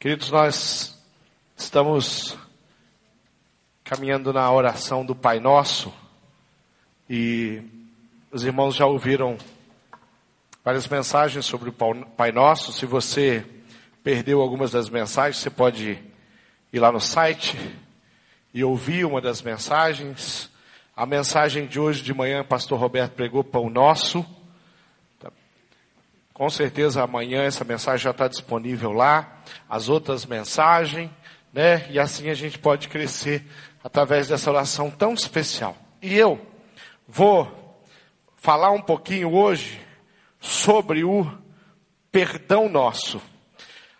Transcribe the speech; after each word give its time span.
Queridos, 0.00 0.30
nós 0.30 0.98
estamos 1.54 2.34
caminhando 3.84 4.32
na 4.32 4.50
oração 4.50 5.04
do 5.04 5.14
Pai 5.14 5.38
Nosso 5.38 5.92
e 7.06 7.60
os 8.32 8.42
irmãos 8.42 8.74
já 8.74 8.86
ouviram 8.86 9.36
várias 10.64 10.88
mensagens 10.88 11.44
sobre 11.44 11.68
o 11.68 11.74
Pai 12.16 12.32
Nosso. 12.32 12.72
Se 12.72 12.86
você 12.86 13.44
perdeu 14.02 14.40
algumas 14.40 14.70
das 14.70 14.88
mensagens, 14.88 15.36
você 15.36 15.50
pode 15.50 15.98
ir 16.72 16.78
lá 16.78 16.90
no 16.90 16.98
site 16.98 17.58
e 18.54 18.64
ouvir 18.64 19.04
uma 19.04 19.20
das 19.20 19.42
mensagens. 19.42 20.50
A 20.96 21.04
mensagem 21.04 21.66
de 21.66 21.78
hoje 21.78 22.02
de 22.02 22.14
manhã, 22.14 22.42
pastor 22.42 22.80
Roberto 22.80 23.12
pregou 23.12 23.44
Pão 23.44 23.68
Nosso. 23.68 24.24
Com 26.40 26.48
certeza 26.48 27.02
amanhã 27.02 27.42
essa 27.42 27.64
mensagem 27.64 28.02
já 28.02 28.12
está 28.12 28.26
disponível 28.26 28.92
lá, 28.92 29.42
as 29.68 29.90
outras 29.90 30.24
mensagens, 30.24 31.10
né? 31.52 31.86
E 31.90 31.98
assim 31.98 32.30
a 32.30 32.34
gente 32.34 32.58
pode 32.58 32.88
crescer 32.88 33.44
através 33.84 34.28
dessa 34.28 34.50
oração 34.50 34.90
tão 34.90 35.12
especial. 35.12 35.76
E 36.00 36.16
eu 36.16 36.40
vou 37.06 37.84
falar 38.36 38.70
um 38.70 38.80
pouquinho 38.80 39.34
hoje 39.34 39.86
sobre 40.40 41.04
o 41.04 41.30
perdão 42.10 42.70
nosso. 42.70 43.20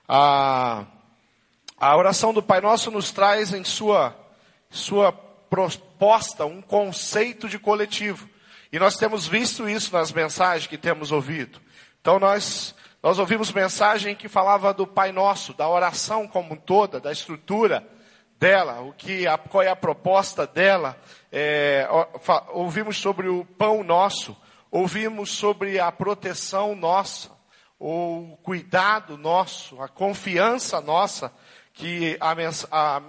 A, 0.08 0.86
a 1.76 1.94
oração 1.94 2.32
do 2.32 2.42
Pai 2.42 2.62
Nosso 2.62 2.90
nos 2.90 3.12
traz 3.12 3.52
em 3.52 3.64
sua, 3.64 4.16
sua 4.70 5.12
proposta 5.12 6.46
um 6.46 6.62
conceito 6.62 7.50
de 7.50 7.58
coletivo. 7.58 8.26
E 8.72 8.78
nós 8.78 8.96
temos 8.96 9.28
visto 9.28 9.68
isso 9.68 9.92
nas 9.92 10.10
mensagens 10.10 10.66
que 10.66 10.78
temos 10.78 11.12
ouvido. 11.12 11.60
Então 12.00 12.18
nós, 12.18 12.74
nós 13.02 13.18
ouvimos 13.18 13.52
mensagem 13.52 14.16
que 14.16 14.26
falava 14.26 14.72
do 14.72 14.86
Pai 14.86 15.12
Nosso, 15.12 15.52
da 15.52 15.68
oração 15.68 16.26
como 16.26 16.56
toda, 16.56 16.98
da 16.98 17.12
estrutura 17.12 17.86
dela, 18.38 18.80
o 18.80 18.94
que, 18.94 19.26
a, 19.26 19.36
qual 19.36 19.62
é 19.62 19.68
a 19.68 19.76
proposta 19.76 20.46
dela. 20.46 20.96
É, 21.30 21.86
ouvimos 22.52 22.96
sobre 22.96 23.28
o 23.28 23.44
pão 23.44 23.84
nosso, 23.84 24.34
ouvimos 24.70 25.30
sobre 25.30 25.78
a 25.78 25.92
proteção 25.92 26.74
nossa, 26.74 27.30
o 27.78 28.38
cuidado 28.42 29.18
nosso, 29.18 29.80
a 29.82 29.88
confiança 29.88 30.80
nossa 30.80 31.30
que 31.74 32.16
a, 32.18 32.34
a, 32.70 33.02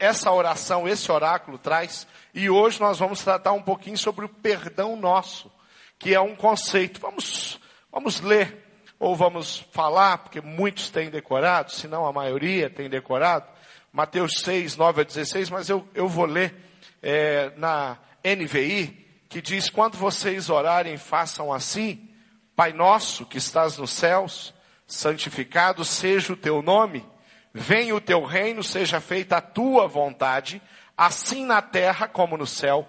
essa 0.00 0.32
oração, 0.32 0.88
esse 0.88 1.12
oráculo 1.12 1.58
traz. 1.58 2.06
E 2.32 2.48
hoje 2.48 2.80
nós 2.80 2.98
vamos 2.98 3.22
tratar 3.22 3.52
um 3.52 3.62
pouquinho 3.62 3.98
sobre 3.98 4.24
o 4.24 4.30
perdão 4.30 4.96
nosso, 4.96 5.52
que 5.98 6.14
é 6.14 6.20
um 6.20 6.34
conceito. 6.34 7.00
Vamos 7.00 7.62
Vamos 7.94 8.20
ler, 8.20 8.66
ou 8.98 9.14
vamos 9.14 9.64
falar, 9.70 10.18
porque 10.18 10.40
muitos 10.40 10.90
têm 10.90 11.10
decorado, 11.10 11.70
se 11.70 11.86
não 11.86 12.04
a 12.04 12.12
maioria 12.12 12.68
tem 12.68 12.90
decorado, 12.90 13.46
Mateus 13.92 14.40
6, 14.40 14.74
9 14.76 15.02
a 15.02 15.04
16, 15.04 15.48
mas 15.48 15.68
eu, 15.68 15.88
eu 15.94 16.08
vou 16.08 16.24
ler 16.24 16.52
é, 17.00 17.52
na 17.56 17.96
NVI, 18.24 19.22
que 19.28 19.40
diz, 19.40 19.70
quando 19.70 19.96
vocês 19.96 20.50
orarem, 20.50 20.96
façam 20.96 21.52
assim, 21.52 22.10
Pai 22.56 22.72
nosso 22.72 23.24
que 23.24 23.38
estás 23.38 23.78
nos 23.78 23.92
céus, 23.92 24.52
santificado 24.88 25.84
seja 25.84 26.32
o 26.32 26.36
teu 26.36 26.62
nome, 26.62 27.08
venha 27.52 27.94
o 27.94 28.00
teu 28.00 28.24
reino, 28.24 28.64
seja 28.64 29.00
feita 29.00 29.36
a 29.36 29.40
tua 29.40 29.86
vontade, 29.86 30.60
assim 30.98 31.46
na 31.46 31.62
terra 31.62 32.08
como 32.08 32.36
no 32.36 32.46
céu. 32.46 32.88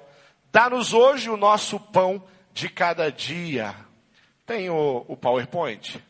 Dá-nos 0.51 0.95
hoje 0.95 1.29
o 1.29 1.37
nosso 1.37 1.79
pão 1.79 2.23
de 2.51 2.69
cada 2.69 3.11
dia 3.11 3.84
tem 4.45 4.69
o, 4.69 5.05
o 5.07 5.17
PowerPoint? 5.17 6.01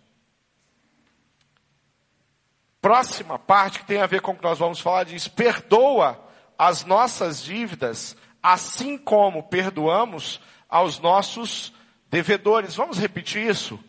Próxima 2.82 3.40
parte 3.40 3.80
que 3.80 3.86
tem 3.86 4.02
a 4.02 4.06
ver 4.06 4.22
com 4.22 4.32
o 4.34 4.36
que 4.36 4.44
nós 4.44 4.60
vamos 4.60 4.80
falar 4.80 5.06
diz: 5.06 5.28
perdoa 5.28 6.24
as 6.58 6.86
nossas 6.86 7.42
dívidas, 7.42 8.16
assim 8.44 8.98
como 8.98 9.44
perdoamos 9.44 10.40
aos 10.70 11.00
nossos 11.00 11.74
devedores. 12.12 12.76
Vamos 12.76 13.00
repetir 13.00 13.50
isso? 13.50 13.80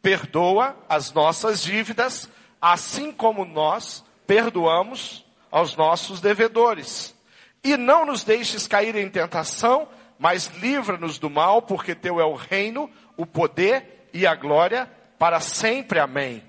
Perdoa 0.00 0.76
as 0.88 1.12
nossas 1.12 1.62
dívidas, 1.62 2.30
assim 2.60 3.12
como 3.12 3.44
nós 3.44 4.04
perdoamos 4.26 5.24
aos 5.50 5.76
nossos 5.76 6.20
devedores. 6.20 7.14
E 7.62 7.76
não 7.76 8.06
nos 8.06 8.22
deixes 8.22 8.66
cair 8.66 8.94
em 8.94 9.10
tentação, 9.10 9.88
mas 10.18 10.46
livra-nos 10.46 11.18
do 11.18 11.28
mal, 11.28 11.60
porque 11.60 11.94
teu 11.94 12.20
é 12.20 12.24
o 12.24 12.34
reino, 12.34 12.90
o 13.16 13.26
poder 13.26 13.95
e 14.12 14.26
a 14.26 14.34
glória 14.34 14.90
para 15.18 15.40
sempre. 15.40 15.98
Amém. 15.98 16.42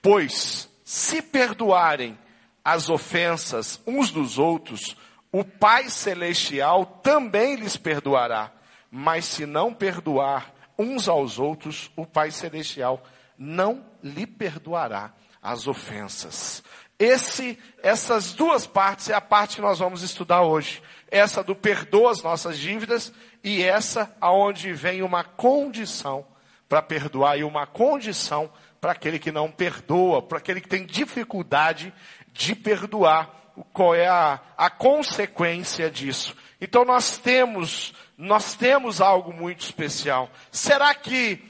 Pois, 0.00 0.68
se 0.84 1.22
perdoarem 1.22 2.18
as 2.64 2.88
ofensas 2.88 3.80
uns 3.86 4.10
dos 4.10 4.38
outros, 4.38 4.96
o 5.30 5.44
Pai 5.44 5.88
Celestial 5.88 6.84
também 6.84 7.56
lhes 7.56 7.76
perdoará. 7.76 8.52
Mas 8.90 9.24
se 9.24 9.46
não 9.46 9.72
perdoar 9.72 10.52
uns 10.78 11.08
aos 11.08 11.38
outros, 11.38 11.90
o 11.96 12.04
Pai 12.04 12.30
Celestial 12.30 13.02
não 13.38 13.84
lhe 14.02 14.26
perdoará 14.26 15.12
as 15.42 15.66
ofensas. 15.66 16.62
Esse, 16.98 17.58
essas 17.82 18.32
duas 18.32 18.66
partes 18.66 19.08
é 19.08 19.14
a 19.14 19.20
parte 19.20 19.56
que 19.56 19.62
nós 19.62 19.78
vamos 19.78 20.02
estudar 20.02 20.42
hoje. 20.42 20.82
Essa 21.10 21.42
do 21.42 21.54
perdoa 21.54 22.12
as 22.12 22.22
nossas 22.22 22.58
dívidas 22.58 23.12
e 23.42 23.62
essa 23.62 24.14
aonde 24.20 24.72
vem 24.72 25.02
uma 25.02 25.24
condição 25.24 26.26
para 26.72 26.80
perdoar 26.80 27.38
e 27.38 27.44
uma 27.44 27.66
condição 27.66 28.50
para 28.80 28.92
aquele 28.92 29.18
que 29.18 29.30
não 29.30 29.50
perdoa, 29.50 30.22
para 30.22 30.38
aquele 30.38 30.58
que 30.58 30.70
tem 30.70 30.86
dificuldade 30.86 31.92
de 32.32 32.54
perdoar. 32.54 33.28
Qual 33.74 33.94
é 33.94 34.08
a, 34.08 34.40
a 34.56 34.70
consequência 34.70 35.90
disso? 35.90 36.34
Então 36.58 36.82
nós 36.82 37.18
temos, 37.18 37.92
nós 38.16 38.54
temos 38.54 39.02
algo 39.02 39.34
muito 39.34 39.60
especial. 39.60 40.30
Será 40.50 40.94
que, 40.94 41.44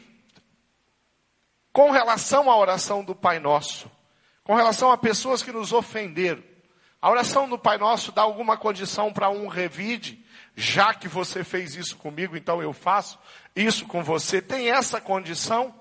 com 1.73 1.93
relação 1.93 2.51
à 2.51 2.57
oração 2.57 3.05
do 3.05 3.15
Pai 3.15 3.39
Nosso, 3.39 3.89
com 4.43 4.57
relação 4.57 4.91
a 4.91 4.99
pessoas 4.99 5.41
que 5.41 5.53
nos 5.53 5.73
ofenderam, 5.73 6.43
a 7.01 7.09
oração 7.09 7.49
do 7.49 7.57
Pai 7.57 7.79
Nosso 7.79 8.11
dá 8.11 8.23
alguma 8.23 8.57
condição 8.57 9.13
para 9.13 9.31
um 9.31 9.47
revide? 9.47 10.21
Já 10.57 10.93
que 10.93 11.07
você 11.07 11.45
fez 11.45 11.77
isso 11.77 11.97
comigo, 11.97 12.37
então 12.37 12.61
eu 12.61 12.73
faço 12.73 13.21
isso 13.55 13.87
com 13.87 14.03
você. 14.03 14.41
Tem 14.41 14.71
essa 14.71 15.01
condição? 15.01 15.75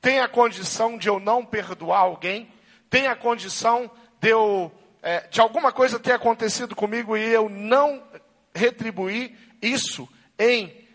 Tem 0.00 0.20
a 0.20 0.28
condição 0.28 0.98
de 0.98 1.08
eu 1.08 1.18
não 1.18 1.44
perdoar 1.44 2.00
alguém? 2.00 2.48
Tem 2.90 3.06
a 3.06 3.16
condição 3.16 3.90
de 4.20 4.28
eu, 4.28 4.70
é, 5.02 5.26
de 5.28 5.40
alguma 5.40 5.72
coisa 5.72 5.98
ter 5.98 6.12
acontecido 6.12 6.76
comigo 6.76 7.16
e 7.16 7.24
eu 7.24 7.48
não 7.48 8.02
retribuir 8.54 9.36
isso 9.60 10.08
em 10.38 10.86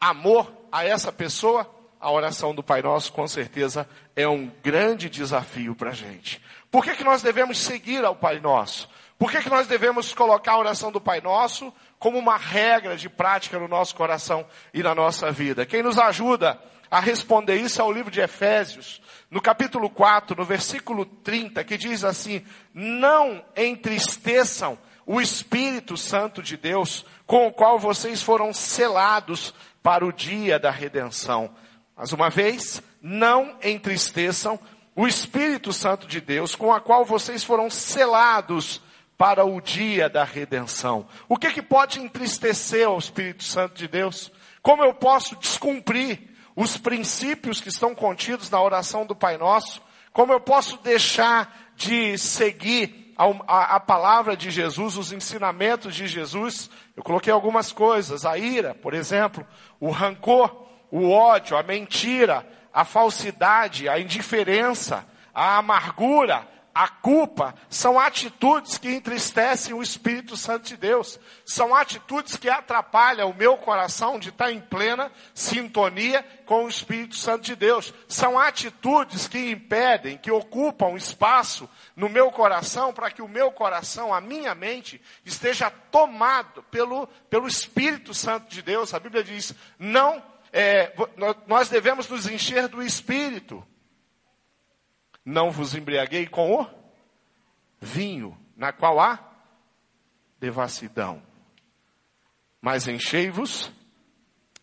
amor 0.00 0.52
a 0.70 0.84
essa 0.84 1.10
pessoa? 1.10 1.74
A 2.00 2.12
oração 2.12 2.54
do 2.54 2.62
Pai 2.62 2.80
Nosso, 2.80 3.12
com 3.12 3.26
certeza, 3.26 3.88
é 4.14 4.28
um 4.28 4.50
grande 4.62 5.10
desafio 5.10 5.74
para 5.74 5.90
a 5.90 5.94
gente. 5.94 6.40
Por 6.70 6.84
que, 6.84 6.94
que 6.94 7.02
nós 7.02 7.22
devemos 7.22 7.58
seguir 7.58 8.04
ao 8.04 8.14
Pai 8.14 8.38
Nosso? 8.38 8.88
Por 9.18 9.32
que, 9.32 9.42
que 9.42 9.50
nós 9.50 9.66
devemos 9.66 10.14
colocar 10.14 10.52
a 10.52 10.58
oração 10.58 10.92
do 10.92 11.00
Pai 11.00 11.20
Nosso 11.20 11.72
como 11.98 12.18
uma 12.18 12.36
regra 12.36 12.96
de 12.96 13.08
prática 13.08 13.58
no 13.58 13.68
nosso 13.68 13.94
coração 13.94 14.46
e 14.72 14.82
na 14.82 14.94
nossa 14.94 15.30
vida? 15.32 15.66
Quem 15.66 15.82
nos 15.82 15.98
ajuda 15.98 16.58
a 16.90 17.00
responder 17.00 17.56
isso 17.56 17.80
é 17.80 17.84
o 17.84 17.92
livro 17.92 18.10
de 18.10 18.20
Efésios, 18.20 19.00
no 19.30 19.40
capítulo 19.40 19.90
4, 19.90 20.36
no 20.36 20.44
versículo 20.44 21.04
30, 21.04 21.62
que 21.64 21.76
diz 21.76 22.04
assim: 22.04 22.44
Não 22.72 23.44
entristeçam 23.56 24.78
o 25.04 25.20
Espírito 25.20 25.96
Santo 25.96 26.42
de 26.42 26.56
Deus, 26.56 27.04
com 27.26 27.46
o 27.46 27.52
qual 27.52 27.78
vocês 27.78 28.22
foram 28.22 28.52
selados 28.52 29.54
para 29.82 30.04
o 30.04 30.12
dia 30.12 30.58
da 30.58 30.70
redenção. 30.70 31.50
Mais 31.96 32.12
uma 32.12 32.30
vez, 32.30 32.82
não 33.02 33.56
entristeçam 33.62 34.58
o 34.94 35.06
Espírito 35.06 35.72
Santo 35.72 36.06
de 36.06 36.20
Deus, 36.20 36.54
com 36.54 36.72
a 36.72 36.80
qual 36.80 37.04
vocês 37.04 37.44
foram 37.44 37.70
selados 37.70 38.80
para 39.18 39.44
o 39.44 39.60
dia 39.60 40.08
da 40.08 40.22
redenção. 40.22 41.08
O 41.28 41.36
que, 41.36 41.50
que 41.50 41.60
pode 41.60 42.00
entristecer 42.00 42.88
o 42.88 42.96
Espírito 42.96 43.42
Santo 43.42 43.74
de 43.74 43.88
Deus? 43.88 44.30
Como 44.62 44.84
eu 44.84 44.94
posso 44.94 45.34
descumprir 45.34 46.20
os 46.54 46.76
princípios 46.76 47.60
que 47.60 47.68
estão 47.68 47.96
contidos 47.96 48.48
na 48.48 48.62
oração 48.62 49.04
do 49.04 49.16
Pai 49.16 49.36
Nosso? 49.36 49.82
Como 50.12 50.32
eu 50.32 50.40
posso 50.40 50.78
deixar 50.78 51.72
de 51.74 52.16
seguir 52.16 53.12
a, 53.16 53.24
a, 53.46 53.76
a 53.76 53.80
palavra 53.80 54.36
de 54.36 54.52
Jesus, 54.52 54.96
os 54.96 55.12
ensinamentos 55.12 55.96
de 55.96 56.06
Jesus? 56.06 56.70
Eu 56.96 57.02
coloquei 57.02 57.32
algumas 57.32 57.72
coisas, 57.72 58.24
a 58.24 58.38
ira, 58.38 58.72
por 58.72 58.94
exemplo, 58.94 59.44
o 59.80 59.90
rancor, 59.90 60.68
o 60.92 61.10
ódio, 61.10 61.56
a 61.56 61.62
mentira, 61.64 62.46
a 62.72 62.84
falsidade, 62.84 63.88
a 63.88 63.98
indiferença, 63.98 65.04
a 65.34 65.58
amargura, 65.58 66.46
a 66.78 66.86
culpa 66.86 67.56
são 67.68 67.98
atitudes 67.98 68.78
que 68.78 68.88
entristecem 68.88 69.74
o 69.74 69.82
Espírito 69.82 70.36
Santo 70.36 70.68
de 70.68 70.76
Deus. 70.76 71.18
São 71.44 71.74
atitudes 71.74 72.36
que 72.36 72.48
atrapalham 72.48 73.30
o 73.30 73.34
meu 73.34 73.56
coração 73.56 74.16
de 74.16 74.28
estar 74.28 74.52
em 74.52 74.60
plena 74.60 75.10
sintonia 75.34 76.24
com 76.46 76.64
o 76.64 76.68
Espírito 76.68 77.16
Santo 77.16 77.42
de 77.42 77.56
Deus. 77.56 77.92
São 78.06 78.38
atitudes 78.38 79.26
que 79.26 79.50
impedem, 79.50 80.18
que 80.18 80.30
ocupam 80.30 80.94
espaço 80.94 81.68
no 81.96 82.08
meu 82.08 82.30
coração 82.30 82.92
para 82.92 83.10
que 83.10 83.22
o 83.22 83.26
meu 83.26 83.50
coração, 83.50 84.14
a 84.14 84.20
minha 84.20 84.54
mente, 84.54 85.02
esteja 85.24 85.68
tomado 85.90 86.62
pelo, 86.70 87.08
pelo 87.28 87.48
Espírito 87.48 88.14
Santo 88.14 88.48
de 88.48 88.62
Deus. 88.62 88.94
A 88.94 89.00
Bíblia 89.00 89.24
diz: 89.24 89.52
não, 89.80 90.22
é, 90.52 90.92
nós 91.44 91.68
devemos 91.68 92.08
nos 92.08 92.28
encher 92.28 92.68
do 92.68 92.80
Espírito. 92.80 93.66
Não 95.28 95.50
vos 95.50 95.74
embriaguei 95.74 96.26
com 96.26 96.54
o 96.54 96.66
vinho, 97.78 98.34
na 98.56 98.72
qual 98.72 98.98
há 98.98 99.18
devassidão. 100.40 101.22
Mas 102.62 102.88
enchei-vos 102.88 103.70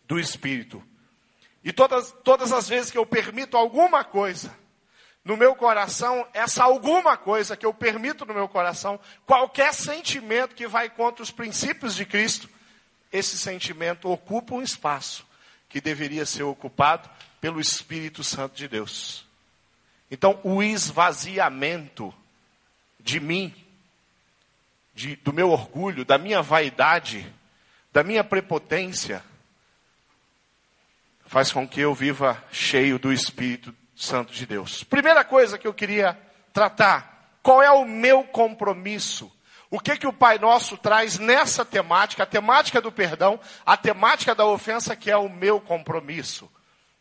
do 0.08 0.18
Espírito. 0.18 0.82
E 1.62 1.72
todas, 1.72 2.10
todas 2.24 2.52
as 2.52 2.68
vezes 2.68 2.90
que 2.90 2.98
eu 2.98 3.06
permito 3.06 3.56
alguma 3.56 4.02
coisa 4.02 4.52
no 5.24 5.36
meu 5.36 5.54
coração, 5.54 6.26
essa 6.34 6.64
alguma 6.64 7.16
coisa 7.16 7.56
que 7.56 7.64
eu 7.64 7.72
permito 7.72 8.26
no 8.26 8.34
meu 8.34 8.48
coração, 8.48 8.98
qualquer 9.24 9.72
sentimento 9.72 10.56
que 10.56 10.66
vai 10.66 10.90
contra 10.90 11.22
os 11.22 11.30
princípios 11.30 11.94
de 11.94 12.04
Cristo, 12.04 12.50
esse 13.12 13.38
sentimento 13.38 14.10
ocupa 14.10 14.56
um 14.56 14.62
espaço 14.62 15.24
que 15.68 15.80
deveria 15.80 16.26
ser 16.26 16.42
ocupado 16.42 17.08
pelo 17.40 17.60
Espírito 17.60 18.24
Santo 18.24 18.56
de 18.56 18.66
Deus. 18.66 19.25
Então, 20.10 20.38
o 20.42 20.62
esvaziamento 20.62 22.14
de 23.00 23.18
mim, 23.20 23.54
de, 24.94 25.16
do 25.16 25.32
meu 25.32 25.50
orgulho, 25.50 26.04
da 26.04 26.16
minha 26.18 26.42
vaidade, 26.42 27.32
da 27.92 28.04
minha 28.04 28.22
prepotência, 28.22 29.22
faz 31.26 31.52
com 31.52 31.66
que 31.66 31.80
eu 31.80 31.94
viva 31.94 32.42
cheio 32.50 32.98
do 32.98 33.12
Espírito 33.12 33.74
Santo 33.94 34.32
de 34.32 34.46
Deus. 34.46 34.84
Primeira 34.84 35.24
coisa 35.24 35.58
que 35.58 35.66
eu 35.66 35.74
queria 35.74 36.18
tratar, 36.52 37.38
qual 37.42 37.62
é 37.62 37.70
o 37.70 37.84
meu 37.84 38.24
compromisso? 38.24 39.32
O 39.70 39.80
que 39.80 39.96
que 39.96 40.06
o 40.06 40.12
Pai 40.12 40.38
Nosso 40.38 40.76
traz 40.76 41.18
nessa 41.18 41.64
temática, 41.64 42.22
a 42.22 42.26
temática 42.26 42.80
do 42.80 42.92
perdão, 42.92 43.40
a 43.64 43.76
temática 43.76 44.34
da 44.34 44.46
ofensa, 44.46 44.94
que 44.94 45.10
é 45.10 45.16
o 45.16 45.28
meu 45.28 45.60
compromisso? 45.60 46.50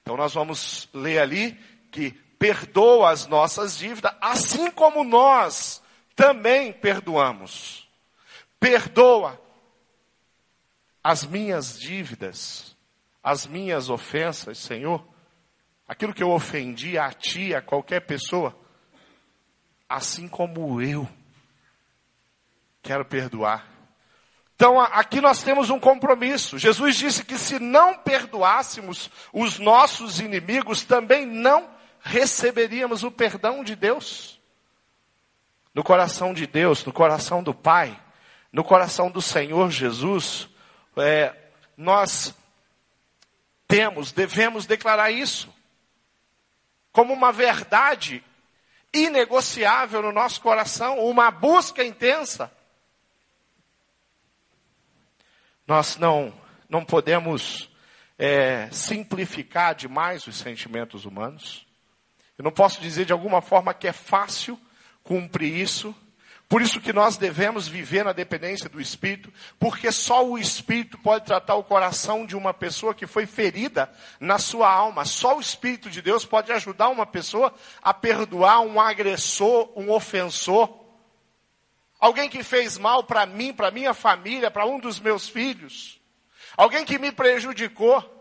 Então 0.02 0.18
nós 0.18 0.34
vamos 0.34 0.90
ler 0.94 1.20
ali 1.20 1.60
que 1.92 2.20
perdoa 2.46 3.10
as 3.10 3.26
nossas 3.26 3.76
dívidas, 3.76 4.14
assim 4.22 4.70
como 4.70 5.04
nós 5.04 5.82
também 6.16 6.72
perdoamos. 6.72 7.90
Perdoa 8.60 9.42
as 11.04 11.26
minhas 11.26 11.80
dívidas, 11.80 12.78
as 13.24 13.48
minhas 13.48 13.90
ofensas, 13.90 14.60
Senhor. 14.60 15.04
Aquilo 15.88 16.14
que 16.14 16.22
eu 16.22 16.30
ofendi 16.30 17.00
a 17.00 17.12
ti, 17.12 17.56
a 17.56 17.64
qualquer 17.64 18.02
pessoa, 18.02 18.56
assim 19.90 20.28
como 20.28 20.80
eu 20.80 21.08
quero 22.84 23.06
perdoar. 23.06 23.68
Então 24.56 24.80
aqui 24.80 25.20
nós 25.20 25.42
temos 25.42 25.72
um 25.72 25.80
compromisso. 25.80 26.60
Jesus 26.60 26.96
disse 26.96 27.26
que 27.26 27.40
se 27.40 27.58
não 27.58 27.98
perdoássemos 27.98 29.10
os 29.34 29.58
nossos 29.58 30.20
inimigos, 30.20 30.84
também 30.84 31.26
não 31.26 31.75
receberíamos 32.06 33.04
o 33.04 33.10
perdão 33.10 33.64
de 33.64 33.76
Deus. 33.76 34.40
No 35.74 35.84
coração 35.84 36.34
de 36.34 36.46
Deus, 36.46 36.86
no 36.86 36.94
coração 36.94 37.44
do 37.44 37.54
Pai, 37.54 38.00
no 38.54 38.64
coração 38.64 39.10
do 39.10 39.22
Senhor 39.22 39.70
Jesus, 39.72 40.48
é, 40.96 41.36
nós 41.76 42.34
temos, 43.68 44.12
devemos 44.14 44.66
declarar 44.66 45.12
isso 45.12 45.54
como 46.94 47.12
uma 47.12 47.34
verdade 47.34 48.24
inegociável 48.94 50.02
no 50.02 50.14
nosso 50.14 50.40
coração, 50.40 51.00
uma 51.00 51.30
busca 51.30 51.84
intensa. 51.84 52.50
Nós 55.68 55.98
não, 55.98 56.34
não 56.70 56.86
podemos 56.86 57.70
é, 58.18 58.70
simplificar 58.72 59.76
demais 59.76 60.26
os 60.28 60.38
sentimentos 60.38 61.04
humanos. 61.04 61.65
Eu 62.38 62.44
não 62.44 62.52
posso 62.52 62.82
dizer 62.82 63.06
de 63.06 63.14
alguma 63.14 63.42
forma 63.42 63.74
que 63.74 63.88
é 63.88 63.94
fácil 63.94 64.60
cumprir 65.04 65.56
isso. 65.56 65.96
Por 66.48 66.62
isso 66.62 66.80
que 66.80 66.94
nós 66.94 67.18
devemos 67.18 67.68
viver 67.68 68.06
na 68.06 68.14
dependência 68.14 68.70
do 68.70 68.80
Espírito, 68.80 69.34
porque 69.58 69.92
só 69.92 70.24
o 70.24 70.38
Espírito 70.38 70.98
pode 71.00 71.26
tratar 71.26 71.56
o 71.56 71.64
coração 71.64 72.24
de 72.24 72.36
uma 72.36 72.54
pessoa 72.54 72.94
que 72.94 73.08
foi 73.08 73.26
ferida 73.26 73.92
na 74.20 74.38
sua 74.38 74.70
alma. 74.70 75.06
Só 75.06 75.38
o 75.38 75.42
Espírito 75.42 75.90
de 75.90 76.04
Deus 76.04 76.24
pode 76.24 76.52
ajudar 76.52 76.90
uma 76.90 77.06
pessoa 77.06 77.54
a 77.82 77.94
perdoar 77.94 78.60
um 78.60 78.80
agressor, 78.80 79.72
um 79.76 79.90
ofensor. 79.90 80.86
Alguém 82.00 82.30
que 82.30 82.44
fez 82.44 82.78
mal 82.78 83.04
para 83.04 83.26
mim, 83.26 83.52
para 83.52 83.72
minha 83.72 83.94
família, 83.94 84.52
para 84.52 84.68
um 84.68 84.80
dos 84.80 85.00
meus 85.00 85.28
filhos. 85.28 86.00
Alguém 86.56 86.86
que 86.86 87.00
me 87.00 87.12
prejudicou. 87.12 88.12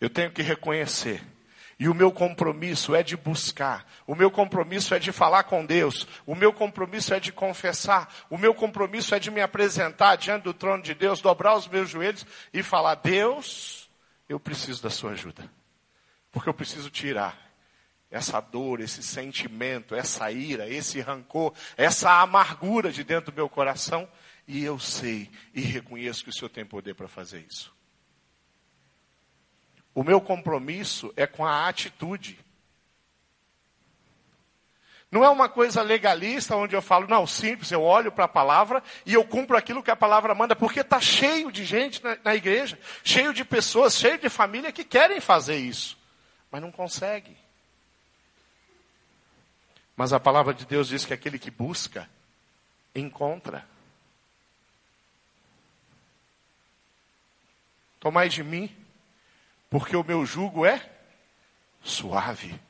Eu 0.00 0.08
tenho 0.08 0.32
que 0.32 0.40
reconhecer 0.40 1.22
e 1.82 1.88
o 1.88 1.94
meu 1.94 2.12
compromisso 2.12 2.94
é 2.94 3.02
de 3.02 3.16
buscar, 3.16 3.84
o 4.06 4.14
meu 4.14 4.30
compromisso 4.30 4.94
é 4.94 5.00
de 5.00 5.10
falar 5.10 5.42
com 5.42 5.66
Deus, 5.66 6.06
o 6.24 6.32
meu 6.32 6.52
compromisso 6.52 7.12
é 7.12 7.18
de 7.18 7.32
confessar, 7.32 8.08
o 8.30 8.38
meu 8.38 8.54
compromisso 8.54 9.16
é 9.16 9.18
de 9.18 9.32
me 9.32 9.40
apresentar 9.40 10.14
diante 10.14 10.44
do 10.44 10.54
trono 10.54 10.80
de 10.80 10.94
Deus, 10.94 11.20
dobrar 11.20 11.56
os 11.56 11.66
meus 11.66 11.90
joelhos 11.90 12.24
e 12.54 12.62
falar: 12.62 12.94
Deus, 12.94 13.90
eu 14.28 14.38
preciso 14.38 14.80
da 14.80 14.90
sua 14.90 15.10
ajuda, 15.10 15.50
porque 16.30 16.48
eu 16.48 16.54
preciso 16.54 16.88
tirar 16.88 17.36
essa 18.08 18.38
dor, 18.40 18.78
esse 18.78 19.02
sentimento, 19.02 19.96
essa 19.96 20.30
ira, 20.30 20.68
esse 20.68 21.00
rancor, 21.00 21.52
essa 21.76 22.20
amargura 22.20 22.92
de 22.92 23.02
dentro 23.02 23.32
do 23.32 23.34
meu 23.34 23.48
coração, 23.48 24.08
e 24.46 24.62
eu 24.62 24.78
sei 24.78 25.28
e 25.52 25.60
reconheço 25.60 26.22
que 26.22 26.30
o 26.30 26.32
Senhor 26.32 26.48
tem 26.48 26.64
poder 26.64 26.94
para 26.94 27.08
fazer 27.08 27.44
isso. 27.44 27.74
O 29.94 30.02
meu 30.02 30.20
compromisso 30.20 31.12
é 31.16 31.26
com 31.26 31.44
a 31.44 31.68
atitude. 31.68 32.38
Não 35.10 35.22
é 35.22 35.28
uma 35.28 35.46
coisa 35.46 35.82
legalista 35.82 36.56
onde 36.56 36.74
eu 36.74 36.80
falo, 36.80 37.06
não, 37.06 37.26
simples, 37.26 37.70
eu 37.70 37.82
olho 37.82 38.10
para 38.10 38.24
a 38.24 38.28
palavra 38.28 38.82
e 39.04 39.12
eu 39.12 39.22
cumpro 39.22 39.58
aquilo 39.58 39.82
que 39.82 39.90
a 39.90 39.96
palavra 39.96 40.34
manda, 40.34 40.56
porque 40.56 40.80
está 40.80 40.98
cheio 40.98 41.52
de 41.52 41.66
gente 41.66 42.02
na, 42.02 42.16
na, 42.24 42.34
igreja, 42.34 42.78
cheio 43.04 43.34
de 43.34 43.44
pessoas, 43.44 43.98
cheio 43.98 44.16
de 44.16 44.30
família 44.30 44.72
que 44.72 44.82
querem 44.82 45.20
fazer 45.20 45.56
isso, 45.56 45.98
mas 46.50 46.62
não 46.62 46.72
consegue. 46.72 47.36
Mas 49.94 50.14
a 50.14 50.18
palavra 50.18 50.54
de 50.54 50.64
Deus 50.64 50.88
diz 50.88 51.04
que 51.04 51.12
aquele 51.12 51.38
que 51.38 51.50
busca, 51.50 52.08
encontra. 52.94 53.66
Tomai 58.00 58.30
de 58.30 58.42
mim 58.42 58.74
porque 59.72 59.96
o 59.96 60.04
meu 60.04 60.26
jugo 60.26 60.66
é 60.66 60.86
suave, 61.82 62.60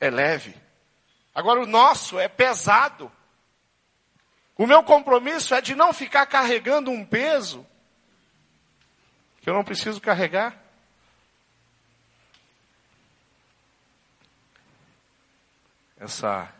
é 0.00 0.10
leve. 0.10 0.52
Agora 1.32 1.62
o 1.62 1.66
nosso 1.66 2.18
é 2.18 2.26
pesado. 2.26 3.10
O 4.58 4.66
meu 4.66 4.82
compromisso 4.82 5.54
é 5.54 5.60
de 5.60 5.76
não 5.76 5.92
ficar 5.92 6.26
carregando 6.26 6.90
um 6.90 7.06
peso 7.06 7.64
que 9.40 9.48
eu 9.48 9.54
não 9.54 9.62
preciso 9.62 10.00
carregar. 10.00 10.60
Essa, 15.98 16.52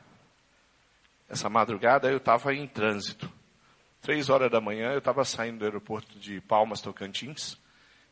essa 1.29 1.51
madrugada 1.51 2.09
eu 2.09 2.19
estava 2.19 2.55
em 2.55 2.69
trânsito. 2.69 3.29
Três 4.01 4.29
horas 4.29 4.53
da 4.53 4.61
manhã 4.61 4.93
eu 4.93 5.01
estava 5.01 5.25
saindo 5.25 5.59
do 5.59 5.65
aeroporto 5.65 6.17
de 6.17 6.41
Palmas, 6.43 6.81
Tocantins. 6.81 7.60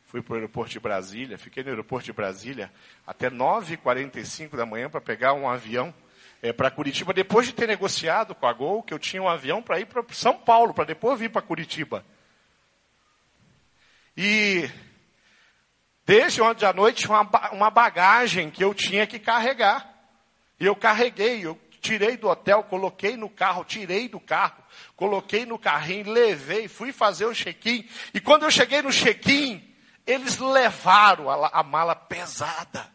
Fui 0.09 0.23
para 0.23 0.33
o 0.33 0.35
aeroporto 0.37 0.71
de 0.71 0.79
Brasília, 0.79 1.37
fiquei 1.37 1.61
no 1.61 1.69
aeroporto 1.69 2.05
de 2.05 2.13
Brasília 2.13 2.73
até 3.05 3.29
9h45 3.29 4.55
da 4.55 4.65
manhã 4.65 4.89
para 4.89 4.99
pegar 4.99 5.35
um 5.35 5.47
avião 5.47 5.93
é, 6.41 6.51
para 6.51 6.71
Curitiba, 6.71 7.13
depois 7.13 7.45
de 7.45 7.53
ter 7.53 7.67
negociado 7.67 8.33
com 8.33 8.47
a 8.47 8.51
Gol 8.51 8.81
que 8.81 8.91
eu 8.91 8.97
tinha 8.97 9.21
um 9.21 9.29
avião 9.29 9.61
para 9.61 9.79
ir 9.79 9.85
para 9.85 10.03
São 10.09 10.35
Paulo, 10.35 10.73
para 10.73 10.85
depois 10.85 11.19
vir 11.19 11.29
para 11.29 11.43
Curitiba. 11.43 12.03
E 14.17 14.67
desde 16.07 16.41
ontem 16.41 16.65
à 16.65 16.73
noite 16.73 17.05
uma, 17.05 17.21
uma 17.51 17.69
bagagem 17.69 18.49
que 18.49 18.63
eu 18.63 18.73
tinha 18.73 19.05
que 19.05 19.19
carregar. 19.19 19.93
E 20.59 20.65
eu 20.65 20.75
carreguei, 20.75 21.45
eu 21.45 21.55
tirei 21.79 22.17
do 22.17 22.27
hotel, 22.27 22.63
coloquei 22.63 23.15
no 23.15 23.29
carro, 23.29 23.63
tirei 23.63 24.09
do 24.09 24.19
carro, 24.19 24.63
coloquei 24.95 25.45
no 25.45 25.59
carrinho, 25.59 26.11
levei, 26.11 26.67
fui 26.67 26.91
fazer 26.91 27.25
o 27.25 27.33
check-in. 27.35 27.87
E 28.11 28.19
quando 28.19 28.41
eu 28.41 28.49
cheguei 28.49 28.81
no 28.81 28.89
check-in, 28.89 29.68
eles 30.09 30.39
levaram 30.39 31.29
a, 31.29 31.47
a 31.49 31.63
mala 31.63 31.95
pesada. 31.95 32.91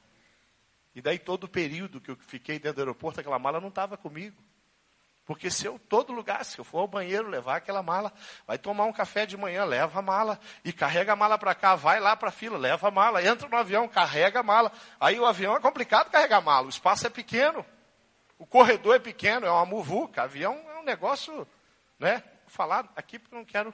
E 0.95 1.01
daí 1.01 1.19
todo 1.19 1.45
o 1.45 1.49
período 1.49 2.01
que 2.01 2.11
eu 2.11 2.17
fiquei 2.17 2.59
dentro 2.59 2.77
do 2.77 2.81
aeroporto, 2.81 3.21
aquela 3.21 3.39
mala 3.39 3.61
não 3.61 3.69
estava 3.69 3.97
comigo. 3.97 4.37
Porque 5.25 5.49
se 5.49 5.65
eu, 5.65 5.79
todo 5.79 6.13
lugar, 6.13 6.45
se 6.45 6.59
eu 6.59 6.65
for 6.65 6.81
ao 6.81 6.89
banheiro, 6.89 7.29
levar 7.29 7.57
aquela 7.57 7.83
mala, 7.83 8.13
vai 8.47 8.59
tomar 8.59 8.85
um 8.85 8.93
café 8.93 9.25
de 9.25 9.37
manhã, 9.37 9.65
leva 9.65 10.01
a 10.01 10.03
mala, 10.03 10.39
e 10.65 10.73
carrega 10.73 11.15
a 11.15 11.17
mala 11.17 11.39
para 11.39 11.55
cá, 11.55 11.75
vai 11.75 11.99
lá 11.99 12.15
para 12.15 12.29
a 12.29 12.33
fila, 12.33 12.59
leva 12.59 12.89
a 12.89 12.91
mala, 12.91 13.25
entra 13.25 13.49
no 13.49 13.57
avião, 13.57 13.89
carrega 13.89 14.41
a 14.41 14.43
mala. 14.43 14.71
Aí 15.01 15.19
o 15.19 15.25
avião 15.25 15.57
é 15.57 15.61
complicado 15.61 16.11
carregar 16.11 16.39
a 16.39 16.43
mala, 16.43 16.67
o 16.67 16.71
espaço 16.71 17.07
é 17.07 17.11
pequeno, 17.11 17.65
o 18.39 18.45
corredor 18.45 18.97
é 18.97 18.99
pequeno, 18.99 19.47
é 19.47 19.51
uma 19.51 19.65
muvuca, 19.65 20.25
avião 20.25 20.61
é 20.69 20.79
um 20.81 20.83
negócio, 20.83 21.49
né? 21.99 22.23
Falar 22.47 22.93
aqui 22.95 23.19
porque 23.19 23.35
não 23.35 23.45
quero 23.45 23.73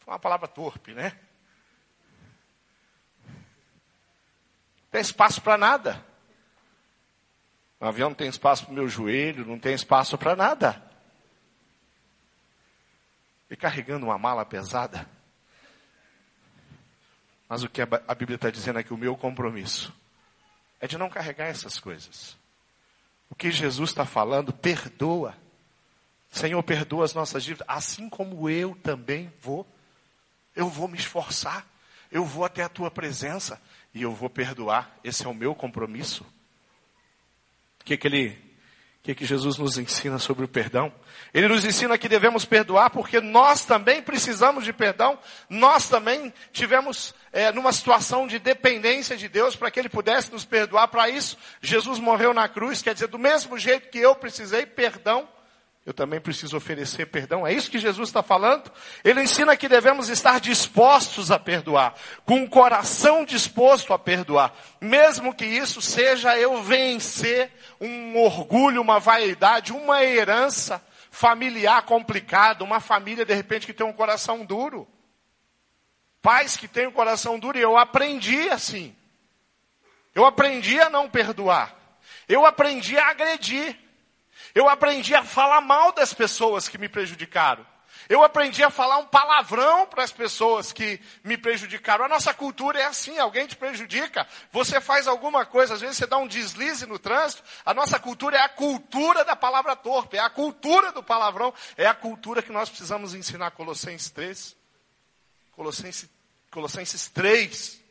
falar 0.00 0.14
uma 0.14 0.18
palavra 0.18 0.48
torpe, 0.48 0.94
né? 0.94 1.16
Tem 4.90 5.00
espaço 5.00 5.40
para 5.40 5.56
nada. 5.56 6.04
O 7.80 7.86
avião 7.86 8.10
não 8.10 8.16
tem 8.16 8.28
espaço 8.28 8.64
para 8.64 8.72
o 8.72 8.74
meu 8.74 8.88
joelho, 8.88 9.46
não 9.46 9.58
tem 9.58 9.74
espaço 9.74 10.18
para 10.18 10.34
nada. 10.34 10.82
E 13.48 13.56
carregando 13.56 14.06
uma 14.06 14.18
mala 14.18 14.44
pesada. 14.44 15.08
Mas 17.48 17.62
o 17.62 17.68
que 17.68 17.80
a 17.80 18.14
Bíblia 18.14 18.36
está 18.36 18.50
dizendo 18.50 18.78
é 18.78 18.82
que 18.82 18.92
o 18.92 18.98
meu 18.98 19.16
compromisso 19.16 19.94
é 20.80 20.86
de 20.86 20.98
não 20.98 21.08
carregar 21.08 21.46
essas 21.46 21.78
coisas. 21.78 22.36
O 23.30 23.34
que 23.34 23.50
Jesus 23.50 23.90
está 23.90 24.04
falando, 24.04 24.52
perdoa. 24.52 25.34
Senhor, 26.30 26.62
perdoa 26.62 27.04
as 27.04 27.14
nossas 27.14 27.42
dívidas, 27.42 27.66
assim 27.68 28.08
como 28.08 28.50
eu 28.50 28.74
também 28.82 29.32
vou. 29.40 29.66
Eu 30.54 30.68
vou 30.68 30.88
me 30.88 30.98
esforçar, 30.98 31.66
eu 32.10 32.24
vou 32.24 32.44
até 32.44 32.62
a 32.62 32.68
tua 32.68 32.90
presença 32.90 33.60
e 33.94 34.02
eu 34.02 34.12
vou 34.12 34.30
perdoar. 34.30 34.98
Esse 35.02 35.24
é 35.24 35.28
o 35.28 35.34
meu 35.34 35.54
compromisso. 35.54 36.24
O 37.80 37.84
que, 37.84 37.96
que 37.96 38.06
ele 38.06 38.48
que, 39.08 39.14
que 39.14 39.24
Jesus 39.24 39.56
nos 39.56 39.78
ensina 39.78 40.18
sobre 40.18 40.44
o 40.44 40.48
perdão? 40.48 40.92
Ele 41.32 41.48
nos 41.48 41.64
ensina 41.64 41.96
que 41.96 42.10
devemos 42.10 42.44
perdoar 42.44 42.90
porque 42.90 43.22
nós 43.22 43.64
também 43.64 44.02
precisamos 44.02 44.64
de 44.64 44.72
perdão. 44.72 45.18
Nós 45.48 45.88
também 45.88 46.32
tivemos 46.52 47.14
é, 47.32 47.50
numa 47.50 47.72
situação 47.72 48.26
de 48.26 48.38
dependência 48.38 49.16
de 49.16 49.26
Deus 49.26 49.56
para 49.56 49.70
que 49.70 49.80
Ele 49.80 49.88
pudesse 49.88 50.30
nos 50.30 50.44
perdoar. 50.44 50.88
Para 50.88 51.08
isso, 51.08 51.38
Jesus 51.62 51.98
morreu 51.98 52.34
na 52.34 52.48
cruz. 52.48 52.82
Quer 52.82 52.92
dizer, 52.92 53.08
do 53.08 53.18
mesmo 53.18 53.58
jeito 53.58 53.88
que 53.88 53.98
eu 53.98 54.14
precisei 54.14 54.66
perdão, 54.66 55.26
eu 55.88 55.94
também 55.94 56.20
preciso 56.20 56.54
oferecer 56.54 57.06
perdão. 57.06 57.46
É 57.46 57.52
isso 57.54 57.70
que 57.70 57.78
Jesus 57.78 58.10
está 58.10 58.22
falando. 58.22 58.70
Ele 59.02 59.22
ensina 59.22 59.56
que 59.56 59.66
devemos 59.66 60.10
estar 60.10 60.38
dispostos 60.38 61.30
a 61.30 61.38
perdoar, 61.38 61.94
com 62.26 62.42
o 62.42 62.48
coração 62.48 63.24
disposto 63.24 63.94
a 63.94 63.98
perdoar, 63.98 64.54
mesmo 64.82 65.34
que 65.34 65.46
isso 65.46 65.80
seja 65.80 66.38
eu 66.38 66.62
vencer 66.62 67.50
um 67.80 68.18
orgulho, 68.18 68.82
uma 68.82 69.00
vaidade, 69.00 69.72
uma 69.72 70.04
herança 70.04 70.84
familiar 71.10 71.80
complicada, 71.84 72.62
uma 72.62 72.80
família 72.80 73.24
de 73.24 73.32
repente 73.32 73.64
que 73.64 73.72
tem 73.72 73.86
um 73.86 73.92
coração 73.94 74.44
duro. 74.44 74.86
Pais 76.20 76.54
que 76.54 76.68
têm 76.68 76.86
um 76.86 76.92
coração 76.92 77.38
duro, 77.38 77.56
e 77.56 77.62
eu 77.62 77.78
aprendi 77.78 78.50
assim. 78.50 78.94
Eu 80.14 80.26
aprendi 80.26 80.78
a 80.78 80.90
não 80.90 81.08
perdoar. 81.08 81.74
Eu 82.28 82.44
aprendi 82.44 82.98
a 82.98 83.08
agredir. 83.08 83.87
Eu 84.54 84.68
aprendi 84.68 85.14
a 85.14 85.22
falar 85.22 85.60
mal 85.60 85.92
das 85.92 86.12
pessoas 86.12 86.68
que 86.68 86.78
me 86.78 86.88
prejudicaram. 86.88 87.66
Eu 88.08 88.22
aprendi 88.24 88.62
a 88.62 88.70
falar 88.70 88.98
um 88.98 89.06
palavrão 89.06 89.86
para 89.86 90.02
as 90.02 90.10
pessoas 90.10 90.72
que 90.72 90.98
me 91.22 91.36
prejudicaram. 91.36 92.06
A 92.06 92.08
nossa 92.08 92.32
cultura 92.32 92.80
é 92.80 92.84
assim, 92.84 93.18
alguém 93.18 93.46
te 93.46 93.54
prejudica, 93.54 94.26
você 94.50 94.80
faz 94.80 95.06
alguma 95.06 95.44
coisa, 95.44 95.74
às 95.74 95.80
vezes 95.80 95.98
você 95.98 96.06
dá 96.06 96.16
um 96.16 96.26
deslize 96.26 96.86
no 96.86 96.98
trânsito. 96.98 97.42
A 97.66 97.74
nossa 97.74 97.98
cultura 97.98 98.38
é 98.38 98.40
a 98.40 98.48
cultura 98.48 99.24
da 99.24 99.36
palavra 99.36 99.76
torpe, 99.76 100.16
é 100.16 100.20
a 100.20 100.30
cultura 100.30 100.90
do 100.90 101.02
palavrão, 101.02 101.52
é 101.76 101.86
a 101.86 101.94
cultura 101.94 102.42
que 102.42 102.52
nós 102.52 102.70
precisamos 102.70 103.14
ensinar 103.14 103.50
Colossenses 103.50 104.10
3. 104.10 104.56
Colossenses, 105.52 106.08
Colossenses 106.50 107.08
3. 107.08 107.82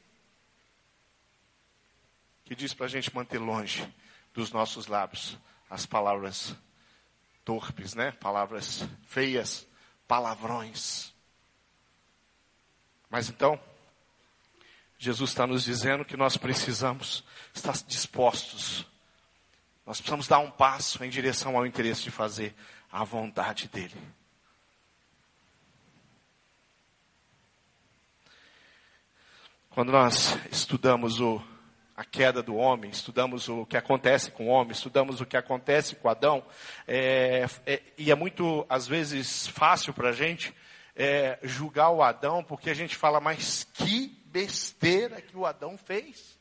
Que 2.46 2.56
diz 2.56 2.74
para 2.74 2.88
a 2.88 2.90
gente 2.90 3.14
manter 3.14 3.38
longe 3.38 3.88
dos 4.34 4.52
nossos 4.52 4.88
lábios 4.88 5.38
as 5.70 5.86
palavras 5.86 6.56
torpes, 7.44 7.94
né? 7.94 8.12
Palavras 8.12 8.84
feias, 9.04 9.68
palavrões. 10.08 11.14
Mas 13.10 13.30
então, 13.30 13.60
Jesus 14.98 15.30
está 15.30 15.46
nos 15.46 15.64
dizendo 15.64 16.04
que 16.04 16.18
nós 16.18 16.38
precisamos 16.38 17.24
estar 17.54 17.74
dispostos. 17.86 18.86
Nós 19.86 19.98
precisamos 19.98 20.28
dar 20.28 20.40
um 20.40 20.52
passo 20.52 21.04
em 21.04 21.10
direção 21.10 21.56
ao 21.56 21.66
interesse 21.66 22.04
de 22.04 22.12
fazer 22.12 22.56
a 22.92 23.04
vontade 23.04 23.68
dEle. 23.68 23.96
Quando 29.70 29.92
nós 29.92 30.36
estudamos 30.52 31.20
o 31.20 31.40
a 31.98 32.06
queda 32.06 32.44
do 32.44 32.56
homem, 32.56 32.92
estudamos 32.92 33.50
o 33.50 33.66
que 33.66 33.76
acontece 33.76 34.30
com 34.30 34.46
o 34.46 34.50
homem, 34.50 34.72
estudamos 34.72 35.20
o 35.20 35.26
que 35.26 35.36
acontece 35.36 35.96
com 35.96 36.08
Adão, 36.08 36.46
é, 36.88 37.48
é, 37.66 37.82
e 37.98 38.12
é 38.12 38.16
muito, 38.16 38.64
às 38.70 38.88
vezes, 38.88 39.48
fácil 39.48 39.92
para 39.96 40.10
a 40.10 40.14
gente 40.14 40.54
é, 40.96 41.40
julgar 41.42 41.90
o 41.90 42.04
Adão, 42.04 42.44
porque 42.44 42.70
a 42.70 42.74
gente 42.76 42.96
fala, 42.96 43.20
mas 43.20 43.64
que 43.74 44.10
besteira 44.28 45.20
que 45.20 45.36
o 45.36 45.44
Adão 45.44 45.76
fez. 45.76 46.38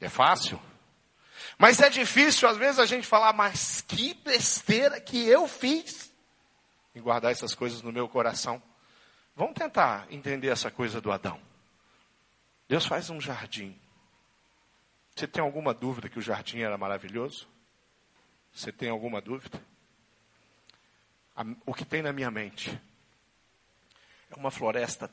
É 0.00 0.08
fácil. 0.08 0.60
Mas 1.58 1.80
é 1.80 1.90
difícil, 1.90 2.48
às 2.48 2.56
vezes, 2.56 2.78
a 2.78 2.86
gente 2.86 3.08
falar, 3.08 3.32
mas 3.32 3.80
que 3.80 4.14
besteira 4.14 5.00
que 5.00 5.26
eu 5.26 5.48
fiz. 5.48 6.12
E 6.94 7.00
guardar 7.00 7.32
essas 7.32 7.56
coisas 7.56 7.82
no 7.82 7.90
meu 7.90 8.08
coração. 8.08 8.62
Vamos 9.34 9.54
tentar 9.54 10.06
entender 10.10 10.48
essa 10.48 10.70
coisa 10.70 11.00
do 11.00 11.10
Adão. 11.10 11.40
Deus 12.68 12.86
faz 12.86 13.10
um 13.10 13.20
jardim. 13.20 13.78
Você 15.14 15.26
tem 15.26 15.42
alguma 15.42 15.72
dúvida 15.72 16.08
que 16.08 16.18
o 16.18 16.22
jardim 16.22 16.60
era 16.60 16.76
maravilhoso? 16.76 17.48
Você 18.52 18.72
tem 18.72 18.88
alguma 18.88 19.20
dúvida? 19.20 19.62
O 21.64 21.74
que 21.74 21.84
tem 21.84 22.02
na 22.02 22.12
minha 22.12 22.30
mente 22.30 22.80
é 24.30 24.34
uma 24.34 24.50
floresta 24.50 25.10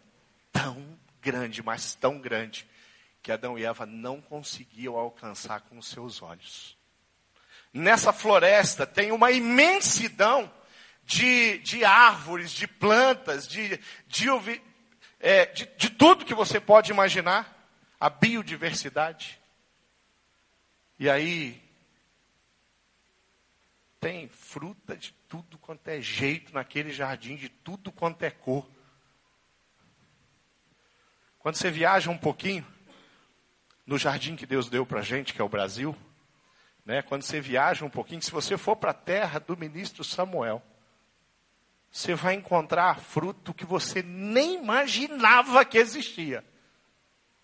tão 0.51 0.97
grande, 1.21 1.61
mas 1.61 1.95
tão 1.95 2.19
grande, 2.19 2.67
que 3.21 3.31
Adão 3.31 3.57
e 3.57 3.63
Eva 3.63 3.85
não 3.85 4.21
conseguiam 4.21 4.95
alcançar 4.95 5.61
com 5.61 5.77
os 5.77 5.87
seus 5.87 6.21
olhos. 6.21 6.77
Nessa 7.73 8.11
floresta 8.11 8.85
tem 8.85 9.11
uma 9.11 9.31
imensidão 9.31 10.51
de, 11.05 11.57
de 11.59 11.83
árvores, 11.83 12.51
de 12.51 12.67
plantas, 12.67 13.47
de, 13.47 13.79
de, 14.07 14.29
é, 15.23 15.45
de, 15.45 15.65
de 15.77 15.89
tudo 15.89 16.25
que 16.25 16.33
você 16.33 16.59
pode 16.59 16.91
imaginar, 16.91 17.65
a 17.97 18.09
biodiversidade. 18.09 19.39
E 20.99 21.09
aí, 21.09 21.63
tem 24.01 24.27
fruta 24.27 24.97
de 24.97 25.13
tudo 25.29 25.57
quanto 25.57 25.87
é 25.87 26.01
jeito 26.01 26.53
naquele 26.53 26.91
jardim, 26.91 27.37
de 27.37 27.47
tudo 27.47 27.89
quanto 27.89 28.21
é 28.23 28.29
cor. 28.29 28.69
Quando 31.39 31.55
você 31.55 31.71
viaja 31.71 32.11
um 32.11 32.17
pouquinho 32.17 32.67
no 33.85 33.97
jardim 33.97 34.35
que 34.35 34.45
Deus 34.45 34.69
deu 34.69 34.85
para 34.85 35.01
gente, 35.01 35.33
que 35.33 35.39
é 35.39 35.43
o 35.43 35.49
Brasil, 35.49 35.95
né? 36.85 37.01
quando 37.01 37.21
você 37.21 37.39
viaja 37.39 37.85
um 37.85 37.89
pouquinho, 37.89 38.21
se 38.21 38.29
você 38.29 38.57
for 38.57 38.75
para 38.75 38.91
a 38.91 38.93
terra 38.93 39.39
do 39.39 39.55
ministro 39.55 40.03
Samuel, 40.03 40.61
você 41.93 42.15
vai 42.15 42.33
encontrar 42.33 42.99
fruto 42.99 43.53
que 43.53 43.67
você 43.67 44.01
nem 44.01 44.55
imaginava 44.55 45.63
que 45.63 45.77
existia. 45.77 46.43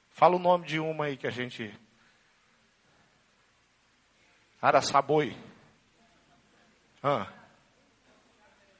Fala 0.09 0.37
o 0.37 0.39
nome 0.39 0.65
de 0.65 0.79
uma 0.79 1.05
aí 1.05 1.15
que 1.15 1.27
a 1.27 1.29
gente. 1.29 1.71
Araçaboi. 4.59 5.37
Ah. 7.03 7.27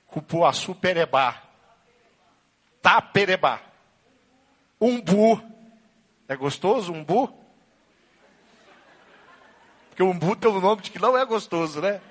Cupuaçu 0.08 0.74
perebá. 0.74 1.44
Taperebá. 2.82 3.62
Umbu. 4.82 5.40
É 6.28 6.36
gostoso 6.36 6.92
umbu? 6.92 7.32
Porque 9.90 10.02
umbu 10.02 10.36
tem 10.36 10.50
o 10.50 10.60
nome 10.60 10.82
de 10.82 10.90
que 10.90 10.98
não 10.98 11.16
é 11.16 11.24
gostoso, 11.26 11.80
né? 11.80 12.02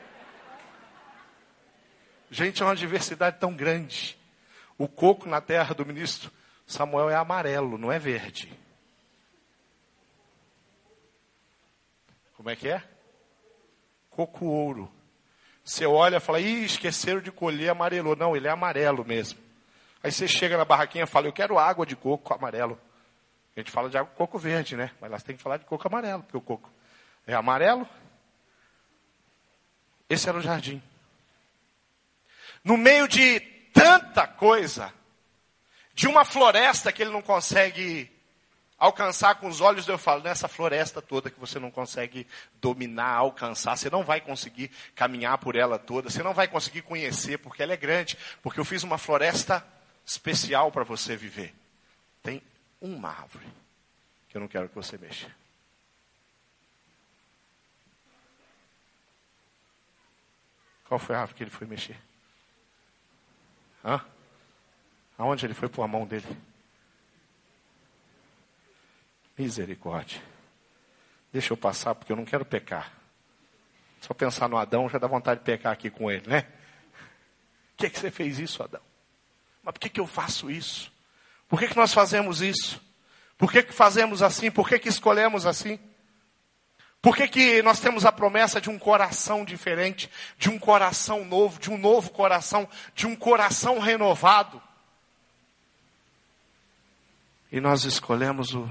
Gente, 2.31 2.63
é 2.63 2.65
uma 2.67 2.77
diversidade 2.77 3.39
tão 3.39 3.55
grande. 3.55 4.19
O 4.77 4.87
coco 4.87 5.29
na 5.29 5.41
terra 5.41 5.75
do 5.75 5.85
ministro 5.85 6.31
Samuel 6.67 7.09
é 7.11 7.15
amarelo, 7.15 7.79
não 7.79 7.91
é 7.91 7.99
verde. 7.99 8.53
Como 12.37 12.51
é 12.51 12.55
que 12.55 12.69
é? 12.69 12.83
Coco 14.11 14.47
ouro. 14.47 14.93
Você 15.65 15.87
olha 15.87 16.17
e 16.17 16.21
fala, 16.21 16.41
ih, 16.41 16.65
esqueceram 16.65 17.21
de 17.21 17.33
colher 17.33 17.71
amarelo. 17.71 18.15
Não, 18.15 18.37
ele 18.37 18.47
é 18.47 18.51
amarelo 18.51 19.05
mesmo. 19.05 19.39
Aí 20.03 20.13
você 20.13 20.29
chega 20.29 20.57
na 20.57 20.65
barraquinha 20.65 21.05
e 21.05 21.07
fala, 21.07 21.27
eu 21.27 21.33
quero 21.33 21.59
água 21.59 21.85
de 21.85 21.97
coco 21.97 22.33
amarelo. 22.33 22.81
A 23.57 23.61
gente 23.61 23.71
fala 23.71 23.91
de 23.91 23.99
água 23.99 24.13
coco 24.15 24.39
verde, 24.39 24.77
né? 24.77 24.93
Mas 25.01 25.11
lá 25.11 25.19
tem 25.19 25.37
que 25.37 25.43
falar 25.43 25.57
de 25.57 25.65
coco 25.65 25.89
amarelo, 25.89 26.23
porque 26.23 26.37
o 26.37 26.41
coco 26.41 26.71
é 27.27 27.35
amarelo. 27.35 27.89
Esse 30.09 30.29
era 30.29 30.39
o 30.39 30.41
jardim. 30.41 30.81
No 32.69 32.77
meio 32.77 33.09
de 33.09 33.41
tanta 33.73 34.27
coisa, 34.27 34.93
de 35.95 36.07
uma 36.07 36.23
floresta 36.23 36.93
que 36.93 37.01
ele 37.01 37.11
não 37.11 37.23
consegue 37.23 38.13
alcançar 38.79 39.37
com 39.37 39.49
os 39.49 39.63
olhos, 39.63 39.89
eu 39.89 39.97
falo, 39.97 40.23
nessa 40.23 40.49
floresta 40.49 41.01
toda 41.01 41.31
que 41.31 41.41
você 41.41 41.59
não 41.59 41.71
consegue 41.71 42.27
dominar, 42.61 43.15
alcançar, 43.15 43.75
você 43.75 43.89
não 43.89 44.05
vai 44.05 44.21
conseguir 44.21 44.71
caminhar 44.95 45.39
por 45.39 45.57
ela 45.57 45.79
toda, 45.79 46.11
você 46.11 46.23
não 46.23 46.35
vai 46.35 46.47
conseguir 46.47 46.83
conhecer, 46.83 47.39
porque 47.39 47.63
ela 47.63 47.73
é 47.73 47.77
grande, 47.79 48.19
porque 48.43 48.61
eu 48.61 48.67
fiz 48.67 48.83
uma 48.83 48.99
floresta 48.99 49.67
especial 50.05 50.71
para 50.71 50.85
você 50.85 51.17
viver. 51.17 51.55
Tem 52.23 52.43
uma 52.83 53.09
árvore 53.09 53.49
que 54.29 54.37
eu 54.37 54.43
não 54.43 54.49
quero 54.49 54.69
que 54.69 54.75
você 54.75 54.99
mexa. 54.99 55.35
Qual 60.87 60.99
foi 60.99 61.17
a 61.17 61.21
árvore 61.21 61.35
que 61.35 61.45
ele 61.45 61.51
foi 61.51 61.67
mexer? 61.67 62.08
Hã? 63.89 64.05
Aonde 65.17 65.47
ele 65.47 65.55
foi 65.55 65.67
pôr 65.67 65.83
a 65.83 65.89
mão 65.89 66.07
dele? 66.07 66.27
Misericórdia. 69.37 70.21
Deixa 71.33 71.55
eu 71.55 71.57
passar 71.57 71.95
porque 71.95 72.13
eu 72.13 72.17
não 72.17 72.27
quero 72.27 72.45
pecar. 72.45 72.93
Só 74.03 74.13
pensar 74.13 74.47
no 74.47 74.59
Adão 74.59 74.91
já 74.91 74.99
dá 74.99 75.07
vontade 75.07 75.41
de 75.41 75.47
pecar 75.47 75.73
aqui 75.73 75.89
com 75.89 76.11
ele, 76.11 76.29
né? 76.29 76.43
Por 76.43 77.79
que, 77.79 77.91
que 77.91 77.99
você 77.99 78.11
fez 78.11 78.39
isso, 78.39 78.63
Adão? 78.63 78.83
Mas 79.63 79.73
por 79.73 79.81
que, 79.81 79.89
que 79.89 80.01
eu 80.01 80.07
faço 80.07 80.51
isso? 80.51 80.93
Por 81.49 81.59
que, 81.59 81.69
que 81.69 81.77
nós 81.77 81.95
fazemos 81.95 82.43
isso? 82.43 82.81
Por 83.39 83.51
que, 83.51 83.63
que 83.63 83.73
fazemos 83.73 84.23
assim? 84.23 84.51
Por 84.51 84.69
que, 84.69 84.79
que 84.79 84.89
escolhemos 84.89 85.47
assim? 85.47 85.79
Por 87.09 87.17
que, 87.17 87.27
que 87.27 87.63
nós 87.63 87.81
temos 87.81 88.05
a 88.05 88.13
promessa 88.13 88.61
de 88.61 88.69
um 88.69 88.79
coração 88.79 89.43
diferente, 89.43 90.11
de 90.37 90.51
um 90.51 90.59
coração 90.59 91.25
novo, 91.25 91.59
de 91.59 91.71
um 91.71 91.79
novo 91.79 92.11
coração, 92.11 92.69
de 92.95 93.07
um 93.07 93.17
coração 93.17 93.79
renovado? 93.79 94.61
E 97.51 97.61
nós 97.61 97.85
escolhemos 97.85 98.53
o, 98.53 98.69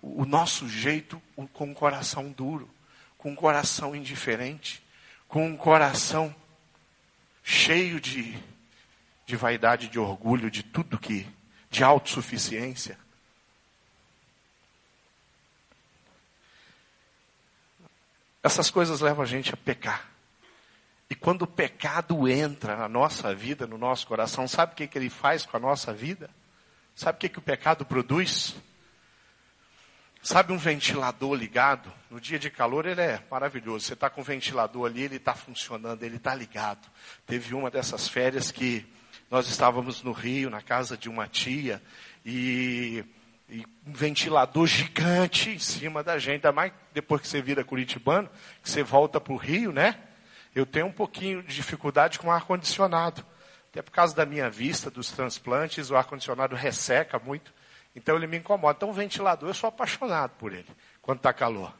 o 0.00 0.24
nosso 0.24 0.66
jeito 0.66 1.20
com 1.52 1.66
um 1.66 1.74
coração 1.74 2.30
duro, 2.30 2.70
com 3.18 3.32
um 3.32 3.36
coração 3.36 3.94
indiferente, 3.94 4.82
com 5.28 5.46
um 5.46 5.54
coração 5.54 6.34
cheio 7.44 8.00
de, 8.00 8.34
de 9.26 9.36
vaidade, 9.36 9.88
de 9.88 9.98
orgulho, 9.98 10.50
de 10.50 10.62
tudo 10.62 10.98
que, 10.98 11.26
de 11.70 11.84
autossuficiência. 11.84 12.98
Essas 18.42 18.70
coisas 18.70 19.00
levam 19.00 19.22
a 19.22 19.26
gente 19.26 19.54
a 19.54 19.56
pecar. 19.56 20.10
E 21.08 21.14
quando 21.14 21.42
o 21.42 21.46
pecado 21.46 22.26
entra 22.26 22.76
na 22.76 22.88
nossa 22.88 23.34
vida, 23.34 23.66
no 23.66 23.76
nosso 23.76 24.06
coração, 24.06 24.48
sabe 24.48 24.72
o 24.72 24.76
que, 24.76 24.86
que 24.86 24.98
ele 24.98 25.10
faz 25.10 25.44
com 25.44 25.56
a 25.56 25.60
nossa 25.60 25.92
vida? 25.92 26.30
Sabe 26.94 27.16
o 27.16 27.20
que, 27.20 27.28
que 27.28 27.38
o 27.38 27.42
pecado 27.42 27.84
produz? 27.84 28.56
Sabe 30.22 30.52
um 30.52 30.56
ventilador 30.56 31.34
ligado? 31.34 31.92
No 32.10 32.20
dia 32.20 32.38
de 32.38 32.48
calor 32.48 32.86
ele 32.86 33.00
é 33.00 33.22
maravilhoso. 33.30 33.84
Você 33.84 33.94
está 33.94 34.08
com 34.08 34.20
o 34.20 34.24
ventilador 34.24 34.86
ali, 34.86 35.02
ele 35.02 35.16
está 35.16 35.34
funcionando, 35.34 36.02
ele 36.02 36.16
está 36.16 36.34
ligado. 36.34 36.88
Teve 37.26 37.54
uma 37.54 37.70
dessas 37.70 38.08
férias 38.08 38.50
que 38.50 38.86
nós 39.30 39.48
estávamos 39.48 40.02
no 40.02 40.12
Rio, 40.12 40.48
na 40.48 40.62
casa 40.62 40.96
de 40.96 41.08
uma 41.08 41.26
tia, 41.26 41.82
e 42.24 43.04
e 43.52 43.66
um 43.86 43.92
ventilador 43.92 44.66
gigante 44.66 45.50
em 45.50 45.58
cima 45.58 46.02
da 46.02 46.18
gente, 46.18 46.36
ainda 46.36 46.52
mais 46.52 46.72
depois 46.94 47.20
que 47.20 47.28
você 47.28 47.42
vira 47.42 47.62
curitibano, 47.62 48.30
que 48.62 48.70
você 48.70 48.82
volta 48.82 49.20
para 49.20 49.34
o 49.34 49.36
Rio, 49.36 49.70
né? 49.70 49.98
Eu 50.54 50.64
tenho 50.64 50.86
um 50.86 50.92
pouquinho 50.92 51.42
de 51.42 51.54
dificuldade 51.54 52.18
com 52.18 52.32
ar-condicionado. 52.32 53.22
Até 53.70 53.82
por 53.82 53.90
causa 53.90 54.16
da 54.16 54.24
minha 54.24 54.48
vista, 54.48 54.90
dos 54.90 55.10
transplantes, 55.10 55.90
o 55.90 55.96
ar-condicionado 55.96 56.56
resseca 56.56 57.18
muito. 57.18 57.52
Então 57.94 58.16
ele 58.16 58.26
me 58.26 58.38
incomoda. 58.38 58.74
Então 58.74 58.88
o 58.88 58.94
ventilador, 58.94 59.50
eu 59.50 59.54
sou 59.54 59.68
apaixonado 59.68 60.30
por 60.38 60.54
ele, 60.54 60.68
quando 61.02 61.18
está 61.18 61.30
calor. 61.30 61.74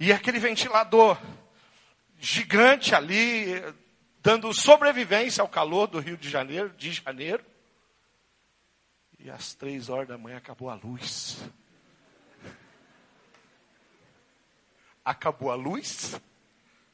E 0.00 0.12
aquele 0.12 0.40
ventilador 0.40 1.16
gigante 2.18 2.92
ali, 2.92 3.62
dando 4.20 4.52
sobrevivência 4.52 5.42
ao 5.42 5.48
calor 5.48 5.86
do 5.86 6.00
Rio 6.00 6.16
de 6.16 6.28
Janeiro, 6.28 6.70
de 6.70 6.90
janeiro. 6.90 7.44
E 9.22 9.30
às 9.30 9.54
três 9.54 9.90
horas 9.90 10.08
da 10.08 10.16
manhã 10.16 10.38
acabou 10.38 10.70
a 10.70 10.74
luz. 10.74 11.38
Acabou 15.04 15.50
a 15.50 15.54
luz 15.54 16.18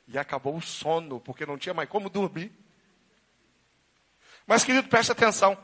e 0.08 0.18
acabou 0.18 0.56
o 0.56 0.62
sono, 0.62 1.20
porque 1.20 1.46
não 1.46 1.56
tinha 1.56 1.74
mais 1.74 1.88
como 1.88 2.10
dormir. 2.10 2.52
Mas, 4.46 4.64
querido, 4.64 4.88
preste 4.88 5.12
atenção. 5.12 5.56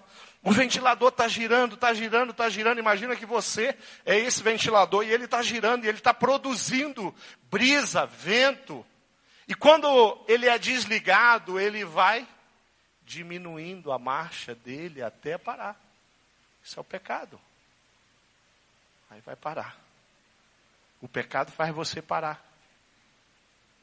O 0.43 0.53
ventilador 0.53 1.09
está 1.09 1.27
girando, 1.29 1.75
está 1.75 1.93
girando, 1.95 2.31
está 2.31 2.49
girando. 2.49 2.79
Imagina 2.79 3.17
que 3.17 3.27
você 3.27 3.77
é 4.05 4.17
esse 4.19 4.43
ventilador 4.43 5.05
e 5.05 5.11
ele 5.11 5.25
está 5.25 5.43
girando 5.43 5.85
e 5.85 5.89
ele 5.89 5.99
está 5.99 6.15
produzindo 6.15 7.15
brisa, 7.51 8.07
vento. 8.07 8.85
E 9.47 9.55
quando 9.55 10.25
ele 10.29 10.49
é 10.49 10.59
desligado, 10.59 11.59
ele 11.59 11.85
vai 11.85 12.27
diminuindo 13.03 13.93
a 13.93 13.99
marcha 13.99 14.55
dele 14.55 15.03
até 15.03 15.37
parar. 15.37 15.92
Isso 16.65 16.79
é 16.79 16.81
o 16.81 16.85
pecado. 16.85 17.41
Aí 19.11 19.21
vai 19.21 19.37
parar. 19.37 19.77
O 21.01 21.09
pecado 21.09 21.51
faz 21.51 21.75
você 21.75 22.01
parar. 22.01 22.43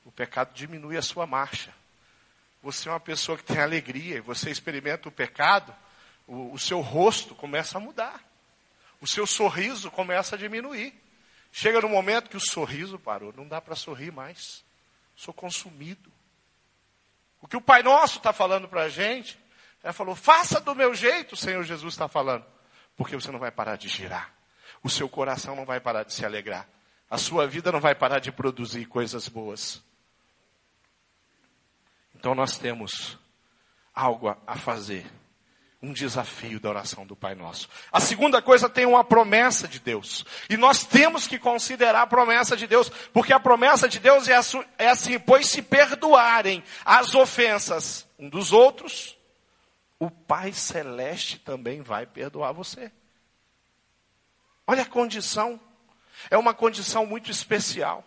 O 0.06 0.12
pecado 0.12 0.54
diminui 0.54 0.98
a 0.98 1.02
sua 1.02 1.28
marcha. 1.28 1.74
Você 2.63 2.89
é 2.89 2.92
uma 2.92 3.00
pessoa 3.00 3.38
que 3.38 3.44
tem 3.44 3.60
alegria 3.60 4.18
e 4.18 4.22
você 4.22 4.50
experimenta 4.50 5.08
o 5.08 5.12
pecado, 5.12 5.74
o, 6.28 6.54
o 6.54 6.60
seu 6.60 6.82
rosto 6.82 7.36
começa 7.36 7.78
a 7.78 7.82
mudar. 7.82 8.24
O 9.02 9.08
seu 9.08 9.28
sorriso 9.28 9.92
começa 9.92 10.36
a 10.36 10.39
diminuir. 10.39 10.94
Chega 11.52 11.82
no 11.82 11.89
momento 11.89 12.30
que 12.30 12.38
o 12.38 12.42
sorriso 12.42 13.00
parou, 13.00 13.34
não 13.34 13.48
dá 13.48 13.62
para 13.62 13.76
sorrir 13.76 14.12
mais. 14.12 14.63
Sou 15.15 15.34
consumido. 15.34 16.12
O 17.42 17.48
que 17.48 17.58
o 17.58 17.62
Pai 17.62 17.82
Nosso 17.82 18.18
está 18.18 18.34
falando 18.34 18.68
para 18.68 18.84
a 18.84 18.89
gente, 18.89 19.39
é 19.84 19.94
falou, 19.94 20.15
faça 20.15 20.60
do 20.60 20.76
meu 20.76 20.94
jeito, 20.94 21.34
o 21.34 21.38
Senhor 21.38 21.63
Jesus 21.63 21.94
está 21.94 22.08
falando 22.08 22.46
porque 23.00 23.16
você 23.16 23.32
não 23.32 23.40
vai 23.40 23.50
parar 23.50 23.78
de 23.78 23.88
girar. 23.88 24.34
O 24.84 24.90
seu 24.90 25.08
coração 25.08 25.56
não 25.56 25.64
vai 25.64 25.80
parar 25.80 26.04
de 26.04 26.14
se 26.14 26.26
alegrar. 26.26 26.68
A 27.10 27.18
sua 27.18 27.48
vida 27.48 27.72
não 27.72 27.80
vai 27.80 27.96
parar 27.96 28.20
de 28.20 28.30
produzir 28.30 28.88
coisas 28.88 29.30
boas. 29.30 29.82
Então 32.14 32.36
nós 32.36 32.58
temos 32.58 33.18
algo 33.96 34.36
a 34.46 34.58
fazer. 34.58 35.10
Um 35.82 35.94
desafio 35.94 36.60
da 36.60 36.68
oração 36.68 37.08
do 37.08 37.16
Pai 37.16 37.36
Nosso. 37.36 37.70
A 37.90 38.02
segunda 38.02 38.42
coisa 38.42 38.68
tem 38.68 38.86
uma 38.86 39.02
promessa 39.02 39.66
de 39.66 39.80
Deus. 39.80 40.26
E 40.50 40.58
nós 40.58 40.84
temos 40.84 41.26
que 41.26 41.40
considerar 41.40 42.02
a 42.02 42.08
promessa 42.08 42.58
de 42.58 42.68
Deus, 42.68 42.90
porque 43.14 43.32
a 43.32 43.40
promessa 43.40 43.88
de 43.88 43.98
Deus 43.98 44.28
é, 44.28 44.38
é 44.78 44.90
assim: 44.90 45.18
pois 45.18 45.48
se 45.48 45.62
perdoarem 45.62 46.62
as 46.84 47.16
ofensas 47.16 48.06
um 48.20 48.28
dos 48.28 48.52
outros, 48.52 49.18
o 50.00 50.10
Pai 50.10 50.54
Celeste 50.54 51.38
também 51.38 51.82
vai 51.82 52.06
perdoar 52.06 52.54
você. 52.54 52.92
Olha 54.66 54.84
a 54.84 54.86
condição. 54.86 55.60
É 56.30 56.38
uma 56.38 56.54
condição 56.54 57.06
muito 57.06 57.30
especial. 57.30 58.06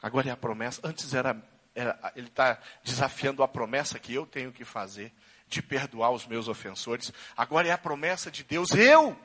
Agora 0.00 0.28
é 0.28 0.30
a 0.30 0.36
promessa. 0.36 0.80
Antes 0.84 1.12
era, 1.12 1.36
era 1.74 2.12
ele 2.14 2.28
está 2.28 2.58
desafiando 2.84 3.42
a 3.42 3.48
promessa 3.48 3.98
que 3.98 4.14
eu 4.14 4.24
tenho 4.24 4.52
que 4.52 4.64
fazer 4.64 5.12
de 5.48 5.60
perdoar 5.60 6.10
os 6.10 6.26
meus 6.26 6.46
ofensores. 6.46 7.12
Agora 7.36 7.66
é 7.66 7.72
a 7.72 7.78
promessa 7.78 8.30
de 8.30 8.44
Deus. 8.44 8.70
Eu, 8.70 9.18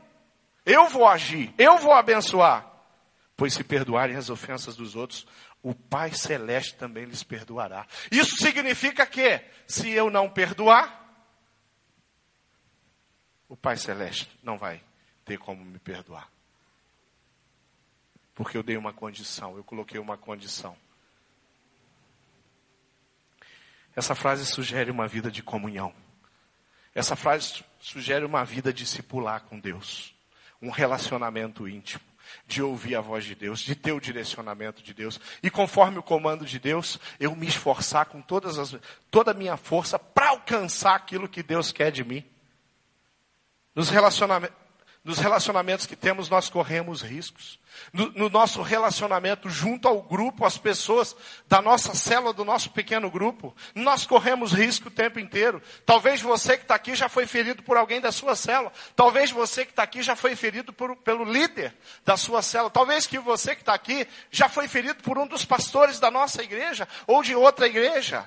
eu 0.66 0.88
vou 0.88 1.08
agir, 1.08 1.54
eu 1.58 1.78
vou 1.78 1.94
abençoar. 1.94 2.72
Pois 3.36 3.54
se 3.54 3.64
perdoarem 3.64 4.16
as 4.16 4.30
ofensas 4.30 4.76
dos 4.76 4.96
outros, 4.96 5.28
o 5.64 5.74
Pai 5.74 6.12
Celeste 6.14 6.76
também 6.76 7.06
lhes 7.06 7.24
perdoará. 7.24 7.88
Isso 8.12 8.36
significa 8.36 9.06
que, 9.06 9.42
se 9.66 9.90
eu 9.90 10.10
não 10.10 10.30
perdoar, 10.30 11.02
o 13.48 13.56
Pai 13.56 13.78
Celeste 13.78 14.30
não 14.44 14.58
vai 14.58 14.84
ter 15.24 15.40
como 15.40 15.64
me 15.64 15.80
perdoar. 15.80 16.30
Porque 18.36 18.58
eu 18.58 18.64
dei 18.64 18.76
uma 18.76 18.92
condição, 18.92 19.56
eu 19.56 19.64
coloquei 19.64 20.00
uma 20.00 20.18
condição. 20.18 20.76
Essa 23.96 24.14
frase 24.14 24.46
sugere 24.46 24.92
uma 24.92 25.08
vida 25.08 25.32
de 25.32 25.42
comunhão. 25.42 25.96
Essa 26.94 27.16
frase 27.16 27.64
sugere 27.80 28.26
uma 28.26 28.44
vida 28.44 28.74
discipular 28.74 29.42
com 29.44 29.58
Deus. 29.58 30.14
Um 30.62 30.70
relacionamento 30.70 31.68
íntimo 31.68 32.13
de 32.46 32.62
ouvir 32.62 32.96
a 32.96 33.02
voz 33.02 33.26
de 33.26 33.36
Deus, 33.36 33.60
de 33.60 33.76
ter 33.76 33.92
o 33.92 34.00
direcionamento 34.00 34.82
de 34.82 34.94
Deus. 34.94 35.20
E 35.42 35.50
conforme 35.50 35.98
o 35.98 36.04
comando 36.04 36.46
de 36.46 36.60
Deus, 36.60 37.00
eu 37.20 37.36
me 37.36 37.48
esforçar 37.48 38.06
com 38.06 38.22
todas 38.22 38.58
as, 38.58 38.76
toda 39.10 39.32
a 39.32 39.34
minha 39.34 39.58
força 39.58 39.98
para 39.98 40.30
alcançar 40.30 40.96
aquilo 40.96 41.30
que 41.30 41.44
Deus 41.44 41.72
quer 41.72 41.92
de 41.92 42.04
mim. 42.04 42.24
Nos 43.76 43.90
relacionamentos, 43.90 44.56
nos 45.04 45.18
relacionamentos 45.18 45.86
que 45.86 45.98
temos, 45.98 46.30
nós 46.30 46.50
corremos 46.50 47.02
riscos. 47.02 47.60
No, 47.92 48.10
no, 48.12 48.30
nosso 48.30 48.62
relacionamento 48.62 49.50
junto 49.50 49.86
ao 49.86 50.02
grupo, 50.02 50.46
as 50.46 50.58
pessoas 50.58 51.14
da 51.46 51.62
nossa 51.62 51.94
célula, 51.94 52.32
do 52.32 52.46
nosso 52.46 52.70
pequeno 52.70 53.12
grupo, 53.12 53.54
nós 53.76 54.06
corremos 54.06 54.54
risco 54.54 54.88
o 54.88 54.92
tempo 54.92 55.20
inteiro. 55.20 55.62
Talvez 55.86 56.22
você 56.22 56.56
que 56.56 56.64
está 56.64 56.76
aqui 56.76 56.96
já 56.96 57.10
foi 57.10 57.28
ferido 57.28 57.62
por 57.64 57.76
alguém 57.76 58.00
da 58.00 58.14
sua 58.14 58.34
célula. 58.34 58.72
Talvez 58.96 59.30
você 59.30 59.66
que 59.66 59.72
está 59.72 59.84
aqui 59.84 60.02
já 60.02 60.16
foi 60.16 60.38
ferido 60.38 60.72
por, 60.72 60.96
pelo 60.98 61.26
líder 61.26 61.76
da 62.06 62.16
sua 62.16 62.42
célula. 62.42 62.70
Talvez 62.70 63.06
que 63.06 63.20
você 63.20 63.56
que 63.56 63.62
está 63.62 63.74
aqui 63.74 64.08
já 64.32 64.48
foi 64.48 64.70
ferido 64.70 65.04
por 65.04 65.18
um 65.18 65.28
dos 65.28 65.44
pastores 65.44 66.00
da 66.00 66.10
nossa 66.10 66.42
igreja 66.42 66.88
ou 67.06 67.22
de 67.22 67.36
outra 67.36 67.68
igreja. 67.68 68.24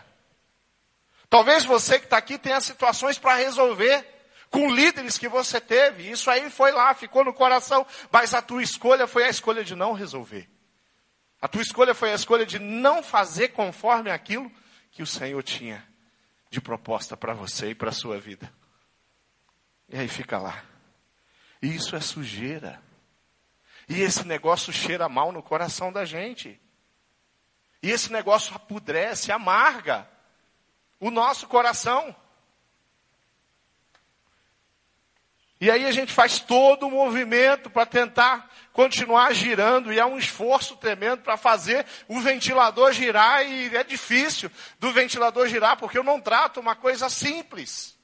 Talvez 1.31 1.65
você 1.65 1.99
que 1.99 2.05
está 2.05 2.19
aqui 2.19 2.37
tenha 2.37 2.61
situações 2.61 3.19
para 3.19 3.35
resolver 3.35 4.16
com 4.51 4.71
líderes 4.71 5.19
que 5.19 5.29
você 5.29 5.61
teve. 5.61 6.11
Isso 6.11 6.31
aí 6.31 6.51
foi 6.51 6.73
lá, 6.73 6.95
ficou 6.95 7.25
no 7.25 7.33
coração, 7.33 7.87
mas 8.11 8.35
a 8.35 8.43
tua 8.43 8.63
escolha 8.63 9.07
foi 9.07 9.25
a 9.25 9.29
escolha 9.29 9.65
de 9.65 9.75
não 9.75 9.93
resolver. 9.93 10.49
A 11.41 11.49
tua 11.49 11.63
escolha 11.63 11.95
foi 11.95 12.13
a 12.13 12.15
escolha 12.15 12.47
de 12.47 12.59
não 12.59 13.03
fazer 13.03 13.49
conforme 13.49 14.11
aquilo 14.11 14.51
que 14.91 15.03
o 15.03 15.07
Senhor 15.07 15.43
tinha 15.43 15.87
de 16.51 16.61
proposta 16.61 17.17
para 17.17 17.35
você 17.35 17.71
e 17.71 17.75
para 17.75 17.91
a 17.91 17.93
sua 17.93 18.19
vida. 18.19 18.51
E 19.89 19.99
aí 19.99 20.09
fica 20.09 20.39
lá. 20.39 20.65
E 21.61 21.75
isso 21.75 21.95
é 21.95 22.01
sujeira. 22.01 22.81
E 23.89 24.01
esse 24.01 24.27
negócio 24.27 24.73
cheira 24.73 25.09
mal 25.09 25.31
no 25.31 25.43
coração 25.43 25.93
da 25.93 26.05
gente. 26.05 26.61
E 27.83 27.91
esse 27.91 28.11
negócio 28.11 28.55
apodrece, 28.55 29.31
amarga 29.31 30.09
o 30.99 31.11
nosso 31.11 31.47
coração. 31.47 32.15
E 35.61 35.71
aí 35.71 35.87
a 35.87 35.93
gente 35.93 36.13
faz 36.13 36.39
todo 36.39 36.87
o 36.87 36.91
movimento 36.91 37.71
para 37.71 37.87
tentar 37.87 38.51
continuar 38.73 39.33
girando, 39.33 39.91
e 39.91 39.99
é 39.99 40.05
um 40.05 40.19
esforço 40.19 40.77
tremendo 40.77 41.23
para 41.23 41.39
fazer 41.39 41.87
o 42.07 42.21
ventilador 42.21 42.93
girar, 42.93 43.43
e 43.47 43.75
é 43.75 43.83
difícil 43.83 44.51
do 44.79 44.93
ventilador 44.93 45.49
girar, 45.49 45.79
porque 45.79 45.97
eu 45.97 46.05
não 46.05 46.21
trato 46.21 46.61
uma 46.61 46.77
coisa 46.77 47.09
simples. 47.09 47.97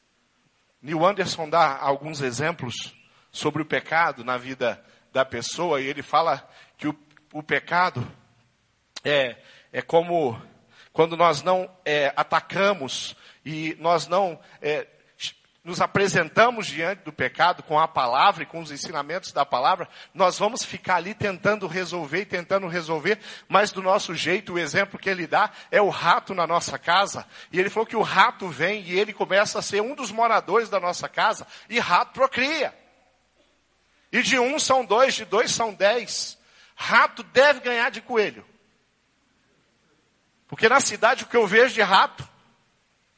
Neil 0.80 1.04
Anderson 1.04 1.48
dá 1.48 1.76
alguns 1.78 2.22
exemplos 2.22 2.94
sobre 3.30 3.60
o 3.60 3.66
pecado 3.66 4.24
na 4.24 4.38
vida 4.38 4.82
da 5.12 5.24
pessoa, 5.26 5.80
e 5.80 5.86
ele 5.86 6.02
fala 6.02 6.48
que 6.78 6.88
o, 6.88 6.98
o 7.34 7.42
pecado 7.42 8.10
é, 9.04 9.36
é 9.70 9.82
como 9.82 10.40
quando 10.90 11.16
nós 11.16 11.42
não 11.42 11.70
é, 11.84 12.12
atacamos 12.16 13.16
e 13.44 13.76
nós 13.78 14.06
não 14.06 14.38
é, 14.60 14.86
nos 15.64 15.80
apresentamos 15.80 16.66
diante 16.66 17.04
do 17.04 17.12
pecado 17.12 17.62
com 17.62 17.78
a 17.78 17.86
palavra 17.86 18.42
e 18.42 18.46
com 18.46 18.60
os 18.60 18.72
ensinamentos 18.72 19.30
da 19.30 19.46
palavra, 19.46 19.88
nós 20.12 20.36
vamos 20.36 20.64
ficar 20.64 20.96
ali 20.96 21.14
tentando 21.14 21.68
resolver 21.68 22.22
e 22.22 22.26
tentando 22.26 22.66
resolver, 22.66 23.20
mas 23.48 23.70
do 23.70 23.80
nosso 23.80 24.12
jeito, 24.12 24.54
o 24.54 24.58
exemplo 24.58 24.98
que 24.98 25.08
ele 25.08 25.26
dá 25.26 25.50
é 25.70 25.80
o 25.80 25.88
rato 25.88 26.34
na 26.34 26.48
nossa 26.48 26.78
casa. 26.78 27.24
E 27.52 27.60
ele 27.60 27.70
falou 27.70 27.86
que 27.86 27.94
o 27.94 28.02
rato 28.02 28.48
vem 28.48 28.82
e 28.82 28.98
ele 28.98 29.12
começa 29.12 29.60
a 29.60 29.62
ser 29.62 29.80
um 29.80 29.94
dos 29.94 30.10
moradores 30.10 30.68
da 30.68 30.80
nossa 30.80 31.08
casa, 31.08 31.46
e 31.68 31.78
rato 31.78 32.12
procria. 32.12 32.74
E 34.10 34.20
de 34.20 34.38
um 34.38 34.58
são 34.58 34.84
dois, 34.84 35.14
de 35.14 35.24
dois 35.24 35.52
são 35.52 35.72
dez. 35.72 36.38
Rato 36.74 37.22
deve 37.22 37.60
ganhar 37.60 37.90
de 37.90 38.00
coelho. 38.00 38.44
Porque 40.48 40.68
na 40.68 40.80
cidade 40.80 41.22
o 41.22 41.26
que 41.28 41.36
eu 41.36 41.46
vejo 41.46 41.72
de 41.72 41.82
rato 41.82 42.28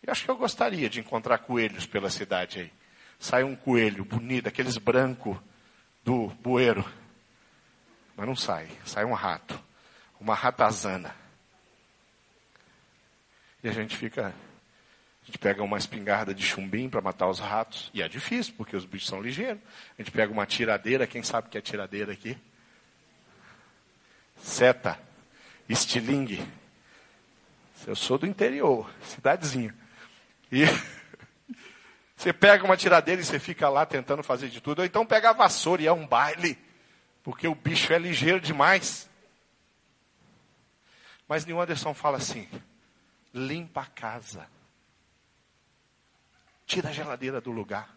eu 0.07 0.13
acho 0.13 0.25
que 0.25 0.31
eu 0.31 0.37
gostaria 0.37 0.89
de 0.89 1.01
encontrar 1.01 1.39
coelhos 1.39 1.87
pela 1.87 2.11
cidade 2.11 2.61
aí. 2.61 2.73
Sai 3.19 3.43
um 3.43 3.57
coelho 3.57 4.05
bonito, 4.05 4.47
aqueles 4.47 4.77
brancos 4.77 5.37
do 6.05 6.29
bueiro. 6.43 6.85
Mas 8.15 8.27
não 8.27 8.37
sai, 8.37 8.69
sai 8.85 9.05
um 9.05 9.15
rato. 9.15 9.59
Uma 10.21 10.35
ratazana. 10.35 11.15
E 13.63 13.69
a 13.69 13.73
gente 13.73 13.97
fica. 13.97 14.27
A 14.27 15.27
gente 15.27 15.39
pega 15.39 15.63
uma 15.63 15.79
espingarda 15.79 16.35
de 16.35 16.43
chumbim 16.43 16.91
para 16.91 17.01
matar 17.01 17.29
os 17.29 17.39
ratos. 17.39 17.91
E 17.95 18.03
é 18.03 18.09
difícil, 18.09 18.53
porque 18.59 18.77
os 18.77 18.85
bichos 18.85 19.09
são 19.09 19.23
ligeiros. 19.23 19.63
A 19.99 20.03
gente 20.03 20.13
pega 20.13 20.31
uma 20.31 20.45
tiradeira, 20.45 21.07
quem 21.07 21.23
sabe 21.23 21.49
que 21.49 21.57
é 21.57 21.63
tiradeira 21.63 22.13
aqui? 22.13 22.37
Seta, 24.37 25.01
estilingue. 25.67 26.47
Eu 27.87 27.97
sou 27.97 28.19
do 28.19 28.27
interior, 28.27 28.91
cidadezinha. 29.03 29.75
E 30.55 30.63
você 32.17 32.33
pega 32.33 32.65
uma 32.65 32.77
tiradeira 32.77 33.21
e 33.21 33.25
você 33.25 33.41
fica 33.41 33.69
lá 33.69 33.85
tentando 33.85 34.23
fazer 34.23 34.49
de 34.49 34.61
tudo. 34.61 34.79
Ou 34.79 34.85
então 34.85 35.05
pega 35.05 35.31
a 35.31 35.33
vassoura 35.33 35.83
e 35.83 35.87
é 35.89 35.93
um 35.93 36.07
baile. 36.07 36.57
Porque 37.25 37.49
o 37.49 37.57
bicho 37.57 37.93
é 37.93 37.99
ligeiro 37.99 38.41
demais. 38.41 39.11
Mas 41.27 41.45
Neil 41.45 41.61
Anderson 41.61 41.93
fala 41.93 42.19
assim: 42.19 42.49
limpa 43.35 43.81
a 43.81 43.87
casa. 43.87 44.47
Tira 46.65 46.91
a 46.91 46.93
geladeira 46.93 47.41
do 47.41 47.51
lugar. 47.51 47.89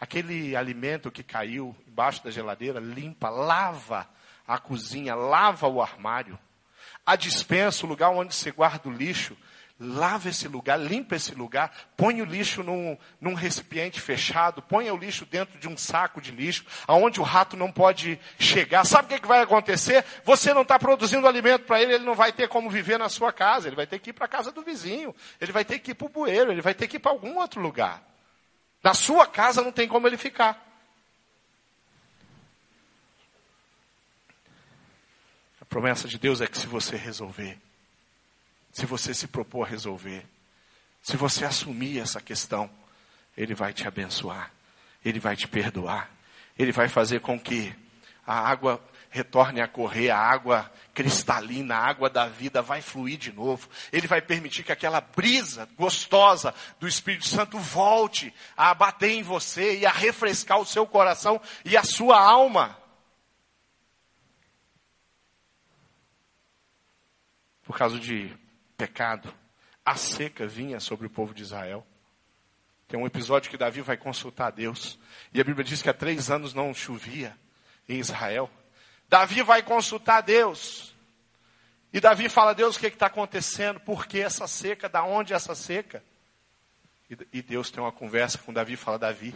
Aquele 0.00 0.56
alimento 0.56 1.10
que 1.10 1.22
caiu 1.22 1.74
embaixo 1.86 2.22
da 2.24 2.32
geladeira, 2.32 2.80
limpa, 2.80 3.30
lava 3.30 4.08
a 4.46 4.58
cozinha, 4.58 5.14
lava 5.14 5.68
o 5.68 5.80
armário. 5.80 6.36
A 7.04 7.14
dispensa, 7.14 7.86
o 7.86 7.88
lugar 7.88 8.10
onde 8.10 8.34
você 8.34 8.50
guarda 8.50 8.88
o 8.88 8.92
lixo, 8.92 9.36
lava 9.78 10.30
esse 10.30 10.48
lugar, 10.48 10.78
limpa 10.78 11.16
esse 11.16 11.34
lugar, 11.34 11.70
põe 11.96 12.22
o 12.22 12.24
lixo 12.24 12.62
num, 12.62 12.96
num 13.20 13.34
recipiente 13.34 14.00
fechado, 14.00 14.62
põe 14.62 14.90
o 14.90 14.96
lixo 14.96 15.26
dentro 15.26 15.58
de 15.58 15.68
um 15.68 15.76
saco 15.76 16.20
de 16.20 16.30
lixo, 16.30 16.64
aonde 16.86 17.20
o 17.20 17.22
rato 17.22 17.56
não 17.56 17.70
pode 17.70 18.18
chegar. 18.38 18.84
Sabe 18.86 19.04
o 19.04 19.08
que, 19.08 19.20
que 19.20 19.28
vai 19.28 19.42
acontecer? 19.42 20.04
Você 20.24 20.54
não 20.54 20.62
está 20.62 20.78
produzindo 20.78 21.28
alimento 21.28 21.64
para 21.64 21.80
ele, 21.80 21.94
ele 21.94 22.04
não 22.04 22.14
vai 22.14 22.32
ter 22.32 22.48
como 22.48 22.70
viver 22.70 22.98
na 22.98 23.10
sua 23.10 23.32
casa, 23.32 23.68
ele 23.68 23.76
vai 23.76 23.86
ter 23.86 23.98
que 23.98 24.10
ir 24.10 24.12
para 24.14 24.24
a 24.24 24.28
casa 24.28 24.50
do 24.50 24.62
vizinho, 24.62 25.14
ele 25.40 25.52
vai 25.52 25.64
ter 25.64 25.78
que 25.78 25.90
ir 25.90 25.94
para 25.94 26.06
o 26.06 26.10
bueiro, 26.10 26.50
ele 26.50 26.62
vai 26.62 26.74
ter 26.74 26.88
que 26.88 26.96
ir 26.96 27.00
para 27.00 27.12
algum 27.12 27.38
outro 27.38 27.60
lugar. 27.60 28.02
Na 28.82 28.94
sua 28.94 29.26
casa 29.26 29.62
não 29.62 29.72
tem 29.72 29.86
como 29.86 30.06
ele 30.06 30.16
ficar. 30.16 30.64
A 35.60 35.64
promessa 35.64 36.08
de 36.08 36.18
Deus 36.18 36.40
é 36.40 36.46
que 36.46 36.56
se 36.56 36.66
você 36.66 36.96
resolver, 36.96 37.58
se 38.76 38.84
você 38.84 39.14
se 39.14 39.26
propor 39.26 39.66
a 39.66 39.70
resolver, 39.70 40.22
se 41.00 41.16
você 41.16 41.46
assumir 41.46 41.98
essa 41.98 42.20
questão, 42.20 42.70
Ele 43.34 43.54
vai 43.54 43.72
te 43.72 43.88
abençoar, 43.88 44.52
Ele 45.02 45.18
vai 45.18 45.34
te 45.34 45.48
perdoar, 45.48 46.10
Ele 46.58 46.72
vai 46.72 46.86
fazer 46.86 47.20
com 47.20 47.40
que 47.40 47.74
a 48.26 48.38
água 48.38 48.78
retorne 49.08 49.62
a 49.62 49.66
correr, 49.66 50.10
a 50.10 50.18
água 50.18 50.70
cristalina, 50.92 51.74
a 51.74 51.86
água 51.86 52.10
da 52.10 52.26
vida 52.26 52.60
vai 52.60 52.82
fluir 52.82 53.16
de 53.16 53.32
novo. 53.32 53.66
Ele 53.90 54.06
vai 54.06 54.20
permitir 54.20 54.62
que 54.62 54.72
aquela 54.72 55.00
brisa 55.00 55.66
gostosa 55.74 56.54
do 56.78 56.86
Espírito 56.86 57.26
Santo 57.26 57.58
volte 57.58 58.30
a 58.54 58.74
bater 58.74 59.12
em 59.12 59.22
você 59.22 59.78
e 59.78 59.86
a 59.86 59.90
refrescar 59.90 60.60
o 60.60 60.66
seu 60.66 60.86
coração 60.86 61.40
e 61.64 61.78
a 61.78 61.82
sua 61.82 62.20
alma. 62.20 62.76
Por 67.64 67.78
causa 67.78 67.98
de 67.98 68.36
pecado, 68.76 69.32
a 69.84 69.96
seca 69.96 70.46
vinha 70.46 70.80
sobre 70.80 71.06
o 71.06 71.10
povo 71.10 71.32
de 71.32 71.42
Israel. 71.42 71.86
Tem 72.88 72.98
um 72.98 73.06
episódio 73.06 73.50
que 73.50 73.56
Davi 73.56 73.80
vai 73.80 73.96
consultar 73.96 74.48
a 74.48 74.50
Deus. 74.50 74.98
E 75.32 75.40
a 75.40 75.44
Bíblia 75.44 75.64
diz 75.64 75.82
que 75.82 75.90
há 75.90 75.94
três 75.94 76.30
anos 76.30 76.54
não 76.54 76.72
chovia 76.72 77.36
em 77.88 77.98
Israel. 77.98 78.50
Davi 79.08 79.42
vai 79.42 79.62
consultar 79.62 80.18
a 80.18 80.20
Deus. 80.20 80.94
E 81.92 82.00
Davi 82.00 82.28
fala, 82.28 82.54
Deus, 82.54 82.76
o 82.76 82.80
que 82.80 82.86
está 82.86 83.06
acontecendo? 83.06 83.80
Por 83.80 84.06
que 84.06 84.20
essa 84.20 84.46
seca? 84.46 84.88
Da 84.88 85.02
onde 85.04 85.32
essa 85.32 85.54
seca? 85.54 86.02
E, 87.10 87.16
e 87.32 87.42
Deus 87.42 87.70
tem 87.70 87.82
uma 87.82 87.92
conversa 87.92 88.38
com 88.38 88.52
Davi 88.52 88.74
e 88.74 88.76
fala, 88.76 88.98
Davi, 88.98 89.34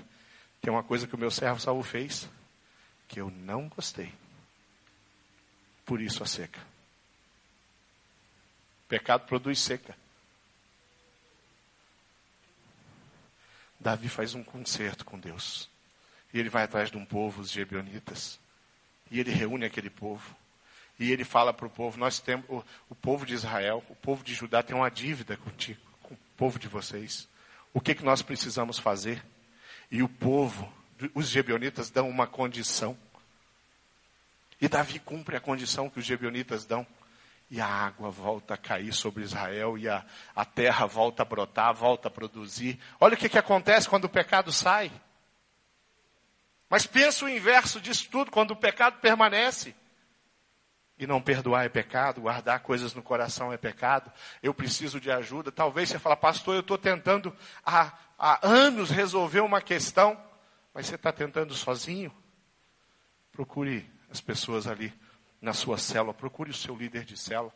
tem 0.61 0.73
uma 0.73 0.83
coisa 0.83 1.07
que 1.07 1.15
o 1.15 1.19
meu 1.19 1.31
servo 1.31 1.61
Saul 1.61 1.83
fez, 1.83 2.29
que 3.09 3.21
eu 3.21 3.31
não 3.31 3.69
gostei. 3.69 4.13
Por 5.85 6.01
isso 6.01 6.23
a 6.23 6.27
seca. 6.27 6.61
Pecado 8.91 9.25
produz 9.25 9.61
seca. 9.61 9.97
Davi 13.79 14.09
faz 14.09 14.35
um 14.35 14.43
concerto 14.43 15.05
com 15.05 15.17
Deus. 15.17 15.71
E 16.35 16.41
ele 16.41 16.49
vai 16.49 16.65
atrás 16.65 16.91
de 16.91 16.97
um 16.99 17.05
povo, 17.05 17.41
os 17.41 17.53
Gebionitas. 17.53 18.41
E 19.09 19.21
ele 19.21 19.31
reúne 19.31 19.65
aquele 19.65 19.89
povo. 19.89 20.35
E 20.99 21.13
ele 21.13 21.23
fala 21.23 21.55
para 21.55 21.69
o 21.69 21.71
povo: 21.71 21.97
Nós 22.01 22.19
temos, 22.19 22.45
o, 22.49 22.65
o, 22.89 22.95
povo 22.97 23.25
de 23.25 23.33
Israel, 23.33 23.85
o 23.89 23.95
povo 23.95 24.25
de 24.25 24.35
Judá 24.35 24.61
tem 24.61 24.75
uma 24.75 24.91
dívida 24.91 25.37
contigo, 25.37 25.81
com 26.03 26.15
o 26.15 26.19
povo 26.37 26.59
de 26.59 26.67
vocês. 26.67 27.29
O 27.73 27.81
que, 27.81 27.95
que 27.95 28.05
nós 28.05 28.23
precisamos 28.23 28.77
fazer? 28.77 29.25
E 29.89 30.03
o 30.03 30.09
povo, 30.09 30.71
os 31.15 31.29
Gebionitas, 31.29 31.91
dão 31.91 32.09
uma 32.09 32.27
condição. 32.27 32.99
E 34.61 34.67
Davi 34.67 34.99
cumpre 34.99 35.37
a 35.37 35.41
condição 35.41 35.89
que 35.89 36.01
os 36.01 36.05
Gebionitas 36.05 36.65
dão 36.65 36.85
e 37.51 37.61
a 37.61 37.67
água 37.67 38.11
volta 38.11 38.55
a 38.55 38.57
cair 38.57 38.93
sobre 38.93 39.25
Israel 39.25 39.77
e 39.77 39.89
a, 39.89 40.05
a 40.37 40.45
terra 40.45 40.87
volta 40.87 41.23
a 41.23 41.25
brotar, 41.25 41.75
volta 41.75 42.07
a 42.07 42.11
produzir. 42.11 42.79
Olha 43.01 43.15
o 43.15 43.17
que, 43.17 43.29
que 43.29 43.39
acontece 43.39 43.89
quando 43.89 44.05
o 44.05 44.09
pecado 44.09 44.53
sai. 44.53 44.93
Mas 46.69 46.87
pensa 46.87 47.25
o 47.25 47.29
inverso 47.29 47.81
disso 47.81 48.09
tudo, 48.09 48.31
quando 48.31 48.53
o 48.53 48.57
pecado 48.57 49.01
permanece. 49.01 49.75
E 50.97 51.09
não 51.09 51.21
perdoar 51.21 51.65
é 51.65 51.69
pecado, 51.69 52.21
guardar 52.21 52.61
coisas 52.61 52.95
no 52.95 53.03
coração 53.03 53.53
é 53.53 53.57
pecado. 53.57 54.13
Eu 54.41 54.55
preciso 54.55 55.01
de 55.01 55.11
ajuda. 55.11 55.51
Talvez 55.51 55.89
você 55.89 55.99
fale, 55.99 56.15
pastor, 56.15 56.55
eu 56.55 56.61
estou 56.61 56.79
tentando 56.79 57.37
há, 57.67 57.93
há 58.17 58.47
anos 58.47 58.91
resolver 58.91 59.41
uma 59.41 59.61
questão, 59.61 60.17
mas 60.73 60.87
você 60.87 60.95
está 60.95 61.11
tentando 61.11 61.53
sozinho? 61.53 62.15
Procure 63.33 63.91
as 64.09 64.21
pessoas 64.21 64.69
ali 64.69 64.93
na 65.41 65.53
sua 65.53 65.79
célula, 65.79 66.13
procure 66.13 66.51
o 66.51 66.55
seu 66.55 66.77
líder 66.77 67.05
de 67.05 67.17
célula. 67.17 67.53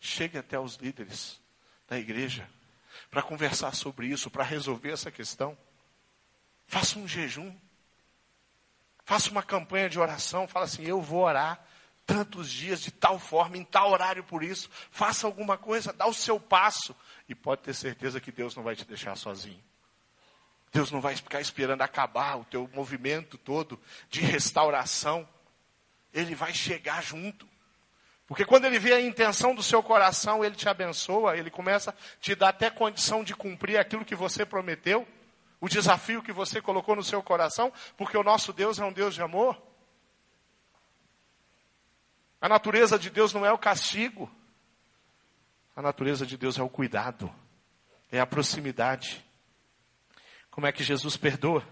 Chegue 0.00 0.38
até 0.38 0.58
os 0.58 0.76
líderes 0.76 1.40
da 1.88 1.98
igreja 1.98 2.48
para 3.10 3.22
conversar 3.22 3.74
sobre 3.74 4.06
isso, 4.06 4.30
para 4.30 4.44
resolver 4.44 4.92
essa 4.92 5.10
questão. 5.10 5.56
Faça 6.66 6.98
um 6.98 7.06
jejum. 7.06 7.54
Faça 9.04 9.30
uma 9.30 9.42
campanha 9.42 9.88
de 9.88 9.98
oração. 9.98 10.46
Fala 10.46 10.66
assim: 10.66 10.84
eu 10.84 11.00
vou 11.00 11.22
orar 11.22 11.64
tantos 12.04 12.50
dias 12.50 12.80
de 12.80 12.90
tal 12.90 13.18
forma, 13.18 13.56
em 13.56 13.64
tal 13.64 13.90
horário 13.90 14.24
por 14.24 14.42
isso. 14.42 14.70
Faça 14.90 15.26
alguma 15.26 15.56
coisa, 15.56 15.92
dá 15.92 16.06
o 16.06 16.14
seu 16.14 16.40
passo. 16.40 16.94
E 17.28 17.34
pode 17.34 17.62
ter 17.62 17.74
certeza 17.74 18.20
que 18.20 18.32
Deus 18.32 18.56
não 18.56 18.62
vai 18.62 18.74
te 18.74 18.84
deixar 18.84 19.16
sozinho. 19.16 19.62
Deus 20.72 20.90
não 20.90 21.00
vai 21.00 21.16
ficar 21.16 21.40
esperando 21.40 21.82
acabar 21.82 22.36
o 22.36 22.44
teu 22.44 22.68
movimento 22.74 23.38
todo 23.38 23.80
de 24.10 24.20
restauração. 24.20 25.28
Ele 26.18 26.34
vai 26.34 26.52
chegar 26.52 27.02
junto. 27.02 27.46
Porque 28.26 28.44
quando 28.44 28.66
ele 28.66 28.78
vê 28.78 28.92
a 28.92 29.00
intenção 29.00 29.54
do 29.54 29.62
seu 29.62 29.82
coração, 29.82 30.44
ele 30.44 30.54
te 30.54 30.68
abençoa, 30.68 31.36
ele 31.36 31.50
começa 31.50 31.90
a 31.90 31.94
te 32.20 32.34
dar 32.34 32.48
até 32.48 32.68
condição 32.68 33.24
de 33.24 33.34
cumprir 33.34 33.78
aquilo 33.78 34.04
que 34.04 34.14
você 34.14 34.44
prometeu, 34.44 35.08
o 35.60 35.68
desafio 35.68 36.22
que 36.22 36.32
você 36.32 36.60
colocou 36.60 36.94
no 36.94 37.02
seu 37.02 37.22
coração, 37.22 37.72
porque 37.96 38.18
o 38.18 38.22
nosso 38.22 38.52
Deus 38.52 38.78
é 38.78 38.84
um 38.84 38.92
Deus 38.92 39.14
de 39.14 39.22
amor. 39.22 39.60
A 42.40 42.48
natureza 42.48 42.98
de 42.98 43.10
Deus 43.10 43.32
não 43.32 43.46
é 43.46 43.52
o 43.52 43.58
castigo. 43.58 44.30
A 45.74 45.80
natureza 45.80 46.26
de 46.26 46.36
Deus 46.36 46.58
é 46.58 46.62
o 46.62 46.68
cuidado, 46.68 47.32
é 48.10 48.20
a 48.20 48.26
proximidade. 48.26 49.24
Como 50.50 50.66
é 50.66 50.72
que 50.72 50.82
Jesus 50.82 51.16
perdoa? 51.16 51.64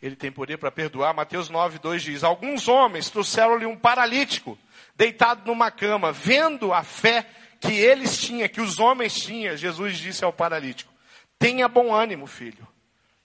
Ele 0.00 0.16
tem 0.16 0.30
poder 0.30 0.58
para 0.58 0.70
perdoar. 0.70 1.14
Mateus 1.14 1.48
9, 1.48 1.78
2 1.78 2.02
diz: 2.02 2.24
Alguns 2.24 2.68
homens 2.68 3.10
trouxeram-lhe 3.10 3.66
um 3.66 3.76
paralítico, 3.76 4.58
deitado 4.94 5.46
numa 5.46 5.70
cama, 5.70 6.12
vendo 6.12 6.72
a 6.72 6.82
fé 6.82 7.26
que 7.60 7.72
eles 7.72 8.18
tinham, 8.18 8.48
que 8.48 8.60
os 8.60 8.78
homens 8.78 9.14
tinham, 9.14 9.56
Jesus 9.56 9.98
disse 9.98 10.24
ao 10.24 10.32
paralítico: 10.32 10.92
Tenha 11.38 11.68
bom 11.68 11.94
ânimo, 11.94 12.26
filho, 12.26 12.66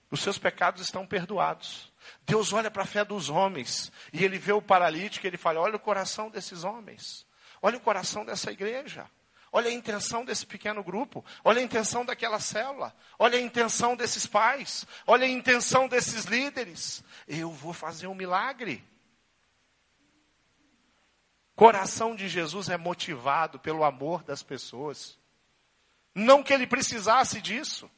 os 0.09 0.21
seus 0.21 0.37
pecados 0.37 0.81
estão 0.81 1.05
perdoados. 1.05 1.91
Deus 2.25 2.53
olha 2.53 2.71
para 2.71 2.83
a 2.83 2.87
fé 2.87 3.03
dos 3.03 3.29
homens 3.29 3.91
e 4.11 4.23
ele 4.23 4.37
vê 4.37 4.51
o 4.51 4.61
paralítico 4.61 5.25
e 5.25 5.29
ele 5.29 5.37
fala: 5.37 5.59
olha 5.59 5.75
o 5.75 5.79
coração 5.79 6.29
desses 6.29 6.63
homens, 6.63 7.25
olha 7.61 7.77
o 7.77 7.81
coração 7.81 8.25
dessa 8.25 8.51
igreja, 8.51 9.09
olha 9.51 9.69
a 9.69 9.73
intenção 9.73 10.23
desse 10.23 10.45
pequeno 10.45 10.83
grupo, 10.83 11.23
olha 11.43 11.59
a 11.59 11.63
intenção 11.63 12.05
daquela 12.05 12.39
célula, 12.39 12.95
olha 13.19 13.37
a 13.37 13.41
intenção 13.41 13.95
desses 13.95 14.25
pais, 14.25 14.87
olha 15.05 15.25
a 15.25 15.29
intenção 15.29 15.87
desses 15.87 16.25
líderes. 16.25 17.03
Eu 17.27 17.51
vou 17.51 17.73
fazer 17.73 18.07
um 18.07 18.15
milagre. 18.15 18.83
Coração 21.55 22.15
de 22.15 22.27
Jesus 22.29 22.69
é 22.69 22.77
motivado 22.77 23.59
pelo 23.59 23.83
amor 23.83 24.23
das 24.23 24.41
pessoas. 24.41 25.19
Não 26.15 26.41
que 26.41 26.53
ele 26.53 26.65
precisasse 26.65 27.41
disso, 27.41 27.89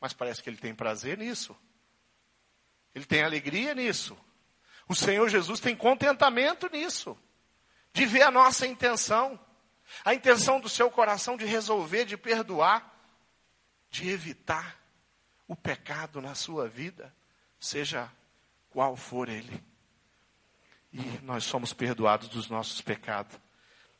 mas 0.00 0.12
parece 0.12 0.42
que 0.42 0.50
ele 0.50 0.56
tem 0.56 0.74
prazer 0.74 1.16
nisso. 1.16 1.56
Ele 2.94 3.04
tem 3.04 3.22
alegria 3.22 3.74
nisso. 3.74 4.18
O 4.88 4.94
Senhor 4.94 5.28
Jesus 5.28 5.60
tem 5.60 5.74
contentamento 5.74 6.68
nisso. 6.70 7.16
De 7.92 8.04
ver 8.04 8.22
a 8.22 8.30
nossa 8.30 8.66
intenção. 8.66 9.38
A 10.04 10.14
intenção 10.14 10.60
do 10.60 10.68
seu 10.68 10.90
coração 10.90 11.36
de 11.36 11.44
resolver, 11.44 12.04
de 12.04 12.16
perdoar, 12.16 12.92
de 13.90 14.08
evitar 14.08 14.76
o 15.46 15.54
pecado 15.54 16.20
na 16.20 16.34
sua 16.34 16.68
vida, 16.68 17.14
seja 17.60 18.10
qual 18.70 18.96
for 18.96 19.28
ele. 19.28 19.62
E 20.92 21.00
nós 21.22 21.44
somos 21.44 21.72
perdoados 21.72 22.28
dos 22.28 22.48
nossos 22.48 22.80
pecados. 22.80 23.38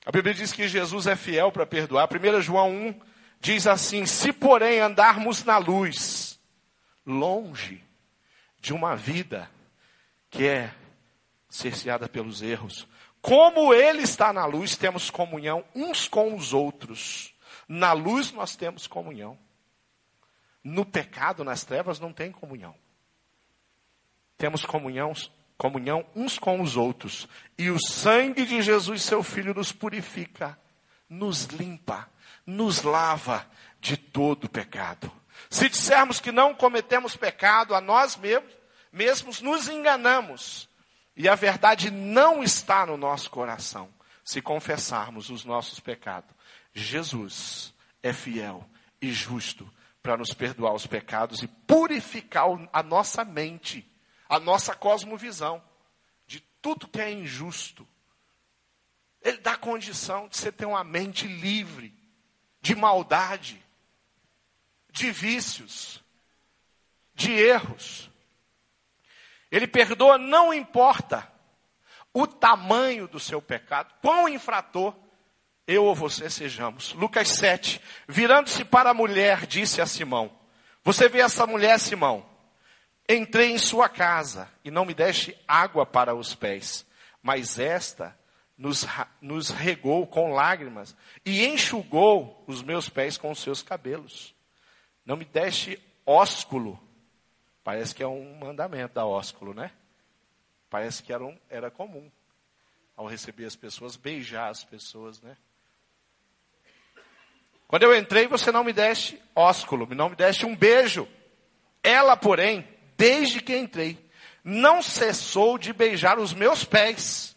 A 0.05 0.11
Bíblia 0.11 0.35
diz 0.35 0.53
que 0.53 0.69
Jesus 0.69 1.07
é 1.07 1.15
fiel 1.15 1.53
para 1.53 1.65
perdoar. 1.65 2.09
1 2.11 2.41
João 2.41 2.71
1 2.71 3.01
diz 3.41 3.67
assim: 3.67 4.05
Se 4.05 4.33
porém 4.33 4.81
andarmos 4.81 5.45
na 5.45 5.59
luz, 5.59 6.41
longe 7.07 7.83
de 8.61 8.73
uma 8.73 8.97
vida 8.97 9.51
que 10.31 10.47
é 10.47 10.75
cerceada 11.49 12.09
pelos 12.09 12.41
erros. 12.43 12.89
Como 13.23 13.73
Ele 13.73 14.03
está 14.03 14.33
na 14.33 14.45
luz, 14.45 14.77
temos 14.77 15.09
comunhão 15.09 15.65
uns 15.77 16.09
com 16.09 16.35
os 16.35 16.53
outros. 16.53 17.33
Na 17.69 17.93
luz 17.93 18.33
nós 18.33 18.57
temos 18.57 18.89
comunhão. 18.89 19.39
No 20.63 20.85
pecado, 20.85 21.45
nas 21.45 21.65
trevas, 21.65 22.01
não 22.01 22.13
tem 22.13 22.33
comunhão. 22.33 22.75
Temos 24.37 24.65
comunhão, 24.65 25.13
comunhão 25.57 26.05
uns 26.17 26.37
com 26.37 26.61
os 26.61 26.77
outros. 26.77 27.29
E 27.57 27.71
o 27.71 27.79
sangue 27.79 28.45
de 28.45 28.61
Jesus, 28.61 29.03
seu 29.03 29.23
Filho, 29.23 29.55
nos 29.55 29.71
purifica, 29.71 30.59
nos 31.09 31.45
limpa, 31.45 32.09
nos 32.45 32.83
lava 32.83 33.47
de 33.81 33.97
todo 33.97 34.49
pecado. 34.49 35.11
Se 35.49 35.69
dissermos 35.69 36.21
que 36.21 36.33
não 36.33 36.55
cometemos 36.55 37.17
pecado 37.17 37.73
a 37.73 37.81
nós 37.81 38.17
mesmos, 38.17 38.53
mesmos 38.93 39.41
nos 39.41 39.69
enganamos. 39.69 40.69
E 41.17 41.29
a 41.29 41.35
verdade 41.35 41.91
não 41.91 42.43
está 42.43 42.87
no 42.87 42.97
nosso 42.97 43.31
coração, 43.31 43.93
se 44.25 44.41
confessarmos 44.41 45.31
os 45.31 45.45
nossos 45.45 45.81
pecados. 45.81 46.31
Jesus 46.73 47.75
é 48.03 48.13
fiel 48.13 48.69
e 49.01 49.13
justo 49.13 49.71
para 50.03 50.17
nos 50.17 50.33
perdoar 50.35 50.75
os 50.75 50.87
pecados 50.87 51.43
e 51.43 51.49
purificar 51.49 52.47
a 52.73 52.83
nossa 52.83 53.25
mente, 53.25 53.89
a 54.29 54.41
nossa 54.41 54.75
cosmovisão 54.75 55.63
de 56.27 56.41
tudo 56.61 56.89
que 56.89 57.01
é 57.01 57.13
injusto. 57.13 57.87
Ele 59.21 59.39
dá 59.39 59.57
condição 59.57 60.29
de 60.29 60.37
você 60.37 60.51
ter 60.51 60.67
uma 60.67 60.83
mente 60.83 61.27
livre 61.27 61.95
de 62.61 62.75
maldade, 62.75 63.63
de 64.91 65.11
vícios, 65.11 66.03
de 67.15 67.33
erros. 67.33 68.11
Ele 69.53 69.67
perdoa, 69.67 70.17
não 70.17 70.53
importa 70.53 71.31
o 72.15 72.27
tamanho 72.27 73.07
do 73.07 73.21
seu 73.21 73.41
pecado, 73.43 73.93
quão 74.01 74.27
infrator 74.27 74.95
eu 75.67 75.85
ou 75.85 75.95
você 75.95 76.31
sejamos. 76.31 76.95
Lucas 76.95 77.29
7, 77.29 77.79
virando-se 78.09 78.65
para 78.65 78.91
a 78.91 78.95
mulher, 78.95 79.47
disse 79.47 79.83
a 79.83 79.87
Simão: 79.87 80.33
Você 80.83 81.07
vê 81.07 81.21
essa 81.21 81.47
mulher, 81.47 81.79
Simão? 81.79 82.27
Entrei 83.07 83.51
em 83.51 83.59
sua 83.59 83.91
casa 83.91 84.49
e 84.65 84.71
não 84.71 84.87
me 84.87 84.95
deste 84.95 85.37
água 85.47 85.85
para 85.85 86.15
os 86.15 86.35
pés, 86.35 86.87
mas 87.23 87.59
esta 87.59 88.19
nos, 88.57 88.87
nos 89.21 89.51
regou 89.51 90.07
com 90.07 90.33
lágrimas 90.33 90.97
e 91.27 91.45
enxugou 91.45 92.43
os 92.47 92.63
meus 92.63 92.89
pés 92.89 93.19
com 93.19 93.31
os 93.31 93.41
seus 93.41 93.63
cabelos. 93.63 94.35
Não 95.05 95.17
me 95.17 95.25
deste 95.25 95.79
ósculo. 96.07 96.81
Parece 97.65 97.95
que 97.95 98.03
é 98.03 98.07
um 98.07 98.39
mandamento 98.39 98.95
da 98.95 99.07
ósculo, 99.07 99.55
né? 99.55 99.71
Parece 100.69 101.03
que 101.03 101.13
era, 101.13 101.25
um, 101.25 101.39
era 101.49 101.71
comum. 101.71 102.11
Ao 102.97 103.07
receber 103.07 103.45
as 103.45 103.57
pessoas, 103.57 103.97
beijar 103.97 104.51
as 104.51 104.65
pessoas, 104.65 105.21
né? 105.21 105.37
Quando 107.69 107.85
eu 107.85 107.97
entrei, 107.97 108.27
você 108.27 108.53
não 108.53 108.63
me 108.63 108.73
deste 108.73 109.21
ósculo, 109.35 109.89
não 109.95 110.11
me 110.11 110.17
deste 110.17 110.45
um 110.45 110.55
beijo. 110.55 111.09
Ela, 111.83 112.17
porém, 112.17 112.69
desde 112.99 113.41
que 113.41 113.57
entrei, 113.57 113.99
não 114.45 114.83
cessou 114.83 115.57
de 115.57 115.73
beijar 115.73 116.19
os 116.19 116.35
meus 116.35 116.65
pés. 116.65 117.35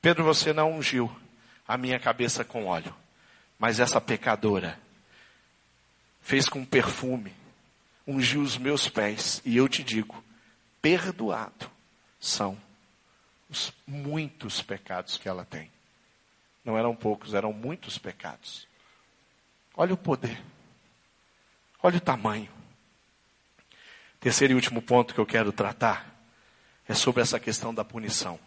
Pedro, 0.00 0.24
você 0.24 0.52
não 0.52 0.72
ungiu 0.72 1.14
a 1.66 1.76
minha 1.76 1.98
cabeça 1.98 2.44
com 2.44 2.66
óleo, 2.66 2.94
mas 3.58 3.80
essa 3.80 4.00
pecadora 4.00 4.78
fez 6.20 6.48
com 6.48 6.64
perfume, 6.64 7.34
ungiu 8.06 8.42
os 8.42 8.56
meus 8.56 8.88
pés, 8.88 9.40
e 9.44 9.56
eu 9.56 9.68
te 9.68 9.82
digo: 9.82 10.22
perdoado 10.80 11.70
são 12.18 12.58
os 13.48 13.72
muitos 13.86 14.62
pecados 14.62 15.18
que 15.18 15.28
ela 15.28 15.44
tem. 15.44 15.70
Não 16.64 16.78
eram 16.78 16.94
poucos, 16.96 17.34
eram 17.34 17.52
muitos 17.52 17.98
pecados. 17.98 18.66
Olha 19.76 19.94
o 19.94 19.98
poder, 19.98 20.42
olha 21.82 21.98
o 21.98 22.00
tamanho. 22.00 22.50
Terceiro 24.20 24.52
e 24.52 24.56
último 24.56 24.80
ponto 24.80 25.12
que 25.12 25.20
eu 25.20 25.26
quero 25.26 25.52
tratar 25.52 26.10
é 26.88 26.94
sobre 26.94 27.20
essa 27.22 27.38
questão 27.38 27.74
da 27.74 27.84
punição 27.84 28.40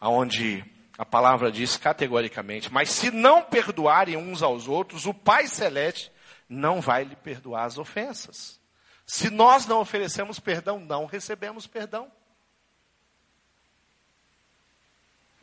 onde 0.00 0.64
a 0.96 1.04
palavra 1.04 1.50
diz 1.50 1.76
categoricamente: 1.76 2.72
Mas 2.72 2.90
se 2.90 3.10
não 3.10 3.42
perdoarem 3.42 4.16
uns 4.16 4.42
aos 4.42 4.68
outros, 4.68 5.06
o 5.06 5.14
Pai 5.14 5.46
Celeste 5.46 6.12
não 6.46 6.80
vai 6.80 7.04
lhe 7.04 7.16
perdoar 7.16 7.64
as 7.64 7.78
ofensas. 7.78 8.59
Se 9.10 9.28
nós 9.28 9.66
não 9.66 9.80
oferecemos 9.80 10.38
perdão, 10.38 10.78
não 10.78 11.04
recebemos 11.04 11.66
perdão. 11.66 12.08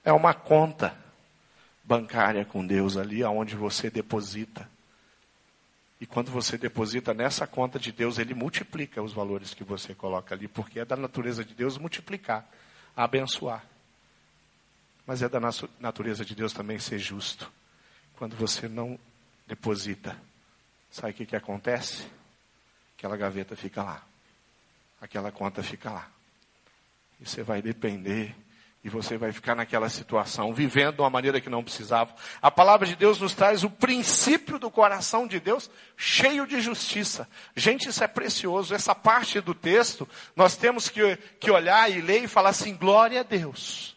É 0.05 0.13
uma 0.13 0.33
conta 0.33 0.97
bancária 1.83 2.45
com 2.45 2.65
Deus 2.65 2.95
ali, 2.95 3.25
aonde 3.25 3.57
você 3.57 3.89
deposita. 3.89 4.69
E 5.99 6.05
quando 6.05 6.31
você 6.31 6.57
deposita 6.57 7.13
nessa 7.13 7.45
conta 7.45 7.77
de 7.77 7.91
Deus, 7.91 8.17
Ele 8.17 8.33
multiplica 8.33 9.03
os 9.03 9.11
valores 9.11 9.53
que 9.53 9.65
você 9.65 9.93
coloca 9.93 10.33
ali, 10.33 10.47
porque 10.47 10.79
é 10.79 10.85
da 10.85 10.95
natureza 10.95 11.43
de 11.43 11.53
Deus 11.53 11.77
multiplicar, 11.77 12.49
abençoar. 12.95 13.65
Mas 15.05 15.21
é 15.21 15.27
da 15.27 15.41
natureza 15.77 16.23
de 16.23 16.33
Deus 16.33 16.53
também 16.53 16.79
ser 16.79 16.99
justo. 16.99 17.51
Quando 18.15 18.33
você 18.37 18.69
não 18.69 18.97
deposita, 19.45 20.17
sabe 20.89 21.11
o 21.11 21.15
que, 21.15 21.25
que 21.25 21.35
acontece? 21.35 22.15
Aquela 22.97 23.15
gaveta 23.15 23.55
fica 23.55 23.83
lá. 23.83 24.01
Aquela 24.99 25.31
conta 25.31 25.61
fica 25.61 25.91
lá. 25.91 26.09
E 27.21 27.29
você 27.29 27.43
vai 27.43 27.61
depender 27.61 28.35
e 28.83 28.89
você 28.89 29.17
vai 29.17 29.31
ficar 29.31 29.53
naquela 29.53 29.89
situação, 29.89 30.53
vivendo 30.53 30.95
de 30.95 31.01
uma 31.01 31.09
maneira 31.09 31.39
que 31.39 31.49
não 31.49 31.63
precisava. 31.63 32.15
A 32.41 32.49
palavra 32.49 32.87
de 32.87 32.95
Deus 32.95 33.19
nos 33.19 33.35
traz 33.35 33.63
o 33.63 33.69
princípio 33.69 34.57
do 34.57 34.71
coração 34.71 35.27
de 35.27 35.39
Deus 35.39 35.69
cheio 35.95 36.47
de 36.47 36.59
justiça. 36.59 37.29
Gente, 37.55 37.89
isso 37.89 38.03
é 38.03 38.07
precioso. 38.07 38.73
Essa 38.73 38.95
parte 38.95 39.39
do 39.41 39.53
texto, 39.53 40.07
nós 40.35 40.55
temos 40.55 40.89
que, 40.89 41.17
que 41.39 41.51
olhar 41.51 41.91
e 41.91 42.01
ler 42.01 42.23
e 42.23 42.27
falar 42.27 42.49
assim: 42.49 42.75
glória 42.75 43.19
a 43.19 43.23
Deus. 43.23 43.95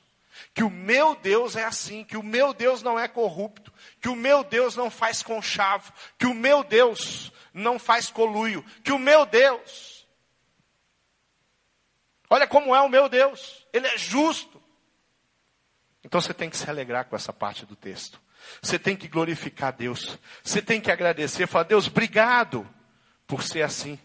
Que 0.52 0.64
o 0.64 0.70
meu 0.70 1.14
Deus 1.14 1.56
é 1.56 1.64
assim, 1.64 2.04
que 2.04 2.16
o 2.16 2.22
meu 2.22 2.52
Deus 2.52 2.82
não 2.82 2.98
é 2.98 3.06
corrupto, 3.08 3.72
que 4.00 4.08
o 4.08 4.16
meu 4.16 4.42
Deus 4.44 4.76
não 4.76 4.90
faz 4.90 5.22
conchavo, 5.22 5.90
que 6.18 6.26
o 6.26 6.34
meu 6.34 6.64
Deus 6.64 7.32
não 7.52 7.78
faz 7.78 8.10
coluio, 8.10 8.64
que 8.82 8.92
o 8.92 8.98
meu 8.98 9.26
Deus, 9.26 10.06
olha 12.28 12.46
como 12.46 12.74
é 12.74 12.80
o 12.80 12.88
meu 12.88 13.08
Deus, 13.08 13.66
ele 13.72 13.86
é 13.86 13.98
justo. 13.98 14.60
Então 16.04 16.20
você 16.20 16.32
tem 16.32 16.48
que 16.48 16.56
se 16.56 16.68
alegrar 16.68 17.04
com 17.06 17.16
essa 17.16 17.32
parte 17.32 17.66
do 17.66 17.76
texto. 17.76 18.20
Você 18.62 18.78
tem 18.78 18.96
que 18.96 19.06
glorificar 19.06 19.72
Deus. 19.72 20.18
Você 20.42 20.62
tem 20.62 20.80
que 20.80 20.90
agradecer, 20.90 21.46
falar, 21.46 21.64
Deus, 21.64 21.88
obrigado 21.88 22.68
por 23.26 23.42
ser 23.42 23.62
assim. 23.62 23.98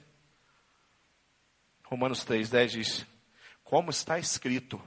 Romanos 1.85 2.25
3,10 2.25 2.67
diz, 2.67 3.05
como 3.63 3.89
está 3.89 4.19
escrito, 4.19 4.81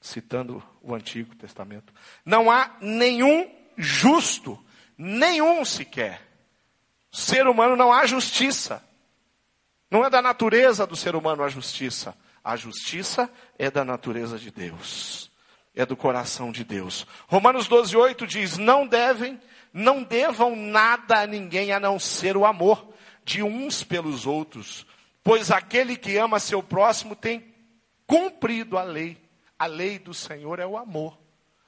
citando 0.00 0.62
o 0.82 0.94
Antigo 0.94 1.34
Testamento, 1.36 1.92
não 2.24 2.50
há 2.50 2.76
nenhum 2.80 3.50
justo, 3.76 4.62
nenhum 4.96 5.64
sequer. 5.64 6.20
Ser 7.14 7.46
humano 7.46 7.76
não 7.76 7.92
há 7.92 8.04
justiça. 8.06 8.82
Não 9.88 10.04
é 10.04 10.10
da 10.10 10.20
natureza 10.20 10.84
do 10.84 10.96
ser 10.96 11.14
humano 11.14 11.44
a 11.44 11.48
justiça. 11.48 12.12
A 12.42 12.56
justiça 12.56 13.30
é 13.56 13.70
da 13.70 13.84
natureza 13.84 14.36
de 14.36 14.50
Deus. 14.50 15.30
É 15.72 15.86
do 15.86 15.96
coração 15.96 16.50
de 16.50 16.64
Deus. 16.64 17.06
Romanos 17.28 17.68
12, 17.68 17.96
8 17.96 18.26
diz: 18.26 18.58
Não 18.58 18.84
devem, 18.84 19.40
não 19.72 20.02
devam 20.02 20.56
nada 20.56 21.20
a 21.20 21.26
ninguém 21.26 21.70
a 21.70 21.78
não 21.78 22.00
ser 22.00 22.36
o 22.36 22.44
amor 22.44 22.92
de 23.24 23.44
uns 23.44 23.84
pelos 23.84 24.26
outros. 24.26 24.84
Pois 25.22 25.52
aquele 25.52 25.96
que 25.96 26.16
ama 26.16 26.40
seu 26.40 26.64
próximo 26.64 27.14
tem 27.14 27.54
cumprido 28.08 28.76
a 28.76 28.82
lei. 28.82 29.22
A 29.56 29.66
lei 29.66 30.00
do 30.00 30.12
Senhor 30.12 30.58
é 30.58 30.66
o 30.66 30.76
amor. 30.76 31.16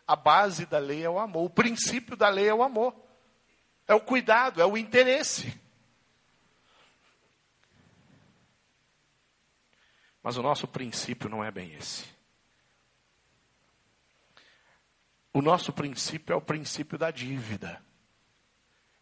A 0.04 0.16
base 0.16 0.66
da 0.66 0.78
lei 0.78 1.04
é 1.04 1.08
o 1.08 1.20
amor. 1.20 1.44
O 1.44 1.50
princípio 1.50 2.16
da 2.16 2.28
lei 2.28 2.48
é 2.48 2.54
o 2.54 2.64
amor. 2.64 3.05
É 3.86 3.94
o 3.94 4.00
cuidado, 4.00 4.60
é 4.60 4.66
o 4.66 4.76
interesse. 4.76 5.58
Mas 10.22 10.36
o 10.36 10.42
nosso 10.42 10.66
princípio 10.66 11.28
não 11.28 11.44
é 11.44 11.52
bem 11.52 11.72
esse. 11.74 12.04
O 15.32 15.40
nosso 15.40 15.72
princípio 15.72 16.32
é 16.32 16.36
o 16.36 16.40
princípio 16.40 16.98
da 16.98 17.12
dívida. 17.12 17.80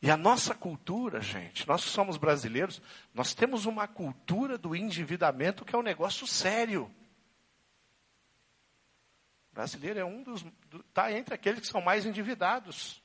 E 0.02 0.10
a 0.10 0.18
nossa 0.18 0.54
cultura, 0.54 1.18
gente, 1.22 1.66
nós 1.66 1.82
que 1.82 1.88
somos 1.88 2.18
brasileiros, 2.18 2.82
nós 3.14 3.32
temos 3.32 3.64
uma 3.64 3.88
cultura 3.88 4.58
do 4.58 4.76
endividamento 4.76 5.64
que 5.64 5.74
é 5.74 5.78
um 5.78 5.82
negócio 5.82 6.26
sério. 6.26 6.94
O 9.50 9.54
brasileiro 9.54 9.98
é 9.98 10.04
um 10.04 10.22
dos. 10.22 10.44
está 10.88 11.10
entre 11.10 11.34
aqueles 11.34 11.60
que 11.60 11.68
são 11.68 11.80
mais 11.80 12.04
endividados 12.04 13.02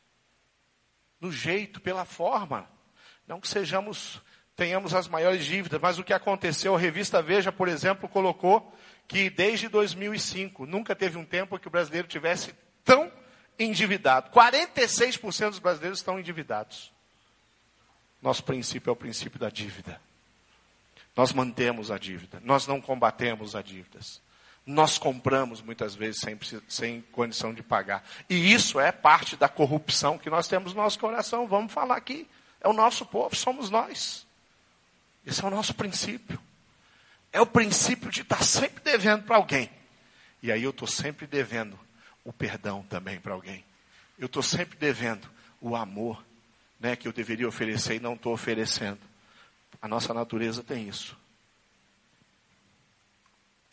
no 1.20 1.32
jeito, 1.32 1.82
pela 1.82 2.06
forma. 2.06 2.68
Não 3.28 3.40
que 3.40 3.48
sejamos, 3.48 4.22
tenhamos 4.56 4.94
as 4.94 5.08
maiores 5.08 5.46
dívidas, 5.46 5.80
mas 5.82 6.00
o 6.00 6.04
que 6.04 6.14
aconteceu, 6.14 6.76
a 6.76 6.80
revista 6.80 7.22
Veja, 7.22 7.52
por 7.52 7.68
exemplo, 7.68 8.10
colocou 8.10 8.74
que 9.08 9.30
desde 9.30 9.68
2005 9.68 10.66
nunca 10.66 10.96
teve 10.96 11.18
um 11.18 11.26
tempo 11.26 11.60
que 11.60 11.68
o 11.68 11.72
brasileiro 11.72 12.08
tivesse 12.08 12.54
tão 12.84 13.12
endividado. 13.58 14.32
46% 14.32 15.50
dos 15.50 15.60
brasileiros 15.60 16.00
estão 16.00 16.20
endividados. 16.20 16.92
Nosso 18.22 18.44
princípio 18.44 18.90
é 18.90 18.94
o 18.94 18.96
princípio 18.96 19.40
da 19.40 19.50
dívida. 19.50 20.00
Nós 21.16 21.34
mantemos 21.34 21.92
a 21.92 21.98
dívida, 21.98 22.40
nós 22.44 22.66
não 22.66 22.80
combatemos 22.80 23.56
as 23.56 23.64
dívidas. 23.64 24.22
Nós 24.72 25.00
compramos 25.00 25.64
muitas 25.64 25.96
vezes 25.96 26.22
sem, 26.22 26.38
sem 26.68 27.02
condição 27.12 27.52
de 27.52 27.64
pagar. 27.64 28.08
E 28.30 28.54
isso 28.54 28.80
é 28.80 28.92
parte 28.92 29.36
da 29.36 29.50
corrupção 29.50 30.16
que 30.16 30.30
nós 30.30 30.48
temos 30.48 30.76
no 30.76 30.84
nosso 30.84 31.00
coração. 31.00 31.48
Vamos 31.48 31.74
falar 31.74 31.98
aqui. 31.98 32.28
É 32.62 32.70
o 32.70 32.74
nosso 32.74 33.04
povo, 33.04 33.36
somos 33.36 33.72
nós. 33.72 34.28
Esse 35.26 35.44
é 35.44 35.48
o 35.48 35.50
nosso 35.50 35.74
princípio. 35.74 36.40
É 37.34 37.42
o 37.42 37.48
princípio 37.48 38.12
de 38.12 38.22
estar 38.22 38.44
sempre 38.44 38.84
devendo 38.84 39.24
para 39.24 39.38
alguém. 39.38 39.72
E 40.44 40.52
aí 40.52 40.62
eu 40.62 40.70
estou 40.70 40.88
sempre 40.88 41.26
devendo 41.26 41.78
o 42.24 42.32
perdão 42.32 42.84
também 42.84 43.20
para 43.20 43.34
alguém. 43.34 43.66
Eu 44.20 44.28
estou 44.28 44.44
sempre 44.44 44.78
devendo 44.78 45.28
o 45.60 45.76
amor 45.76 46.24
né, 46.80 46.96
que 46.96 47.08
eu 47.08 47.12
deveria 47.12 47.48
oferecer 47.48 47.96
e 47.96 48.00
não 48.00 48.14
estou 48.14 48.34
oferecendo. 48.34 49.00
A 49.82 49.88
nossa 49.88 50.14
natureza 50.14 50.62
tem 50.62 50.88
isso. 50.88 51.18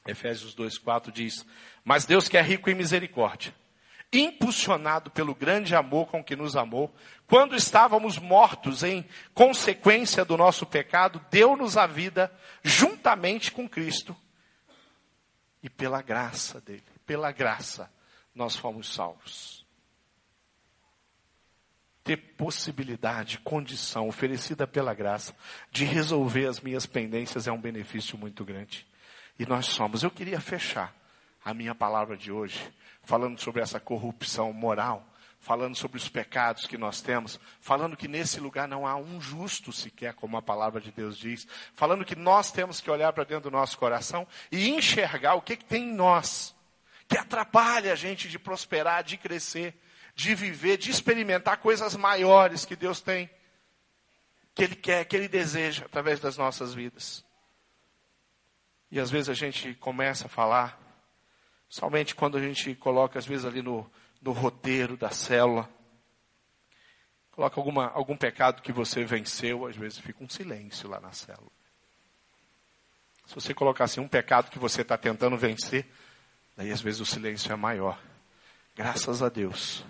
Efésios 0.06 0.54
2,4 0.54 1.10
diz: 1.10 1.46
Mas 1.84 2.04
Deus 2.04 2.28
que 2.28 2.36
é 2.36 2.42
rico 2.42 2.70
em 2.70 2.74
misericórdia, 2.74 3.54
impulsionado 4.12 5.10
pelo 5.10 5.34
grande 5.34 5.74
amor 5.74 6.06
com 6.06 6.22
que 6.22 6.36
nos 6.36 6.56
amou, 6.56 6.94
quando 7.26 7.56
estávamos 7.56 8.18
mortos 8.18 8.82
em 8.82 9.04
consequência 9.34 10.24
do 10.24 10.36
nosso 10.36 10.64
pecado, 10.64 11.20
deu-nos 11.30 11.76
a 11.76 11.86
vida 11.86 12.32
juntamente 12.62 13.50
com 13.50 13.68
Cristo. 13.68 14.16
E 15.62 15.68
pela 15.68 16.00
graça 16.00 16.60
dele, 16.60 16.84
pela 17.04 17.32
graça, 17.32 17.90
nós 18.34 18.54
fomos 18.54 18.92
salvos. 18.94 19.66
Ter 22.04 22.16
possibilidade, 22.16 23.38
condição 23.38 24.06
oferecida 24.06 24.64
pela 24.64 24.94
graça 24.94 25.34
de 25.72 25.84
resolver 25.84 26.46
as 26.46 26.60
minhas 26.60 26.86
pendências 26.86 27.48
é 27.48 27.52
um 27.52 27.60
benefício 27.60 28.16
muito 28.16 28.44
grande. 28.44 28.86
E 29.38 29.46
nós 29.46 29.66
somos. 29.66 30.02
Eu 30.02 30.10
queria 30.10 30.40
fechar 30.40 30.94
a 31.44 31.52
minha 31.52 31.74
palavra 31.74 32.16
de 32.16 32.32
hoje 32.32 32.72
falando 33.02 33.40
sobre 33.40 33.62
essa 33.62 33.78
corrupção 33.78 34.52
moral, 34.52 35.06
falando 35.38 35.76
sobre 35.76 35.96
os 35.96 36.08
pecados 36.08 36.66
que 36.66 36.76
nós 36.76 37.00
temos, 37.00 37.38
falando 37.60 37.96
que 37.96 38.08
nesse 38.08 38.40
lugar 38.40 38.66
não 38.66 38.86
há 38.86 38.96
um 38.96 39.20
justo 39.20 39.72
sequer, 39.72 40.14
como 40.14 40.36
a 40.36 40.42
palavra 40.42 40.80
de 40.80 40.90
Deus 40.90 41.16
diz, 41.16 41.46
falando 41.74 42.04
que 42.04 42.16
nós 42.16 42.50
temos 42.50 42.80
que 42.80 42.90
olhar 42.90 43.12
para 43.12 43.24
dentro 43.24 43.50
do 43.50 43.56
nosso 43.56 43.78
coração 43.78 44.26
e 44.50 44.70
enxergar 44.70 45.34
o 45.34 45.42
que, 45.42 45.56
que 45.56 45.64
tem 45.64 45.90
em 45.90 45.94
nós 45.94 46.56
que 47.08 47.16
atrapalha 47.16 47.92
a 47.92 47.96
gente 47.96 48.28
de 48.28 48.38
prosperar, 48.38 49.04
de 49.04 49.16
crescer, 49.16 49.74
de 50.14 50.34
viver, 50.34 50.76
de 50.76 50.90
experimentar 50.90 51.58
coisas 51.58 51.94
maiores 51.94 52.64
que 52.64 52.74
Deus 52.74 53.00
tem, 53.00 53.30
que 54.54 54.64
Ele 54.64 54.74
quer, 54.74 55.04
que 55.04 55.16
Ele 55.16 55.28
deseja 55.28 55.84
através 55.84 56.18
das 56.20 56.36
nossas 56.36 56.74
vidas. 56.74 57.24
E 58.96 58.98
às 58.98 59.10
vezes 59.10 59.28
a 59.28 59.34
gente 59.34 59.74
começa 59.74 60.24
a 60.24 60.28
falar, 60.30 60.80
somente 61.68 62.14
quando 62.14 62.38
a 62.38 62.40
gente 62.40 62.74
coloca, 62.74 63.18
às 63.18 63.26
vezes, 63.26 63.44
ali 63.44 63.60
no, 63.60 63.86
no 64.22 64.32
roteiro 64.32 64.96
da 64.96 65.10
célula, 65.10 65.68
coloca 67.30 67.60
alguma, 67.60 67.88
algum 67.88 68.16
pecado 68.16 68.62
que 68.62 68.72
você 68.72 69.04
venceu, 69.04 69.66
às 69.66 69.76
vezes 69.76 69.98
fica 69.98 70.24
um 70.24 70.28
silêncio 70.30 70.88
lá 70.88 70.98
na 70.98 71.12
célula. 71.12 71.50
Se 73.26 73.34
você 73.34 73.52
colocar 73.52 73.84
assim 73.84 74.00
um 74.00 74.08
pecado 74.08 74.50
que 74.50 74.58
você 74.58 74.80
está 74.80 74.96
tentando 74.96 75.36
vencer, 75.36 75.86
daí 76.56 76.72
às 76.72 76.80
vezes 76.80 76.98
o 76.98 77.04
silêncio 77.04 77.52
é 77.52 77.56
maior. 77.56 78.00
Graças 78.74 79.22
a 79.22 79.28
Deus 79.28 79.84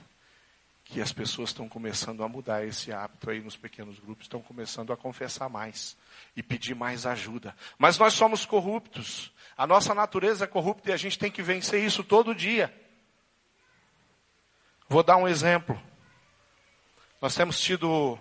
que 0.87 1.01
as 1.01 1.12
pessoas 1.12 1.51
estão 1.51 1.68
começando 1.68 2.22
a 2.22 2.28
mudar 2.28 2.64
esse 2.64 2.93
hábito 2.93 3.28
aí 3.28 3.41
nos 3.41 3.57
pequenos 3.57 3.99
grupos, 3.99 4.26
estão 4.26 4.41
começando 4.41 4.93
a 4.93 4.97
confessar 4.97 5.49
mais 5.49 5.97
e 6.37 6.43
pedir 6.43 6.76
mais 6.76 7.05
ajuda. 7.05 7.55
Mas 7.76 7.99
nós 7.99 8.14
somos 8.14 8.47
corruptos. 8.47 9.32
A 9.57 9.66
nossa 9.66 9.95
natureza 9.95 10.45
é 10.45 10.47
corrupta 10.47 10.91
e 10.91 10.93
a 10.93 10.97
gente 10.97 11.18
tem 11.18 11.30
que 11.30 11.43
vencer 11.43 11.82
isso 11.82 12.05
todo 12.05 12.34
dia. 12.34 12.72
Vou 14.89 15.03
dar 15.03 15.16
um 15.16 15.26
exemplo. 15.26 15.80
Nós 17.20 17.34
temos 17.34 17.61
tido 17.61 18.16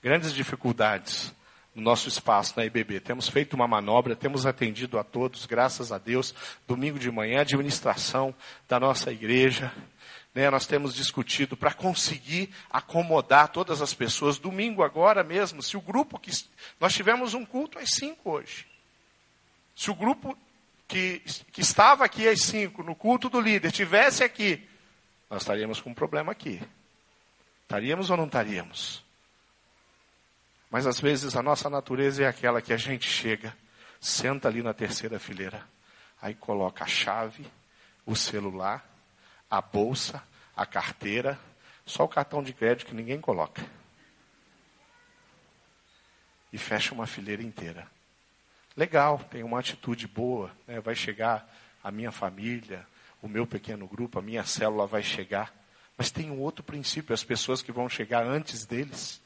grandes 0.00 0.32
dificuldades 0.32 1.34
no 1.74 1.82
nosso 1.82 2.08
espaço 2.08 2.54
na 2.56 2.64
IBB. 2.64 3.00
Temos 3.00 3.28
feito 3.28 3.54
uma 3.54 3.66
manobra, 3.66 4.14
temos 4.14 4.46
atendido 4.46 5.00
a 5.00 5.04
todos, 5.04 5.46
graças 5.46 5.90
a 5.90 5.98
Deus. 5.98 6.32
Domingo 6.66 6.98
de 6.98 7.10
manhã, 7.10 7.40
administração 7.40 8.32
da 8.68 8.78
nossa 8.78 9.10
igreja. 9.10 9.72
Né, 10.38 10.48
nós 10.50 10.68
temos 10.68 10.94
discutido 10.94 11.56
para 11.56 11.74
conseguir 11.74 12.54
acomodar 12.70 13.48
todas 13.48 13.82
as 13.82 13.92
pessoas. 13.92 14.38
Domingo 14.38 14.84
agora 14.84 15.24
mesmo, 15.24 15.60
se 15.60 15.76
o 15.76 15.80
grupo 15.80 16.16
que. 16.16 16.30
Nós 16.78 16.94
tivemos 16.94 17.34
um 17.34 17.44
culto 17.44 17.76
às 17.76 17.90
cinco 17.90 18.30
hoje. 18.30 18.64
Se 19.74 19.90
o 19.90 19.96
grupo 19.96 20.38
que, 20.86 21.24
que 21.50 21.60
estava 21.60 22.04
aqui 22.04 22.28
às 22.28 22.40
cinco, 22.42 22.84
no 22.84 22.94
culto 22.94 23.28
do 23.28 23.40
líder, 23.40 23.72
tivesse 23.72 24.22
aqui, 24.22 24.64
nós 25.28 25.42
estaríamos 25.42 25.80
com 25.80 25.90
um 25.90 25.94
problema 25.94 26.30
aqui. 26.30 26.62
Estaríamos 27.64 28.08
ou 28.08 28.16
não 28.16 28.26
estaríamos? 28.26 29.02
Mas 30.70 30.86
às 30.86 31.00
vezes 31.00 31.34
a 31.34 31.42
nossa 31.42 31.68
natureza 31.68 32.22
é 32.22 32.28
aquela 32.28 32.62
que 32.62 32.72
a 32.72 32.76
gente 32.76 33.10
chega, 33.10 33.56
senta 34.00 34.46
ali 34.46 34.62
na 34.62 34.72
terceira 34.72 35.18
fileira, 35.18 35.66
aí 36.22 36.36
coloca 36.36 36.84
a 36.84 36.86
chave, 36.86 37.44
o 38.06 38.14
celular, 38.14 38.88
a 39.50 39.60
bolsa, 39.60 40.22
a 40.56 40.66
carteira, 40.66 41.38
só 41.86 42.04
o 42.04 42.08
cartão 42.08 42.42
de 42.42 42.52
crédito 42.52 42.86
que 42.86 42.94
ninguém 42.94 43.20
coloca. 43.20 43.64
E 46.52 46.58
fecha 46.58 46.94
uma 46.94 47.06
fileira 47.06 47.42
inteira. 47.42 47.86
Legal, 48.76 49.18
tem 49.30 49.42
uma 49.42 49.58
atitude 49.58 50.06
boa, 50.06 50.50
né? 50.66 50.80
vai 50.80 50.94
chegar 50.94 51.48
a 51.82 51.90
minha 51.90 52.12
família, 52.12 52.86
o 53.20 53.28
meu 53.28 53.46
pequeno 53.46 53.86
grupo, 53.86 54.18
a 54.18 54.22
minha 54.22 54.44
célula 54.44 54.86
vai 54.86 55.02
chegar. 55.02 55.52
Mas 55.96 56.10
tem 56.10 56.30
um 56.30 56.40
outro 56.40 56.62
princípio: 56.62 57.12
as 57.12 57.24
pessoas 57.24 57.60
que 57.60 57.72
vão 57.72 57.88
chegar 57.88 58.24
antes 58.24 58.64
deles 58.64 59.20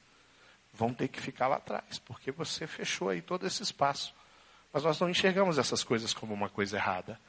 vão 0.73 0.95
ter 0.95 1.09
que 1.09 1.21
ficar 1.21 1.49
lá 1.49 1.57
atrás, 1.57 1.99
porque 1.99 2.33
você 2.33 2.67
fechou 2.67 3.11
aí 3.11 3.21
todo 3.21 3.47
esse 3.47 3.63
espaço. 3.63 4.15
Mas 4.73 4.85
nós 4.85 4.99
não 4.99 5.11
enxergamos 5.11 5.59
essas 5.59 5.85
coisas 5.85 6.15
como 6.15 6.33
uma 6.33 6.49
coisa 6.49 6.79
errada, 6.79 7.21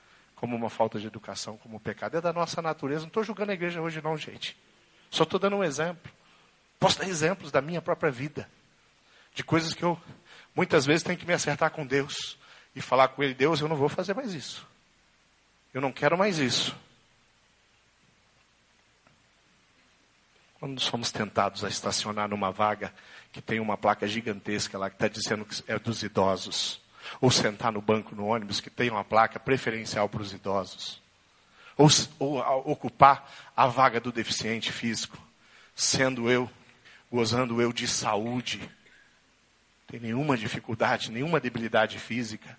como 0.43 0.57
uma 0.57 0.69
falta 0.69 0.99
de 0.99 1.07
educação, 1.07 1.55
como 1.55 1.77
um 1.77 1.79
pecado. 1.79 2.17
É 2.17 2.21
da 2.21 2.33
nossa 2.33 2.61
natureza. 2.61 3.03
Não 3.03 3.07
estou 3.07 3.23
julgando 3.23 3.51
a 3.51 3.53
igreja 3.53 3.81
hoje, 3.81 4.01
não, 4.01 4.17
gente. 4.17 4.57
Só 5.09 5.23
estou 5.23 5.39
dando 5.39 5.55
um 5.55 5.63
exemplo. 5.63 6.11
Posso 6.77 6.99
dar 6.99 7.07
exemplos 7.07 7.49
da 7.49 7.61
minha 7.61 7.81
própria 7.81 8.11
vida, 8.11 8.49
de 9.33 9.41
coisas 9.41 9.73
que 9.73 9.83
eu 9.83 9.97
muitas 10.53 10.85
vezes 10.85 11.01
tenho 11.01 11.17
que 11.17 11.25
me 11.25 11.31
acertar 11.31 11.71
com 11.71 11.85
Deus 11.85 12.37
e 12.75 12.81
falar 12.81 13.07
com 13.07 13.23
Ele: 13.23 13.33
Deus, 13.33 13.61
eu 13.61 13.69
não 13.69 13.77
vou 13.77 13.87
fazer 13.87 14.13
mais 14.13 14.33
isso. 14.33 14.67
Eu 15.73 15.79
não 15.79 15.93
quero 15.93 16.17
mais 16.17 16.37
isso. 16.39 16.75
Quando 20.59 20.77
somos 20.81 21.09
tentados 21.09 21.63
a 21.63 21.69
estacionar 21.69 22.27
numa 22.27 22.51
vaga 22.51 22.93
que 23.31 23.41
tem 23.41 23.61
uma 23.61 23.77
placa 23.77 24.05
gigantesca 24.09 24.77
lá 24.77 24.89
que 24.89 24.97
está 24.97 25.07
dizendo 25.07 25.45
que 25.45 25.63
é 25.71 25.79
dos 25.79 26.03
idosos, 26.03 26.82
ou 27.19 27.31
sentar 27.31 27.71
no 27.71 27.81
banco 27.81 28.15
no 28.15 28.25
ônibus 28.25 28.59
que 28.59 28.69
tem 28.69 28.89
uma 28.89 29.03
placa 29.03 29.39
preferencial 29.39 30.07
para 30.09 30.21
os 30.21 30.33
idosos, 30.33 31.01
ou, 31.77 31.89
ou 32.19 32.71
ocupar 32.71 33.31
a 33.55 33.67
vaga 33.67 33.99
do 33.99 34.11
deficiente 34.11 34.71
físico, 34.71 35.17
sendo 35.75 36.29
eu, 36.29 36.49
gozando 37.11 37.61
eu 37.61 37.71
de 37.71 37.87
saúde, 37.87 38.69
tem 39.87 39.99
nenhuma 39.99 40.35
dificuldade, 40.35 41.11
nenhuma 41.11 41.39
debilidade 41.39 41.99
física. 41.99 42.57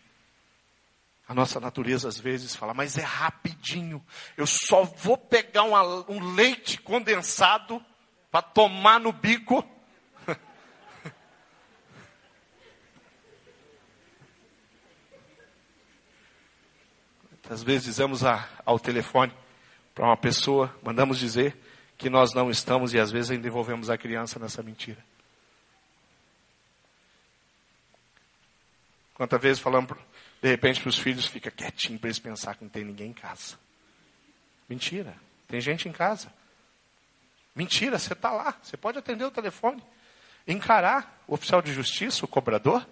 A 1.27 1.35
nossa 1.35 1.59
natureza 1.59 2.07
às 2.07 2.17
vezes 2.17 2.55
fala, 2.55 2.73
mas 2.73 2.97
é 2.99 3.03
rapidinho. 3.03 4.05
Eu 4.37 4.47
só 4.47 4.85
vou 4.85 5.19
pegar 5.19 5.65
uma, 5.65 5.83
um 6.09 6.35
leite 6.35 6.81
condensado 6.81 7.85
para 8.31 8.43
tomar 8.43 9.01
no 9.01 9.11
bico. 9.11 9.65
Às 17.49 17.63
vezes 17.63 17.85
dizemos 17.85 18.25
a, 18.25 18.49
ao 18.65 18.79
telefone 18.79 19.33
para 19.95 20.07
uma 20.07 20.17
pessoa, 20.17 20.75
mandamos 20.83 21.19
dizer 21.19 21.57
que 21.97 22.11
nós 22.11 22.35
não 22.35 22.51
estamos 22.51 22.95
e 22.95 22.99
às 22.99 23.11
vezes 23.11 23.31
ainda 23.31 23.47
envolvemos 23.47 23.91
a 23.91 23.99
criança 23.99 24.39
nessa 24.39 24.63
mentira. 24.63 25.05
Quantas 29.15 29.41
vezes 29.41 29.63
falamos, 29.63 29.97
de 30.43 30.49
repente, 30.49 30.81
para 30.81 30.89
os 30.89 30.99
filhos, 30.99 31.27
fica 31.27 31.51
quietinho 31.51 31.99
para 31.99 32.09
eles 32.09 32.19
pensar 32.19 32.57
que 32.57 32.65
não 32.65 32.71
tem 32.71 32.85
ninguém 32.85 33.11
em 33.11 33.15
casa. 33.15 33.57
Mentira. 34.69 35.15
Tem 35.47 35.61
gente 35.61 35.89
em 35.89 35.93
casa. 35.93 36.33
Mentira, 37.55 37.99
você 37.99 38.13
está 38.13 38.33
lá. 38.33 38.59
Você 38.61 38.77
pode 38.77 38.99
atender 38.99 39.25
o 39.25 39.31
telefone. 39.31 39.83
Encarar 40.49 41.23
o 41.29 41.35
oficial 41.35 41.63
de 41.63 41.73
justiça, 41.73 42.25
o 42.25 42.29
cobrador. 42.29 42.85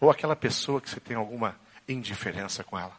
Ou 0.00 0.10
aquela 0.10 0.34
pessoa 0.34 0.80
que 0.80 0.88
você 0.88 0.98
tem 0.98 1.16
alguma 1.16 1.58
indiferença 1.86 2.64
com 2.64 2.78
ela. 2.78 2.96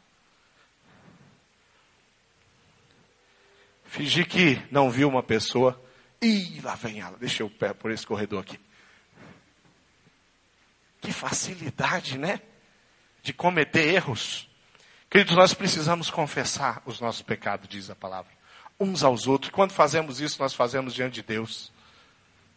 Fingir 3.86 4.28
que 4.28 4.62
não 4.72 4.90
viu 4.90 5.10
uma 5.10 5.24
pessoa. 5.24 5.82
Ih, 6.22 6.62
lá 6.62 6.76
vem 6.76 7.02
ela. 7.02 7.18
Deixa 7.18 7.44
eu 7.44 7.50
pé 7.50 7.74
por 7.74 7.92
esse 7.92 8.06
corredor 8.06 8.42
aqui. 8.42 8.60
Que 11.02 11.12
facilidade, 11.12 12.18
né? 12.18 12.40
De 13.24 13.34
cometer 13.34 13.94
erros. 13.94 14.48
Queridos, 15.10 15.36
nós 15.36 15.54
precisamos 15.54 16.10
confessar 16.10 16.82
os 16.86 17.02
nossos 17.02 17.22
pecados, 17.22 17.68
diz 17.68 17.90
a 17.90 17.96
palavra 17.96 18.32
uns 18.82 19.04
aos 19.04 19.28
outros. 19.28 19.52
Quando 19.52 19.72
fazemos 19.72 20.20
isso, 20.20 20.42
nós 20.42 20.54
fazemos 20.54 20.94
diante 20.94 21.16
de 21.16 21.22
Deus. 21.22 21.72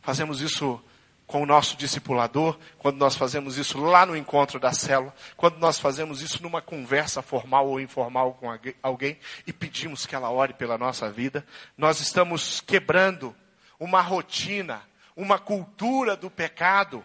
Fazemos 0.01 0.41
isso 0.41 0.83
com 1.27 1.43
o 1.43 1.47
nosso 1.47 1.77
discipulador, 1.77 2.59
quando 2.79 2.97
nós 2.97 3.17
fazemos 3.17 3.57
isso 3.57 3.79
lá 3.79 4.05
no 4.05 4.17
encontro 4.17 4.61
da 4.61 4.73
célula, 4.73 5.15
quando 5.37 5.59
nós 5.59 5.79
fazemos 5.79 6.21
isso 6.21 6.43
numa 6.43 6.61
conversa 6.61 7.23
formal 7.23 7.67
ou 7.69 7.81
informal 7.81 8.35
com 8.35 8.49
alguém 8.83 9.19
e 9.47 9.53
pedimos 9.53 10.07
que 10.07 10.15
ela 10.15 10.31
ore 10.31 10.53
pela 10.53 10.77
nossa 10.77 11.11
vida, 11.11 11.45
nós 11.77 12.01
estamos 12.01 12.61
quebrando 12.61 13.35
uma 13.81 14.01
rotina, 14.01 14.83
uma 15.17 15.39
cultura 15.39 16.17
do 16.17 16.31
pecado 16.31 17.05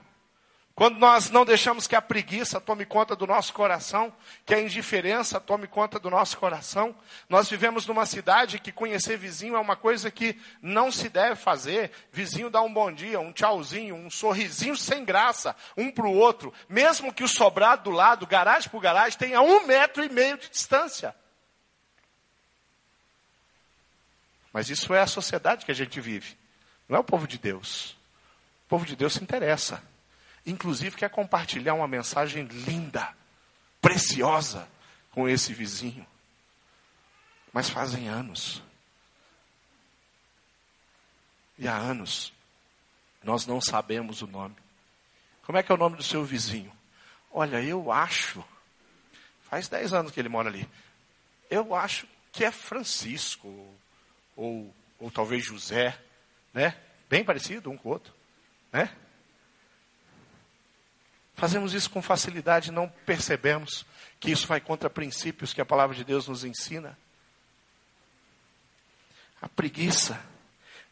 quando 0.79 0.97
nós 0.97 1.29
não 1.29 1.43
deixamos 1.43 1.87
que 1.87 1.95
a 1.97 2.01
preguiça 2.01 2.61
tome 2.61 2.85
conta 2.85 3.13
do 3.13 3.27
nosso 3.27 3.51
coração, 3.51 4.13
que 4.45 4.53
a 4.53 4.61
indiferença 4.61 5.37
tome 5.37 5.67
conta 5.67 5.99
do 5.99 6.09
nosso 6.09 6.37
coração, 6.37 6.95
nós 7.27 7.49
vivemos 7.49 7.85
numa 7.85 8.05
cidade 8.05 8.59
que 8.59 8.71
conhecer 8.71 9.17
vizinho 9.17 9.57
é 9.57 9.59
uma 9.59 9.75
coisa 9.75 10.09
que 10.09 10.39
não 10.61 10.89
se 10.89 11.09
deve 11.09 11.35
fazer. 11.35 11.91
Vizinho 12.13 12.49
dá 12.49 12.61
um 12.61 12.73
bom 12.73 12.89
dia, 12.93 13.19
um 13.19 13.33
tchauzinho, 13.33 13.93
um 13.93 14.09
sorrisinho 14.09 14.77
sem 14.77 15.03
graça, 15.03 15.53
um 15.75 15.91
para 15.91 16.07
o 16.07 16.15
outro, 16.15 16.53
mesmo 16.69 17.13
que 17.13 17.25
o 17.25 17.27
sobrado 17.27 17.83
do 17.83 17.91
lado, 17.91 18.25
garagem 18.25 18.69
por 18.69 18.79
garagem, 18.79 19.19
tenha 19.19 19.41
um 19.41 19.67
metro 19.67 20.01
e 20.01 20.07
meio 20.07 20.37
de 20.37 20.49
distância. 20.49 21.13
Mas 24.53 24.69
isso 24.69 24.93
é 24.93 25.01
a 25.01 25.07
sociedade 25.07 25.65
que 25.65 25.73
a 25.73 25.75
gente 25.75 25.99
vive, 25.99 26.37
não 26.87 26.95
é 26.95 26.99
o 27.01 27.03
povo 27.03 27.27
de 27.27 27.37
Deus. 27.37 27.97
O 28.65 28.69
povo 28.69 28.85
de 28.85 28.95
Deus 28.95 29.11
se 29.15 29.21
interessa 29.21 29.83
inclusive 30.45 30.97
quer 30.97 31.09
compartilhar 31.09 31.73
uma 31.73 31.87
mensagem 31.87 32.45
linda, 32.45 33.13
preciosa 33.81 34.67
com 35.11 35.27
esse 35.27 35.53
vizinho. 35.53 36.05
Mas 37.51 37.69
fazem 37.69 38.07
anos. 38.07 38.61
E 41.57 41.67
há 41.67 41.75
anos 41.75 42.33
nós 43.23 43.45
não 43.45 43.59
sabemos 43.59 44.21
o 44.21 44.27
nome. 44.27 44.55
Como 45.43 45.57
é 45.57 45.63
que 45.63 45.71
é 45.71 45.75
o 45.75 45.79
nome 45.79 45.97
do 45.97 46.03
seu 46.03 46.23
vizinho? 46.23 46.71
Olha, 47.31 47.61
eu 47.61 47.91
acho, 47.91 48.43
faz 49.49 49.67
dez 49.67 49.93
anos 49.93 50.11
que 50.11 50.19
ele 50.19 50.29
mora 50.29 50.49
ali. 50.49 50.67
Eu 51.49 51.75
acho 51.75 52.07
que 52.31 52.45
é 52.45 52.51
Francisco, 52.51 53.47
ou, 54.35 54.73
ou 54.99 55.11
talvez 55.11 55.43
José, 55.43 55.99
né? 56.53 56.77
Bem 57.09 57.23
parecido 57.23 57.69
um 57.69 57.77
com 57.77 57.89
o 57.89 57.91
outro, 57.91 58.13
né? 58.71 58.95
Fazemos 61.39 61.73
isso 61.73 61.89
com 61.89 62.01
facilidade, 62.01 62.69
não 62.69 62.89
percebemos 63.05 63.85
que 64.19 64.29
isso 64.29 64.45
vai 64.45 64.59
contra 64.59 64.89
princípios 64.89 65.53
que 65.53 65.61
a 65.61 65.65
palavra 65.65 65.95
de 65.95 66.03
Deus 66.03 66.27
nos 66.27 66.43
ensina. 66.43 66.99
A 69.41 69.47
preguiça 69.47 70.19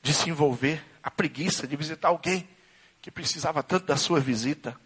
de 0.01 0.13
se 0.13 0.29
envolver, 0.29 0.81
a 1.03 1.11
preguiça 1.11 1.67
de 1.67 1.75
visitar 1.75 2.07
alguém 2.07 2.47
que 3.01 3.11
precisava 3.11 3.61
tanto 3.61 3.87
da 3.87 3.97
sua 3.97 4.21
visita, 4.21 4.79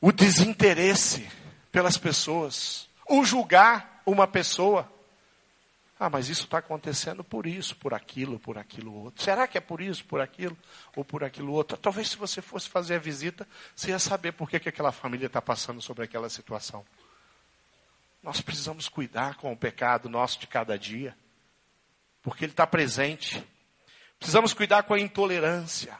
o 0.00 0.12
desinteresse 0.12 1.28
pelas 1.72 1.98
pessoas, 1.98 2.88
o 3.04 3.24
julgar 3.24 4.00
uma 4.06 4.28
pessoa. 4.28 4.88
Ah, 6.00 6.08
mas 6.08 6.28
isso 6.28 6.44
está 6.44 6.58
acontecendo 6.58 7.24
por 7.24 7.46
isso, 7.46 7.74
por 7.76 7.92
aquilo, 7.92 8.38
por 8.38 8.56
aquilo 8.56 8.94
outro. 8.94 9.24
Será 9.24 9.48
que 9.48 9.58
é 9.58 9.60
por 9.60 9.80
isso, 9.80 10.04
por 10.04 10.20
aquilo 10.20 10.56
ou 10.94 11.04
por 11.04 11.24
aquilo 11.24 11.52
outro? 11.52 11.76
Talvez 11.76 12.10
se 12.10 12.16
você 12.16 12.40
fosse 12.40 12.68
fazer 12.68 12.94
a 12.94 12.98
visita, 12.98 13.46
você 13.74 13.90
ia 13.90 13.98
saber 13.98 14.32
por 14.32 14.48
que, 14.48 14.60
que 14.60 14.68
aquela 14.68 14.92
família 14.92 15.26
está 15.26 15.42
passando 15.42 15.82
sobre 15.82 16.04
aquela 16.04 16.28
situação. 16.28 16.86
Nós 18.22 18.40
precisamos 18.40 18.88
cuidar 18.88 19.36
com 19.36 19.52
o 19.52 19.56
pecado 19.56 20.08
nosso 20.08 20.38
de 20.38 20.46
cada 20.46 20.78
dia, 20.78 21.16
porque 22.22 22.44
ele 22.44 22.52
está 22.52 22.66
presente. 22.66 23.44
Precisamos 24.18 24.52
cuidar 24.52 24.84
com 24.84 24.94
a 24.94 25.00
intolerância. 25.00 25.98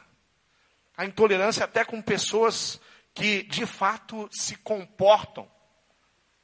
a 0.95 1.05
intolerância 1.05 1.63
até 1.63 1.83
com 1.85 2.01
pessoas 2.01 2.79
que 3.13 3.43
de 3.43 3.65
fato 3.65 4.29
se 4.31 4.55
comportam 4.57 5.49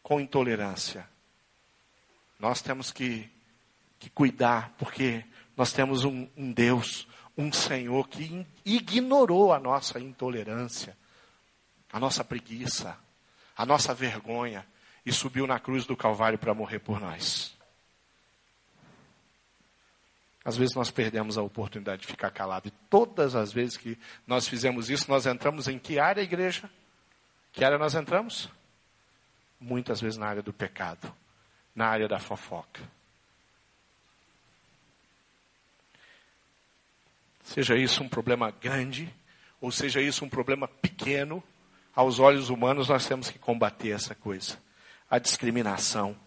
com 0.01 0.19
intolerância. 0.19 1.07
Nós 2.39 2.61
temos 2.61 2.91
que, 2.91 3.29
que 3.99 4.09
cuidar, 4.09 4.73
porque 4.77 5.23
nós 5.55 5.71
temos 5.71 6.03
um, 6.03 6.27
um 6.35 6.51
Deus, 6.51 7.07
um 7.37 7.51
Senhor 7.51 8.07
que 8.07 8.45
ignorou 8.63 9.53
a 9.53 9.59
nossa 9.59 9.99
intolerância, 9.99 10.97
a 11.91 11.99
nossa 11.99 12.23
preguiça, 12.23 12.97
a 13.55 13.65
nossa 13.65 13.93
vergonha 13.93 14.65
e 15.05 15.11
subiu 15.11 15.45
na 15.47 15.59
cruz 15.59 15.85
do 15.85 15.95
Calvário 15.95 16.37
para 16.37 16.53
morrer 16.53 16.79
por 16.79 16.99
nós. 16.99 17.55
Às 20.43 20.55
vezes 20.55 20.75
nós 20.75 20.91
perdemos 20.91 21.37
a 21.37 21.41
oportunidade 21.41 22.03
de 22.03 22.07
ficar 22.07 22.29
calado. 22.29 22.67
E 22.67 22.71
todas 22.89 23.35
as 23.35 23.51
vezes 23.51 23.77
que 23.77 23.97
nós 24.27 24.47
fizemos 24.47 24.91
isso, 24.91 25.09
nós 25.09 25.25
entramos 25.25 25.67
em 25.67 25.79
que 25.79 25.97
área, 25.97 26.21
igreja? 26.21 26.69
Que 27.51 27.63
área 27.63 27.79
nós 27.79 27.95
entramos? 27.95 28.47
Muitas 29.59 29.99
vezes 29.99 30.19
na 30.19 30.27
área 30.27 30.43
do 30.43 30.53
pecado, 30.53 31.11
na 31.73 31.87
área 31.87 32.07
da 32.07 32.19
fofoca. 32.19 32.81
Seja 37.45 37.77
isso 37.77 38.03
um 38.03 38.09
problema 38.09 38.51
grande, 38.51 39.09
ou 39.61 39.71
seja 39.71 40.01
isso 40.01 40.25
um 40.25 40.29
problema 40.29 40.67
pequeno, 40.67 41.41
aos 41.95 42.19
olhos 42.19 42.49
humanos 42.49 42.89
nós 42.89 43.07
temos 43.07 43.29
que 43.29 43.39
combater 43.39 43.91
essa 43.91 44.13
coisa. 44.13 44.57
A 45.09 45.17
discriminação, 45.17 46.17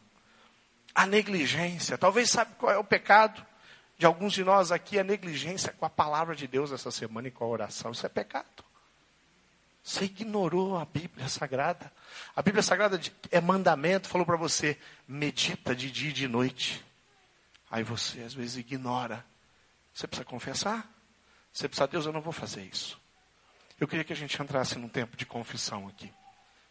a 0.95 1.05
negligência. 1.05 1.99
Talvez 1.99 2.31
sabe 2.31 2.55
qual 2.57 2.73
é 2.73 2.79
o 2.79 2.85
pecado? 2.85 3.47
de 3.99 4.07
alguns 4.07 4.33
de 4.33 4.45
nós 4.45 4.71
aqui 4.71 4.99
a 4.99 5.05
negligência 5.05 5.73
com 5.73 5.85
a 5.85 5.91
palavra 5.91 6.35
de 6.35 6.47
Deus 6.47 6.71
essa 6.71 6.91
semana 6.91 7.27
e 7.27 7.33
com 7.33 7.45
a 7.45 7.49
oração. 7.49 7.91
Isso 7.91 8.07
é 8.07 8.09
pecado. 8.09 8.65
Você 9.83 10.05
ignorou 10.05 10.79
a 10.79 10.85
Bíblia 10.85 11.29
Sagrada. 11.29 11.93
A 12.37 12.41
Bíblia 12.41 12.63
Sagrada 12.63 13.01
é 13.31 13.41
mandamento, 13.41 14.09
falou 14.09 14.25
para 14.25 14.37
você, 14.37 14.79
medita 15.07 15.75
de 15.75 15.91
dia 15.91 16.11
e 16.11 16.13
de 16.13 16.29
noite. 16.29 16.85
Aí 17.69 17.83
você 17.83 18.21
às 18.21 18.35
vezes 18.35 18.57
ignora. 18.57 19.25
Você 19.93 20.07
precisa 20.07 20.25
confessar. 20.25 20.89
Você 21.53 21.69
precisa, 21.69 21.89
Deus, 21.89 22.07
eu 22.07 22.13
não 22.13 22.21
vou 22.21 22.33
fazer 22.33 22.63
isso. 22.63 23.01
Eu 23.81 23.87
queria 23.87 24.05
que 24.05 24.13
a 24.13 24.17
gente 24.17 24.41
entrasse 24.41 24.79
num 24.79 24.89
tempo 24.89 25.17
de 25.17 25.25
confissão 25.25 25.89
aqui. 25.89 26.13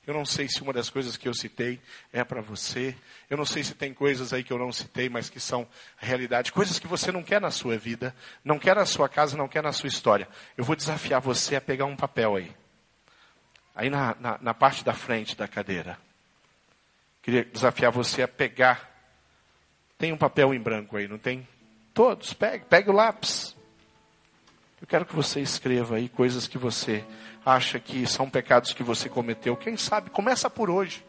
Eu 0.07 0.13
não 0.13 0.25
sei 0.25 0.47
se 0.47 0.61
uma 0.61 0.71
das 0.71 0.89
coisas 0.89 1.17
que 1.17 1.27
eu 1.27 1.33
citei 1.33 1.81
é 2.13 2.23
para 2.23 2.39
você. 2.39 2.95
Eu 3.29 3.35
não 3.35 3.45
sei 3.45 3.61
se 3.61 3.75
tem 3.75 3.93
coisas 3.93 4.31
aí 4.31 4.41
que 4.41 4.53
eu 4.53 4.57
não 4.57 4.71
citei, 4.71 5.09
mas 5.09 5.29
que 5.29 5.37
são 5.37 5.67
realidade. 5.97 6.53
Coisas 6.53 6.79
que 6.79 6.87
você 6.87 7.11
não 7.11 7.21
quer 7.21 7.41
na 7.41 7.51
sua 7.51 7.77
vida, 7.77 8.15
não 8.41 8.57
quer 8.57 8.77
na 8.77 8.85
sua 8.85 9.09
casa, 9.09 9.35
não 9.35 9.49
quer 9.49 9.61
na 9.61 9.73
sua 9.73 9.89
história. 9.89 10.29
Eu 10.55 10.63
vou 10.63 10.77
desafiar 10.77 11.19
você 11.19 11.57
a 11.57 11.61
pegar 11.61 11.83
um 11.85 11.95
papel 11.97 12.37
aí. 12.37 12.55
Aí 13.75 13.89
na, 13.89 14.15
na, 14.17 14.37
na 14.41 14.53
parte 14.53 14.81
da 14.81 14.93
frente 14.93 15.35
da 15.35 15.45
cadeira. 15.45 15.99
Queria 17.21 17.43
desafiar 17.43 17.91
você 17.91 18.21
a 18.21 18.29
pegar. 18.29 18.89
Tem 19.97 20.13
um 20.13 20.17
papel 20.17 20.53
em 20.53 20.59
branco 20.59 20.95
aí, 20.95 21.05
não 21.05 21.17
tem? 21.17 21.45
Todos, 21.93 22.33
pegue, 22.33 22.63
pegue 22.63 22.89
o 22.89 22.93
lápis. 22.93 23.56
Eu 24.79 24.85
quero 24.85 25.05
que 25.05 25.15
você 25.15 25.39
escreva 25.39 25.95
aí 25.95 26.07
coisas 26.07 26.47
que 26.47 26.57
você 26.57 27.03
acha 27.43 27.79
que 27.79 28.05
são 28.05 28.29
pecados 28.29 28.73
que 28.73 28.83
você 28.83 29.09
cometeu. 29.09 29.57
Quem 29.57 29.75
sabe, 29.75 30.11
começa 30.11 30.49
por 30.51 30.69
hoje. 30.69 31.03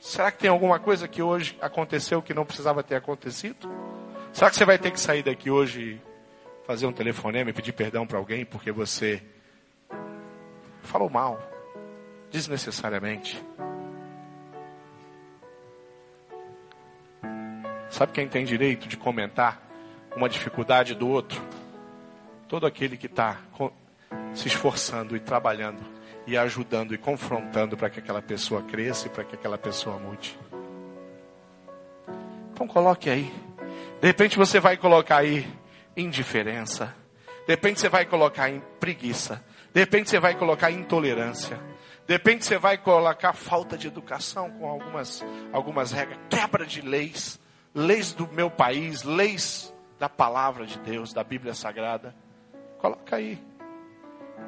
Será 0.00 0.32
que 0.32 0.38
tem 0.38 0.50
alguma 0.50 0.80
coisa 0.80 1.06
que 1.06 1.22
hoje 1.22 1.56
aconteceu 1.60 2.20
que 2.20 2.34
não 2.34 2.44
precisava 2.44 2.82
ter 2.82 2.96
acontecido? 2.96 3.70
Será 4.32 4.50
que 4.50 4.56
você 4.56 4.64
vai 4.64 4.76
ter 4.76 4.90
que 4.90 4.98
sair 4.98 5.22
daqui 5.22 5.50
hoje 5.50 6.00
fazer 6.66 6.86
um 6.86 6.92
telefonema 6.92 7.50
e 7.50 7.52
pedir 7.52 7.72
perdão 7.72 8.06
para 8.06 8.18
alguém 8.18 8.44
porque 8.44 8.72
você 8.72 9.22
falou 10.82 11.08
mal, 11.08 11.40
desnecessariamente? 12.30 13.40
Sabe 17.88 18.12
quem 18.12 18.26
tem 18.26 18.44
direito 18.44 18.88
de 18.88 18.96
comentar 18.96 19.62
uma 20.16 20.28
dificuldade 20.28 20.94
do 20.94 21.06
outro? 21.06 21.40
Todo 22.50 22.66
aquele 22.66 22.96
que 22.96 23.06
está 23.06 23.38
se 24.34 24.48
esforçando 24.48 25.14
e 25.14 25.20
trabalhando 25.20 25.80
e 26.26 26.36
ajudando 26.36 26.92
e 26.92 26.98
confrontando 26.98 27.76
para 27.76 27.88
que 27.88 28.00
aquela 28.00 28.20
pessoa 28.20 28.60
cresça 28.62 29.06
e 29.06 29.08
para 29.08 29.22
que 29.22 29.36
aquela 29.36 29.56
pessoa 29.56 30.00
mude. 30.00 30.36
Então 32.52 32.66
coloque 32.66 33.08
aí. 33.08 33.32
De 34.00 34.08
repente 34.08 34.36
você 34.36 34.58
vai 34.58 34.76
colocar 34.76 35.18
aí 35.18 35.48
indiferença. 35.96 36.92
De 37.46 37.52
repente 37.52 37.78
você 37.78 37.88
vai 37.88 38.04
colocar 38.04 38.50
em 38.50 38.60
preguiça. 38.80 39.44
De 39.72 39.78
repente 39.78 40.10
você 40.10 40.18
vai 40.18 40.34
colocar 40.34 40.72
intolerância. 40.72 41.56
De 42.04 42.14
repente 42.14 42.44
você 42.44 42.58
vai 42.58 42.76
colocar 42.76 43.32
falta 43.32 43.78
de 43.78 43.86
educação 43.86 44.50
com 44.50 44.68
algumas, 44.68 45.24
algumas 45.52 45.92
regras, 45.92 46.18
quebra 46.28 46.66
de 46.66 46.80
leis, 46.80 47.38
leis 47.72 48.12
do 48.12 48.26
meu 48.26 48.50
país, 48.50 49.04
leis 49.04 49.72
da 50.00 50.08
palavra 50.08 50.66
de 50.66 50.80
Deus, 50.80 51.12
da 51.12 51.22
Bíblia 51.22 51.54
Sagrada. 51.54 52.12
Coloca 52.80 53.16
aí. 53.16 53.38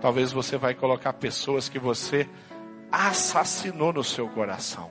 Talvez 0.00 0.32
você 0.32 0.56
vai 0.56 0.74
colocar 0.74 1.12
pessoas 1.12 1.68
que 1.68 1.78
você 1.78 2.28
assassinou 2.90 3.92
no 3.92 4.02
seu 4.02 4.28
coração. 4.28 4.90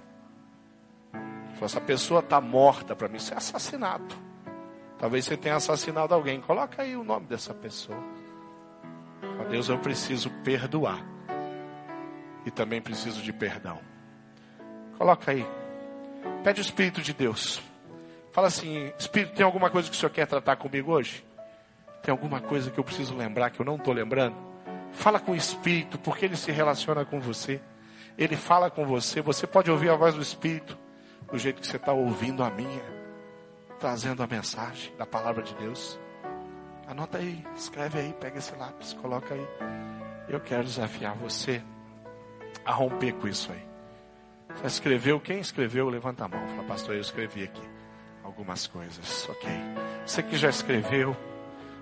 Essa 1.62 1.80
pessoa 1.80 2.22
está 2.22 2.42
morta 2.42 2.96
para 2.96 3.08
mim, 3.08 3.18
isso 3.18 3.34
é 3.34 3.38
assassinato. 3.38 4.18
Talvez 4.98 5.26
você 5.26 5.38
tenha 5.38 5.56
assassinado 5.56 6.14
alguém. 6.14 6.42
Coloca 6.42 6.82
aí 6.82 6.96
o 6.96 7.04
nome 7.04 7.28
dessa 7.28 7.54
pessoa. 7.54 8.00
Ó 9.40 9.44
Deus, 9.44 9.70
eu 9.70 9.78
preciso 9.78 10.30
perdoar. 10.44 11.06
E 12.46 12.52
também 12.52 12.82
preciso 12.82 13.22
de 13.22 13.32
perdão. 13.32 13.80
Coloca 14.98 15.32
aí. 15.32 15.46
Pede 16.44 16.62
o 16.62 16.64
Espírito 16.64 17.02
de 17.02 17.14
Deus. 17.14 17.62
Fala 18.32 18.48
assim: 18.48 18.92
Espírito, 18.98 19.36
tem 19.36 19.46
alguma 19.46 19.70
coisa 19.70 19.90
que 19.90 19.96
o 19.96 20.00
Senhor 20.00 20.12
quer 20.12 20.26
tratar 20.26 20.56
comigo 20.56 20.92
hoje? 20.92 21.24
Tem 22.02 22.12
alguma 22.12 22.42
coisa 22.42 22.72
que 22.72 22.80
eu 22.80 22.84
preciso 22.84 23.16
lembrar 23.16 23.50
que 23.52 23.60
eu 23.60 23.66
não 23.66 23.76
estou 23.76 23.94
lembrando? 23.94 24.36
Fala 24.92 25.20
com 25.20 25.32
o 25.32 25.36
Espírito, 25.36 25.98
porque 26.00 26.26
ele 26.26 26.36
se 26.36 26.52
relaciona 26.52 27.06
com 27.06 27.20
você. 27.20 27.62
Ele 28.18 28.36
fala 28.36 28.70
com 28.70 28.86
você. 28.86 29.22
Você 29.22 29.48
pode 29.48 29.70
ouvir 29.72 29.90
a 29.90 29.96
voz 29.96 30.16
do 30.16 30.22
Espírito 30.22 30.78
do 31.32 31.38
jeito 31.38 31.62
que 31.62 31.68
você 31.68 31.78
está 31.78 31.94
ouvindo 31.94 32.44
a 32.44 32.50
minha, 32.50 32.84
trazendo 33.80 34.22
a 34.22 34.28
mensagem 34.28 34.94
da 34.98 35.06
palavra 35.06 35.42
de 35.42 35.56
Deus. 35.56 36.00
Anota 36.88 37.20
aí, 37.20 37.46
escreve 37.56 38.00
aí, 38.00 38.14
pega 38.20 38.38
esse 38.38 38.54
lápis, 38.56 38.94
coloca 38.94 39.34
aí. 39.34 39.48
Eu 40.28 40.42
quero 40.42 40.64
desafiar 40.64 41.16
você 41.16 41.62
a 42.66 42.74
romper 42.74 43.14
com 43.14 43.28
isso 43.28 43.52
aí. 43.52 43.66
Você 44.56 44.68
escreveu? 44.68 45.20
Quem 45.20 45.40
escreveu? 45.40 45.88
Levanta 45.88 46.26
a 46.26 46.28
mão. 46.28 46.46
Fala, 46.50 46.64
pastor, 46.64 46.96
eu 46.96 47.02
escrevi 47.02 47.44
aqui 47.44 47.62
algumas 48.24 48.68
coisas. 48.68 49.28
Ok. 49.30 49.50
Você 50.06 50.22
que 50.22 50.36
já 50.36 50.50
escreveu, 50.50 51.16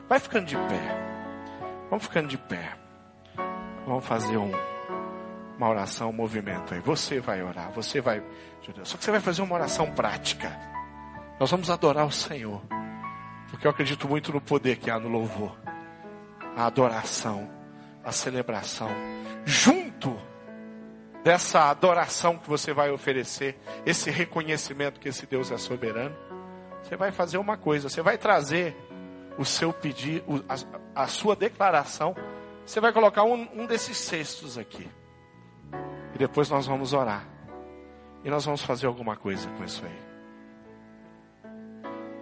vai 0.10 0.20
ficando 0.20 0.48
de 0.48 0.56
pé. 0.56 1.00
Vamos 1.90 2.06
ficando 2.06 2.28
de 2.28 2.38
pé. 2.38 2.76
Vamos 3.86 4.06
fazer 4.06 4.38
um, 4.38 4.52
uma 5.56 5.70
oração, 5.70 6.10
um 6.10 6.14
movimento 6.14 6.74
aí. 6.74 6.80
Você 6.82 7.20
vai 7.20 7.44
orar, 7.44 7.72
você 7.72 8.02
vai. 8.02 8.24
Só 8.84 8.98
que 8.98 9.06
você 9.06 9.12
vai 9.12 9.20
fazer 9.20 9.44
uma 9.44 9.56
oração 9.56 9.92
prática. 9.92 10.52
Nós 11.40 11.50
vamos 11.52 11.70
adorar 11.70 12.06
o 12.06 12.12
Senhor. 12.12 12.62
Porque 13.50 13.66
eu 13.66 13.72
acredito 13.72 14.08
muito 14.08 14.34
no 14.34 14.42
poder 14.42 14.78
que 14.78 14.92
há 14.92 15.00
no 15.00 15.08
louvor. 15.08 15.58
A 16.58 16.66
adoração, 16.66 17.50
a 18.04 18.12
celebração. 18.12 18.90
Junto 19.46 20.20
dessa 21.24 21.70
adoração 21.70 22.38
que 22.38 22.50
você 22.50 22.74
vai 22.74 22.92
oferecer, 22.92 23.60
esse 23.86 24.10
reconhecimento 24.10 25.00
que 25.00 25.10
esse 25.10 25.26
Deus 25.26 25.52
é 25.52 25.58
soberano, 25.58 26.16
você 26.82 26.96
vai 26.96 27.12
fazer 27.12 27.38
uma 27.38 27.58
coisa, 27.58 27.90
você 27.90 28.02
vai 28.02 28.18
trazer 28.18 28.76
o 29.40 29.46
seu 29.46 29.72
pedido, 29.72 30.46
a, 30.50 31.04
a 31.04 31.08
sua 31.08 31.34
declaração 31.34 32.14
você 32.66 32.80
vai 32.80 32.92
colocar 32.94 33.24
um, 33.24 33.48
um 33.56 33.66
desses 33.66 33.98
cestos 33.98 34.58
aqui. 34.58 34.88
E 36.14 36.18
depois 36.20 36.50
nós 36.50 36.68
vamos 36.68 36.94
orar. 36.94 37.26
E 38.24 38.30
nós 38.30 38.46
vamos 38.46 38.62
fazer 38.62 38.86
alguma 38.86 39.16
coisa 39.16 39.50
com 39.52 39.64
isso 39.64 39.84
aí. 39.84 40.00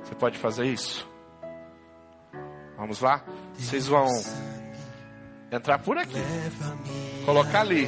Você 0.03 0.15
pode 0.15 0.37
fazer 0.37 0.65
isso? 0.67 1.05
Vamos 2.77 3.01
lá? 3.01 3.23
Vocês 3.55 3.87
vão 3.87 4.07
entrar 5.51 5.79
por 5.79 5.97
aqui. 5.97 6.23
Colocar 7.25 7.61
ali. 7.61 7.87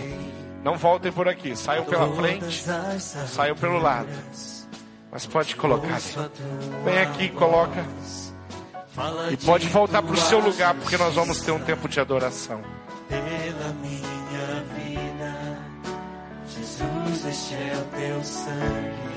Não 0.64 0.76
voltem 0.76 1.14
por 1.14 1.30
aqui. 1.30 1.56
Saiam 1.56 1.86
pela 1.86 2.14
frente. 2.14 2.66
Saiam 3.00 3.56
pelo 3.56 3.78
lado. 3.78 4.10
Mas 5.12 5.26
pode 5.26 5.56
colocar 5.56 5.96
ali. 5.96 6.32
Vem 6.84 6.98
aqui, 7.00 7.30
coloca. 7.30 7.86
E 9.32 9.38
pode 9.38 9.68
voltar 9.68 10.02
para 10.02 10.14
o 10.14 10.18
seu 10.18 10.40
lugar, 10.40 10.74
porque 10.76 10.98
nós 10.98 11.16
vamos 11.16 11.40
ter 11.40 11.52
um 11.52 11.60
tempo 11.60 11.88
de 11.88 12.00
adoração. 12.00 12.62
Pela 13.08 13.74
minha 13.82 14.64
vida, 14.76 15.58
Jesus, 16.48 17.26
este 17.26 17.54
é 17.56 17.78
o 17.78 17.98
teu 17.98 18.24
sangue. 18.24 19.09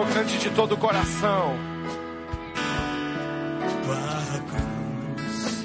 Senhor, 0.00 0.06
cante 0.14 0.38
de 0.38 0.50
todo 0.50 0.72
o 0.72 0.76
coração. 0.76 1.54
Tua 3.84 4.40
cruz, 4.48 5.64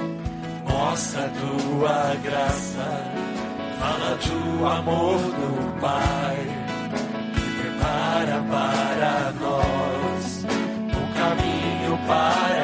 mostra 0.67 1.29
tua 1.29 2.15
graça, 2.23 3.13
fala 3.79 4.17
do 4.17 4.65
amor 4.65 5.19
do 5.19 5.79
Pai, 5.79 6.37
que 7.33 7.61
prepara 7.61 8.43
para 8.49 9.33
nós 9.39 10.45
o 10.91 11.03
caminho 11.17 11.97
para 12.07 12.54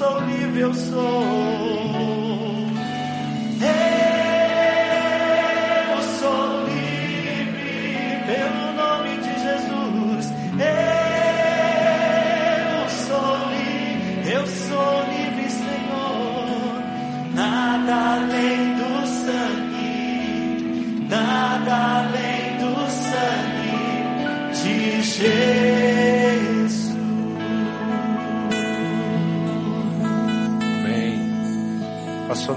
sou 0.00 0.18
livre, 0.20 0.60
eu 0.60 0.72
sou. 0.72 1.49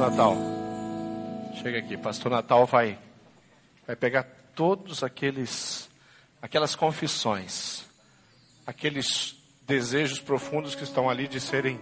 Natal, 0.10 0.36
chega 1.62 1.80
aqui. 1.80 1.96
Pastor 1.96 2.30
Natal 2.30 2.66
vai, 2.66 3.00
vai 3.88 3.96
pegar 3.96 4.24
todos 4.54 5.02
aqueles, 5.02 5.90
aquelas 6.42 6.76
confissões, 6.76 7.86
aqueles 8.68 9.34
desejos 9.66 10.20
profundos 10.20 10.76
que 10.76 10.84
estão 10.84 11.10
ali 11.10 11.26
de 11.26 11.40
serem, 11.40 11.80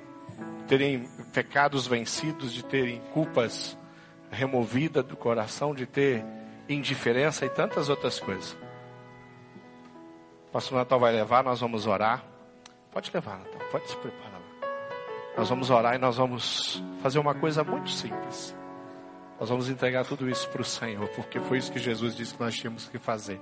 terem 0.67 1.09
pecados 1.33 1.87
vencidos, 1.87 2.53
de 2.53 2.63
terem 2.63 3.01
culpas 3.11 3.75
removidas 4.29 5.03
do 5.03 5.17
coração, 5.17 5.73
de 5.73 5.87
ter 5.87 6.23
indiferença 6.69 7.43
e 7.47 7.49
tantas 7.49 7.89
outras 7.89 8.19
coisas. 8.19 8.55
Pastor 10.51 10.77
Natal 10.77 10.99
vai 10.99 11.11
levar, 11.11 11.43
nós 11.43 11.59
vamos 11.59 11.87
orar. 11.87 12.23
Pode 12.91 13.09
levar, 13.11 13.39
Natal, 13.39 13.61
pode 13.71 13.89
se 13.89 13.97
preparar. 13.97 14.30
Nós 15.37 15.49
vamos 15.49 15.69
orar 15.69 15.95
e 15.95 15.97
nós 15.97 16.17
vamos 16.17 16.83
fazer 17.01 17.19
uma 17.19 17.33
coisa 17.33 17.63
muito 17.63 17.89
simples. 17.89 18.55
Nós 19.39 19.49
vamos 19.49 19.69
entregar 19.69 20.05
tudo 20.05 20.29
isso 20.29 20.47
para 20.49 20.61
o 20.61 20.65
Senhor, 20.65 21.07
porque 21.09 21.39
foi 21.39 21.57
isso 21.57 21.71
que 21.71 21.79
Jesus 21.79 22.15
disse 22.15 22.33
que 22.33 22.39
nós 22.39 22.55
tínhamos 22.55 22.87
que 22.87 22.99
fazer. 22.99 23.39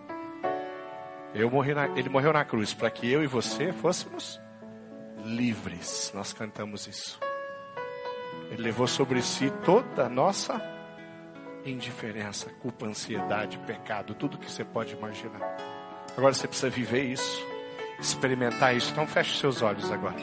Eu 1.33 1.49
morri 1.49 1.73
na, 1.73 1.87
ele 1.97 2.09
morreu 2.09 2.31
na 2.31 2.45
cruz 2.45 2.73
para 2.73 2.89
que 2.89 3.11
eu 3.11 3.23
e 3.23 3.27
você 3.27 3.73
fôssemos 3.73 4.39
livres. 5.23 6.11
Nós 6.15 6.31
cantamos 6.31 6.87
isso. 6.87 7.19
Ele 8.49 8.63
levou 8.63 8.87
sobre 8.87 9.21
si 9.21 9.51
toda 9.63 10.05
a 10.05 10.09
nossa 10.09 10.59
indiferença, 11.65 12.49
culpa, 12.61 12.85
ansiedade, 12.85 13.57
pecado, 13.59 14.15
tudo 14.15 14.37
que 14.37 14.49
você 14.49 14.63
pode 14.63 14.93
imaginar. 14.95 15.57
Agora 16.17 16.33
você 16.33 16.47
precisa 16.47 16.69
viver 16.69 17.03
isso, 17.03 17.45
experimentar 17.99 18.75
isso. 18.75 18.91
Então 18.91 19.05
feche 19.05 19.37
seus 19.37 19.61
olhos 19.61 19.91
agora. 19.91 20.17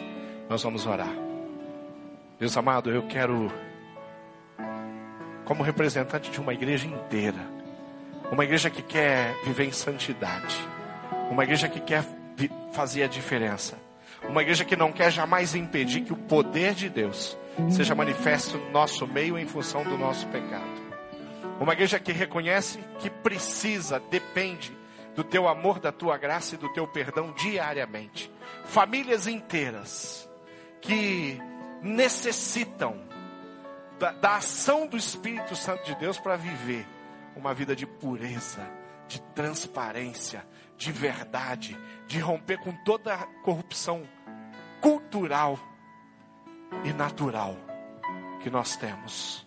Nós 0.48 0.62
vamos 0.62 0.86
orar. 0.86 1.25
Deus 2.38 2.54
amado, 2.54 2.90
eu 2.90 3.02
quero, 3.04 3.50
como 5.46 5.62
representante 5.62 6.30
de 6.30 6.38
uma 6.38 6.52
igreja 6.52 6.86
inteira, 6.86 7.38
uma 8.30 8.44
igreja 8.44 8.68
que 8.68 8.82
quer 8.82 9.34
viver 9.42 9.64
em 9.64 9.72
santidade, 9.72 10.56
uma 11.30 11.44
igreja 11.44 11.66
que 11.66 11.80
quer 11.80 12.04
fazer 12.72 13.04
a 13.04 13.06
diferença, 13.06 13.78
uma 14.28 14.42
igreja 14.42 14.66
que 14.66 14.76
não 14.76 14.92
quer 14.92 15.10
jamais 15.10 15.54
impedir 15.54 16.02
que 16.02 16.12
o 16.12 16.16
poder 16.16 16.74
de 16.74 16.90
Deus 16.90 17.38
seja 17.70 17.94
manifesto 17.94 18.58
no 18.58 18.70
nosso 18.70 19.06
meio 19.06 19.38
em 19.38 19.46
função 19.46 19.82
do 19.82 19.96
nosso 19.96 20.26
pecado. 20.26 20.86
Uma 21.58 21.72
igreja 21.72 21.98
que 21.98 22.12
reconhece 22.12 22.78
que 22.98 23.08
precisa, 23.08 23.98
depende 24.10 24.76
do 25.14 25.24
teu 25.24 25.48
amor, 25.48 25.80
da 25.80 25.90
tua 25.90 26.18
graça 26.18 26.54
e 26.54 26.58
do 26.58 26.70
teu 26.74 26.86
perdão 26.86 27.32
diariamente. 27.32 28.30
Famílias 28.66 29.26
inteiras 29.26 30.28
que 30.82 31.40
necessitam 31.86 32.96
da, 33.98 34.12
da 34.12 34.36
ação 34.36 34.86
do 34.86 34.96
Espírito 34.96 35.54
Santo 35.56 35.84
de 35.84 35.94
Deus 35.94 36.18
para 36.18 36.36
viver 36.36 36.86
uma 37.34 37.54
vida 37.54 37.76
de 37.76 37.86
pureza, 37.86 38.66
de 39.06 39.20
transparência, 39.34 40.44
de 40.76 40.90
verdade, 40.90 41.76
de 42.06 42.18
romper 42.18 42.58
com 42.58 42.72
toda 42.84 43.14
a 43.14 43.26
corrupção 43.42 44.06
cultural 44.80 45.58
e 46.84 46.92
natural 46.92 47.56
que 48.42 48.50
nós 48.50 48.76
temos. 48.76 49.46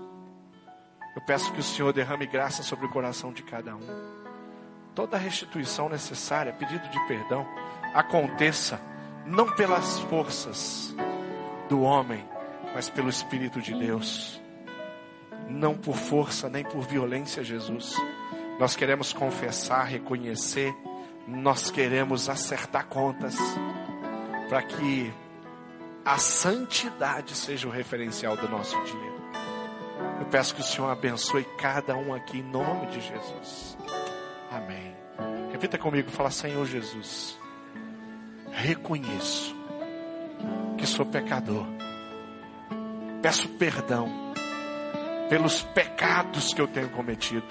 Eu 1.15 1.21
peço 1.21 1.51
que 1.51 1.59
o 1.59 1.63
Senhor 1.63 1.91
derrame 1.91 2.25
graça 2.25 2.63
sobre 2.63 2.85
o 2.85 2.89
coração 2.89 3.33
de 3.33 3.43
cada 3.43 3.75
um. 3.75 4.19
Toda 4.95 5.17
a 5.17 5.19
restituição 5.19 5.89
necessária, 5.89 6.53
pedido 6.53 6.87
de 6.89 7.07
perdão, 7.07 7.45
aconteça 7.93 8.79
não 9.25 9.53
pelas 9.55 9.99
forças 9.99 10.95
do 11.69 11.81
homem, 11.81 12.27
mas 12.73 12.89
pelo 12.89 13.09
Espírito 13.09 13.61
de 13.61 13.73
Deus. 13.73 14.41
Não 15.47 15.75
por 15.75 15.95
força 15.95 16.49
nem 16.49 16.63
por 16.63 16.81
violência, 16.81 17.43
Jesus. 17.43 17.95
Nós 18.59 18.75
queremos 18.75 19.13
confessar, 19.13 19.85
reconhecer, 19.85 20.75
nós 21.27 21.71
queremos 21.71 22.27
acertar 22.27 22.87
contas, 22.87 23.37
para 24.49 24.63
que 24.63 25.13
a 26.03 26.17
santidade 26.17 27.35
seja 27.35 27.67
o 27.67 27.71
referencial 27.71 28.35
do 28.35 28.49
nosso 28.49 28.75
dia. 28.83 29.19
Eu 30.19 30.25
peço 30.25 30.55
que 30.55 30.61
o 30.61 30.63
Senhor 30.63 30.89
abençoe 30.89 31.45
cada 31.57 31.95
um 31.95 32.13
aqui 32.13 32.39
em 32.39 32.43
nome 32.43 32.87
de 32.87 32.99
Jesus. 32.99 33.77
Amém. 34.51 34.95
Repita 35.51 35.77
comigo, 35.77 36.09
fala 36.09 36.31
Senhor 36.31 36.65
Jesus. 36.65 37.39
Reconheço 38.51 39.58
que 40.77 40.85
sou 40.85 41.05
pecador. 41.05 41.65
Peço 43.21 43.47
perdão 43.49 44.09
pelos 45.29 45.61
pecados 45.61 46.53
que 46.53 46.61
eu 46.61 46.67
tenho 46.67 46.89
cometido. 46.89 47.47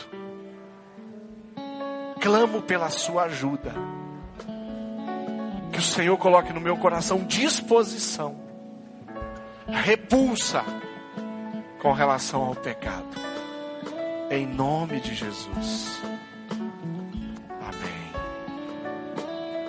Clamo 2.21 2.63
pela 2.63 2.91
sua 2.91 3.25
ajuda. 3.25 3.73
Que 5.73 5.79
o 5.79 5.83
Senhor 5.83 6.17
coloque 6.17 6.53
no 6.53 6.61
meu 6.61 6.77
coração 6.77 7.23
disposição, 7.25 8.37
repulsa 9.69 10.65
com 11.81 11.93
relação 11.93 12.43
ao 12.43 12.55
pecado. 12.55 13.07
Em 14.31 14.47
nome 14.47 15.01
de 15.01 15.15
Jesus. 15.15 16.01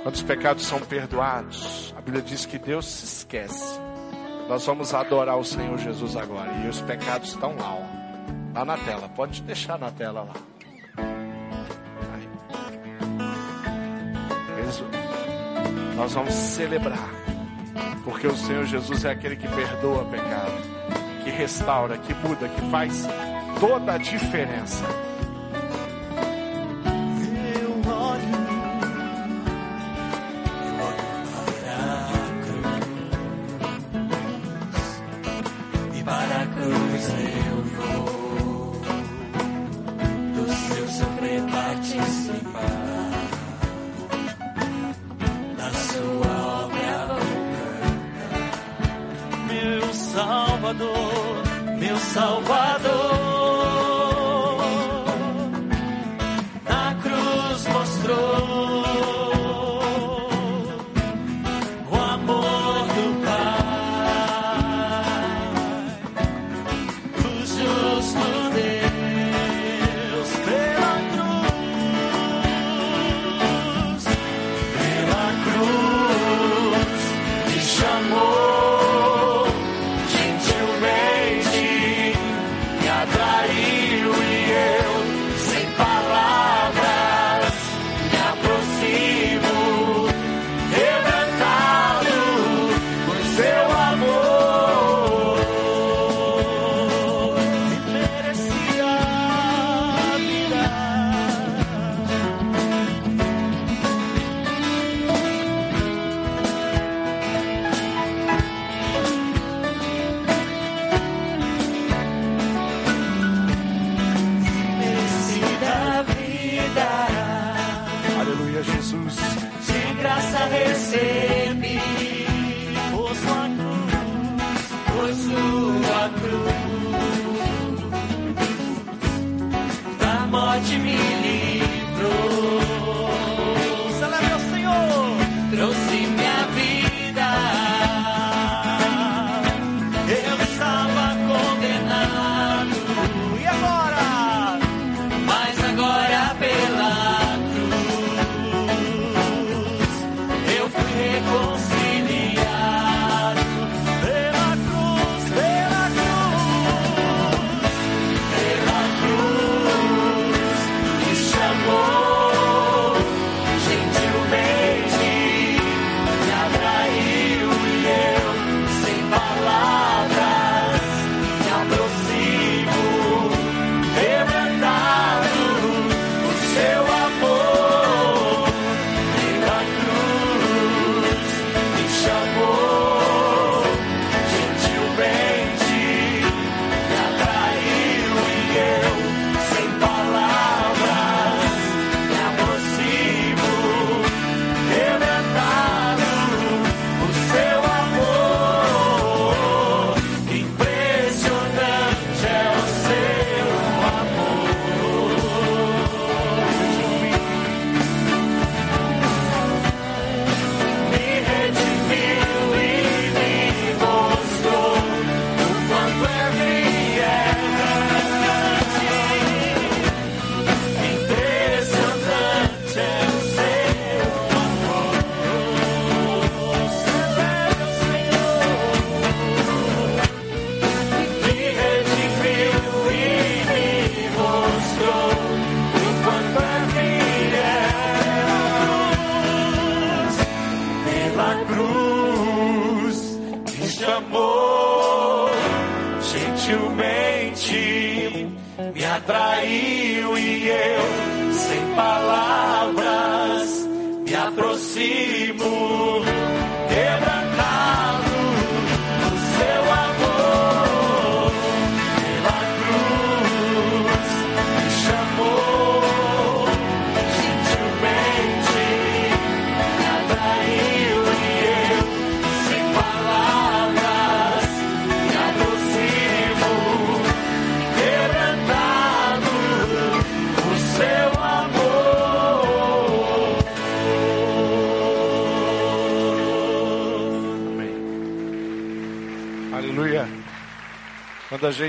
Quando 0.10 0.16
os 0.16 0.24
pecados 0.24 0.66
são 0.66 0.80
perdoados, 0.80 1.94
a 1.96 2.02
Bíblia 2.02 2.24
diz 2.24 2.44
que 2.44 2.58
Deus 2.58 2.88
se 2.88 3.06
esquece. 3.06 3.80
Nós 4.48 4.66
vamos 4.66 4.92
adorar 4.92 5.38
o 5.38 5.44
Senhor 5.44 5.78
Jesus 5.78 6.16
agora. 6.18 6.52
E 6.66 6.68
os 6.68 6.82
pecados 6.82 7.30
estão 7.30 7.56
lá, 7.56 7.76
ó. 7.76 7.84
Lá 8.56 8.66
na 8.66 8.76
tela. 8.76 9.08
Pode 9.10 9.44
deixar 9.44 9.78
na 9.78 9.92
tela 9.92 10.24
lá. 10.24 10.34
Nós 15.96 16.12
vamos 16.12 16.34
celebrar. 16.34 17.12
Porque 18.04 18.26
o 18.26 18.36
Senhor 18.36 18.66
Jesus 18.66 19.06
é 19.06 19.12
aquele 19.12 19.36
que 19.36 19.48
perdoa 19.48 20.06
pecado, 20.06 21.24
que 21.24 21.30
restaura, 21.30 22.00
que 22.00 22.16
muda, 22.16 22.50
que 22.50 22.62
faz 22.72 23.06
toda 23.60 23.94
a 23.94 23.98
diferença. 24.00 24.86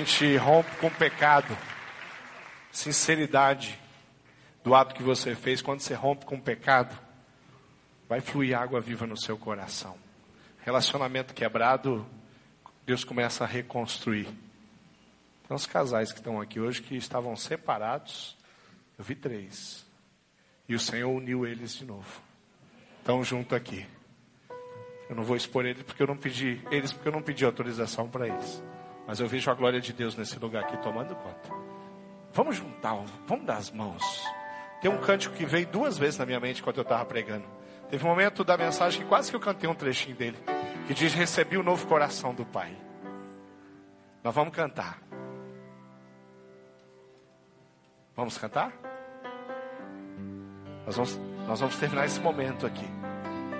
Gente 0.00 0.34
rompe 0.36 0.74
com 0.76 0.86
o 0.86 0.90
pecado, 0.90 1.56
sinceridade 2.72 3.78
do 4.64 4.74
ato 4.74 4.94
que 4.94 5.02
você 5.02 5.34
fez, 5.34 5.60
quando 5.60 5.80
você 5.80 5.92
rompe 5.92 6.24
com 6.24 6.36
o 6.36 6.40
pecado, 6.40 6.98
vai 8.08 8.20
fluir 8.20 8.58
água 8.58 8.80
viva 8.80 9.06
no 9.06 9.16
seu 9.16 9.36
coração. 9.36 9.96
Relacionamento 10.64 11.34
quebrado, 11.34 12.06
Deus 12.86 13.04
começa 13.04 13.44
a 13.44 13.46
reconstruir. 13.46 14.28
Então, 15.44 15.56
os 15.56 15.66
casais 15.66 16.12
que 16.12 16.18
estão 16.18 16.40
aqui 16.40 16.58
hoje 16.58 16.80
que 16.80 16.96
estavam 16.96 17.36
separados, 17.36 18.36
eu 18.98 19.04
vi 19.04 19.14
três. 19.14 19.84
E 20.66 20.74
o 20.74 20.80
Senhor 20.80 21.10
uniu 21.10 21.46
eles 21.46 21.74
de 21.74 21.84
novo. 21.84 22.22
Estão 22.98 23.22
junto 23.22 23.54
aqui. 23.54 23.86
Eu 25.08 25.16
não 25.16 25.24
vou 25.24 25.36
expor 25.36 25.66
eles 25.66 25.82
porque 25.82 26.02
eu 26.02 26.06
não 26.06 26.16
pedi 26.16 26.60
eles 26.70 26.92
porque 26.92 27.08
eu 27.08 27.12
não 27.12 27.22
pedi 27.22 27.44
autorização 27.44 28.08
para 28.08 28.28
eles. 28.28 28.62
Mas 29.10 29.18
eu 29.18 29.26
vejo 29.26 29.50
a 29.50 29.54
glória 29.54 29.80
de 29.80 29.92
Deus 29.92 30.14
nesse 30.14 30.38
lugar 30.38 30.62
aqui 30.62 30.76
tomando 30.76 31.16
conta. 31.16 31.50
Vamos 32.32 32.54
juntar, 32.54 32.94
vamos 33.26 33.44
dar 33.44 33.56
as 33.56 33.68
mãos. 33.68 34.24
Tem 34.80 34.88
um 34.88 34.98
cântico 34.98 35.34
que 35.34 35.44
veio 35.44 35.66
duas 35.66 35.98
vezes 35.98 36.16
na 36.16 36.24
minha 36.24 36.38
mente 36.38 36.60
enquanto 36.60 36.76
eu 36.76 36.82
estava 36.84 37.04
pregando. 37.04 37.44
Teve 37.88 38.04
um 38.04 38.08
momento 38.08 38.44
da 38.44 38.56
mensagem 38.56 39.02
que 39.02 39.08
quase 39.08 39.28
que 39.28 39.34
eu 39.34 39.40
cantei 39.40 39.68
um 39.68 39.74
trechinho 39.74 40.14
dele, 40.14 40.38
que 40.86 40.94
diz: 40.94 41.12
Recebi 41.12 41.56
o 41.56 41.62
novo 41.64 41.88
coração 41.88 42.32
do 42.32 42.46
Pai. 42.46 42.72
Nós 44.22 44.32
vamos 44.32 44.54
cantar. 44.54 45.02
Vamos 48.14 48.38
cantar? 48.38 48.72
Nós 50.86 50.94
vamos, 50.94 51.20
nós 51.48 51.58
vamos 51.58 51.76
terminar 51.78 52.06
esse 52.06 52.20
momento 52.20 52.64
aqui, 52.64 52.86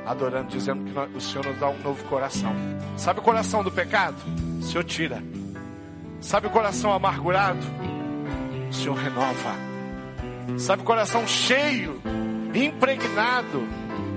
adorando, 0.06 0.48
dizendo 0.48 0.84
que 0.84 1.16
o 1.16 1.20
Senhor 1.20 1.46
nos 1.46 1.58
dá 1.58 1.68
um 1.68 1.78
novo 1.78 2.02
coração. 2.04 2.52
Sabe 2.96 3.20
o 3.20 3.22
coração 3.22 3.62
do 3.62 3.70
pecado? 3.70 4.16
O 4.60 4.62
Senhor 4.62 4.84
tira. 4.84 5.22
Sabe 6.20 6.46
o 6.46 6.50
coração 6.50 6.92
amargurado? 6.92 7.66
O 8.68 8.72
Senhor 8.72 8.94
renova. 8.94 9.54
Sabe 10.58 10.82
o 10.82 10.84
coração 10.84 11.26
cheio, 11.26 12.00
impregnado 12.54 13.66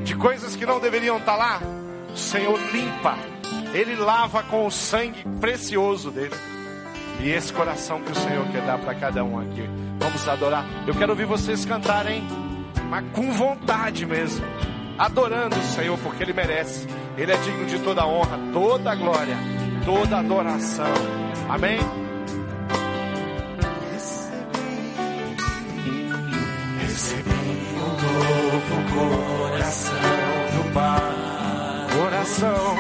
de 0.03 0.15
coisas 0.15 0.55
que 0.55 0.65
não 0.65 0.79
deveriam 0.79 1.17
estar 1.17 1.35
lá? 1.35 1.61
O 2.13 2.17
Senhor 2.17 2.59
limpa. 2.71 3.17
Ele 3.73 3.95
lava 3.95 4.43
com 4.43 4.65
o 4.67 4.71
sangue 4.71 5.23
precioso 5.39 6.11
dele. 6.11 6.35
E 7.19 7.29
esse 7.29 7.53
coração 7.53 8.01
que 8.01 8.11
o 8.11 8.15
Senhor 8.15 8.45
quer 8.47 8.61
dar 8.65 8.77
para 8.77 8.93
cada 8.95 9.23
um 9.23 9.39
aqui. 9.39 9.67
Vamos 9.99 10.27
adorar. 10.27 10.65
Eu 10.85 10.93
quero 10.93 11.11
ouvir 11.11 11.25
vocês 11.25 11.63
cantarem, 11.65 12.23
mas 12.89 13.05
com 13.13 13.31
vontade 13.31 14.05
mesmo. 14.05 14.45
Adorando 14.97 15.55
o 15.57 15.63
Senhor, 15.63 15.97
porque 15.99 16.23
Ele 16.23 16.33
merece. 16.33 16.87
Ele 17.17 17.31
é 17.31 17.37
digno 17.37 17.65
de 17.65 17.79
toda 17.79 18.05
honra, 18.05 18.39
toda 18.51 18.95
glória, 18.95 19.37
toda 19.85 20.19
adoração. 20.19 20.93
Amém? 21.49 21.79
Recebi 26.79 27.29
um 27.75 27.87
novo 27.89 28.75
coração 29.49 29.95
do 30.55 30.73
Pai. 30.73 31.23
Coração, 31.95 32.75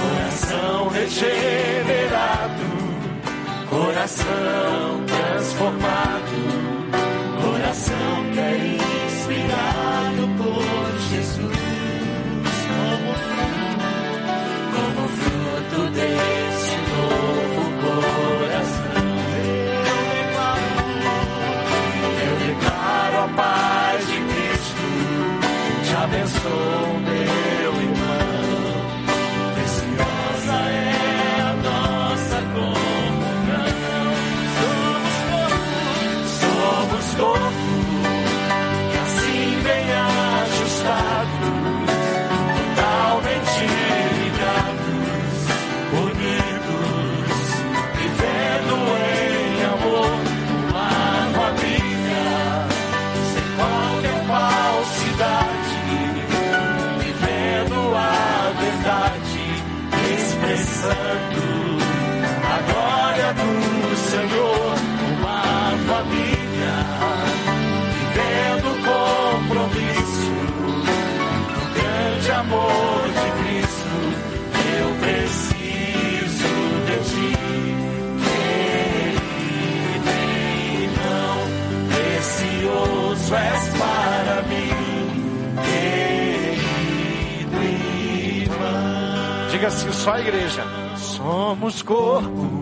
Coração 0.00 0.88
regenerado, 0.88 2.62
coração 3.68 5.04
transformado, 5.06 6.63
Cristo, 26.14 27.13
Diga 89.64 89.74
assim, 89.74 89.92
só 89.92 90.12
a 90.12 90.20
igreja. 90.20 90.62
Somos 90.94 91.80
corpo 91.80 92.53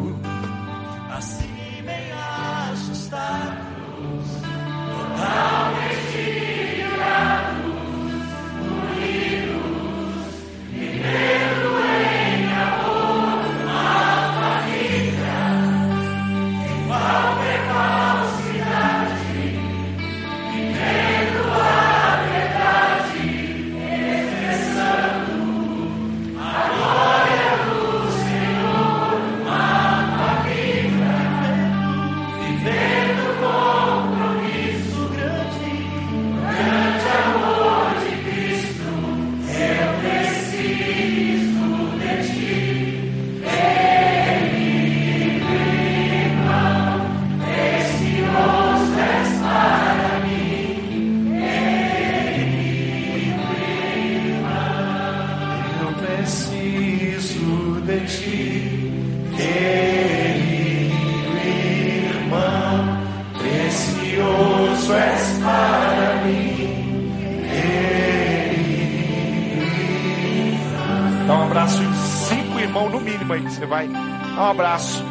Mão 72.72 72.88
no 72.88 72.98
mínimo 72.98 73.34
aí 73.34 73.42
que 73.42 73.52
você 73.52 73.66
vai. 73.66 73.86
Dá 73.86 74.44
um 74.44 74.50
abraço. 74.50 75.04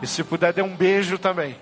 E 0.00 0.06
se 0.06 0.22
puder, 0.22 0.52
dê 0.52 0.62
um 0.62 0.76
beijo 0.76 1.18
também. 1.18 1.56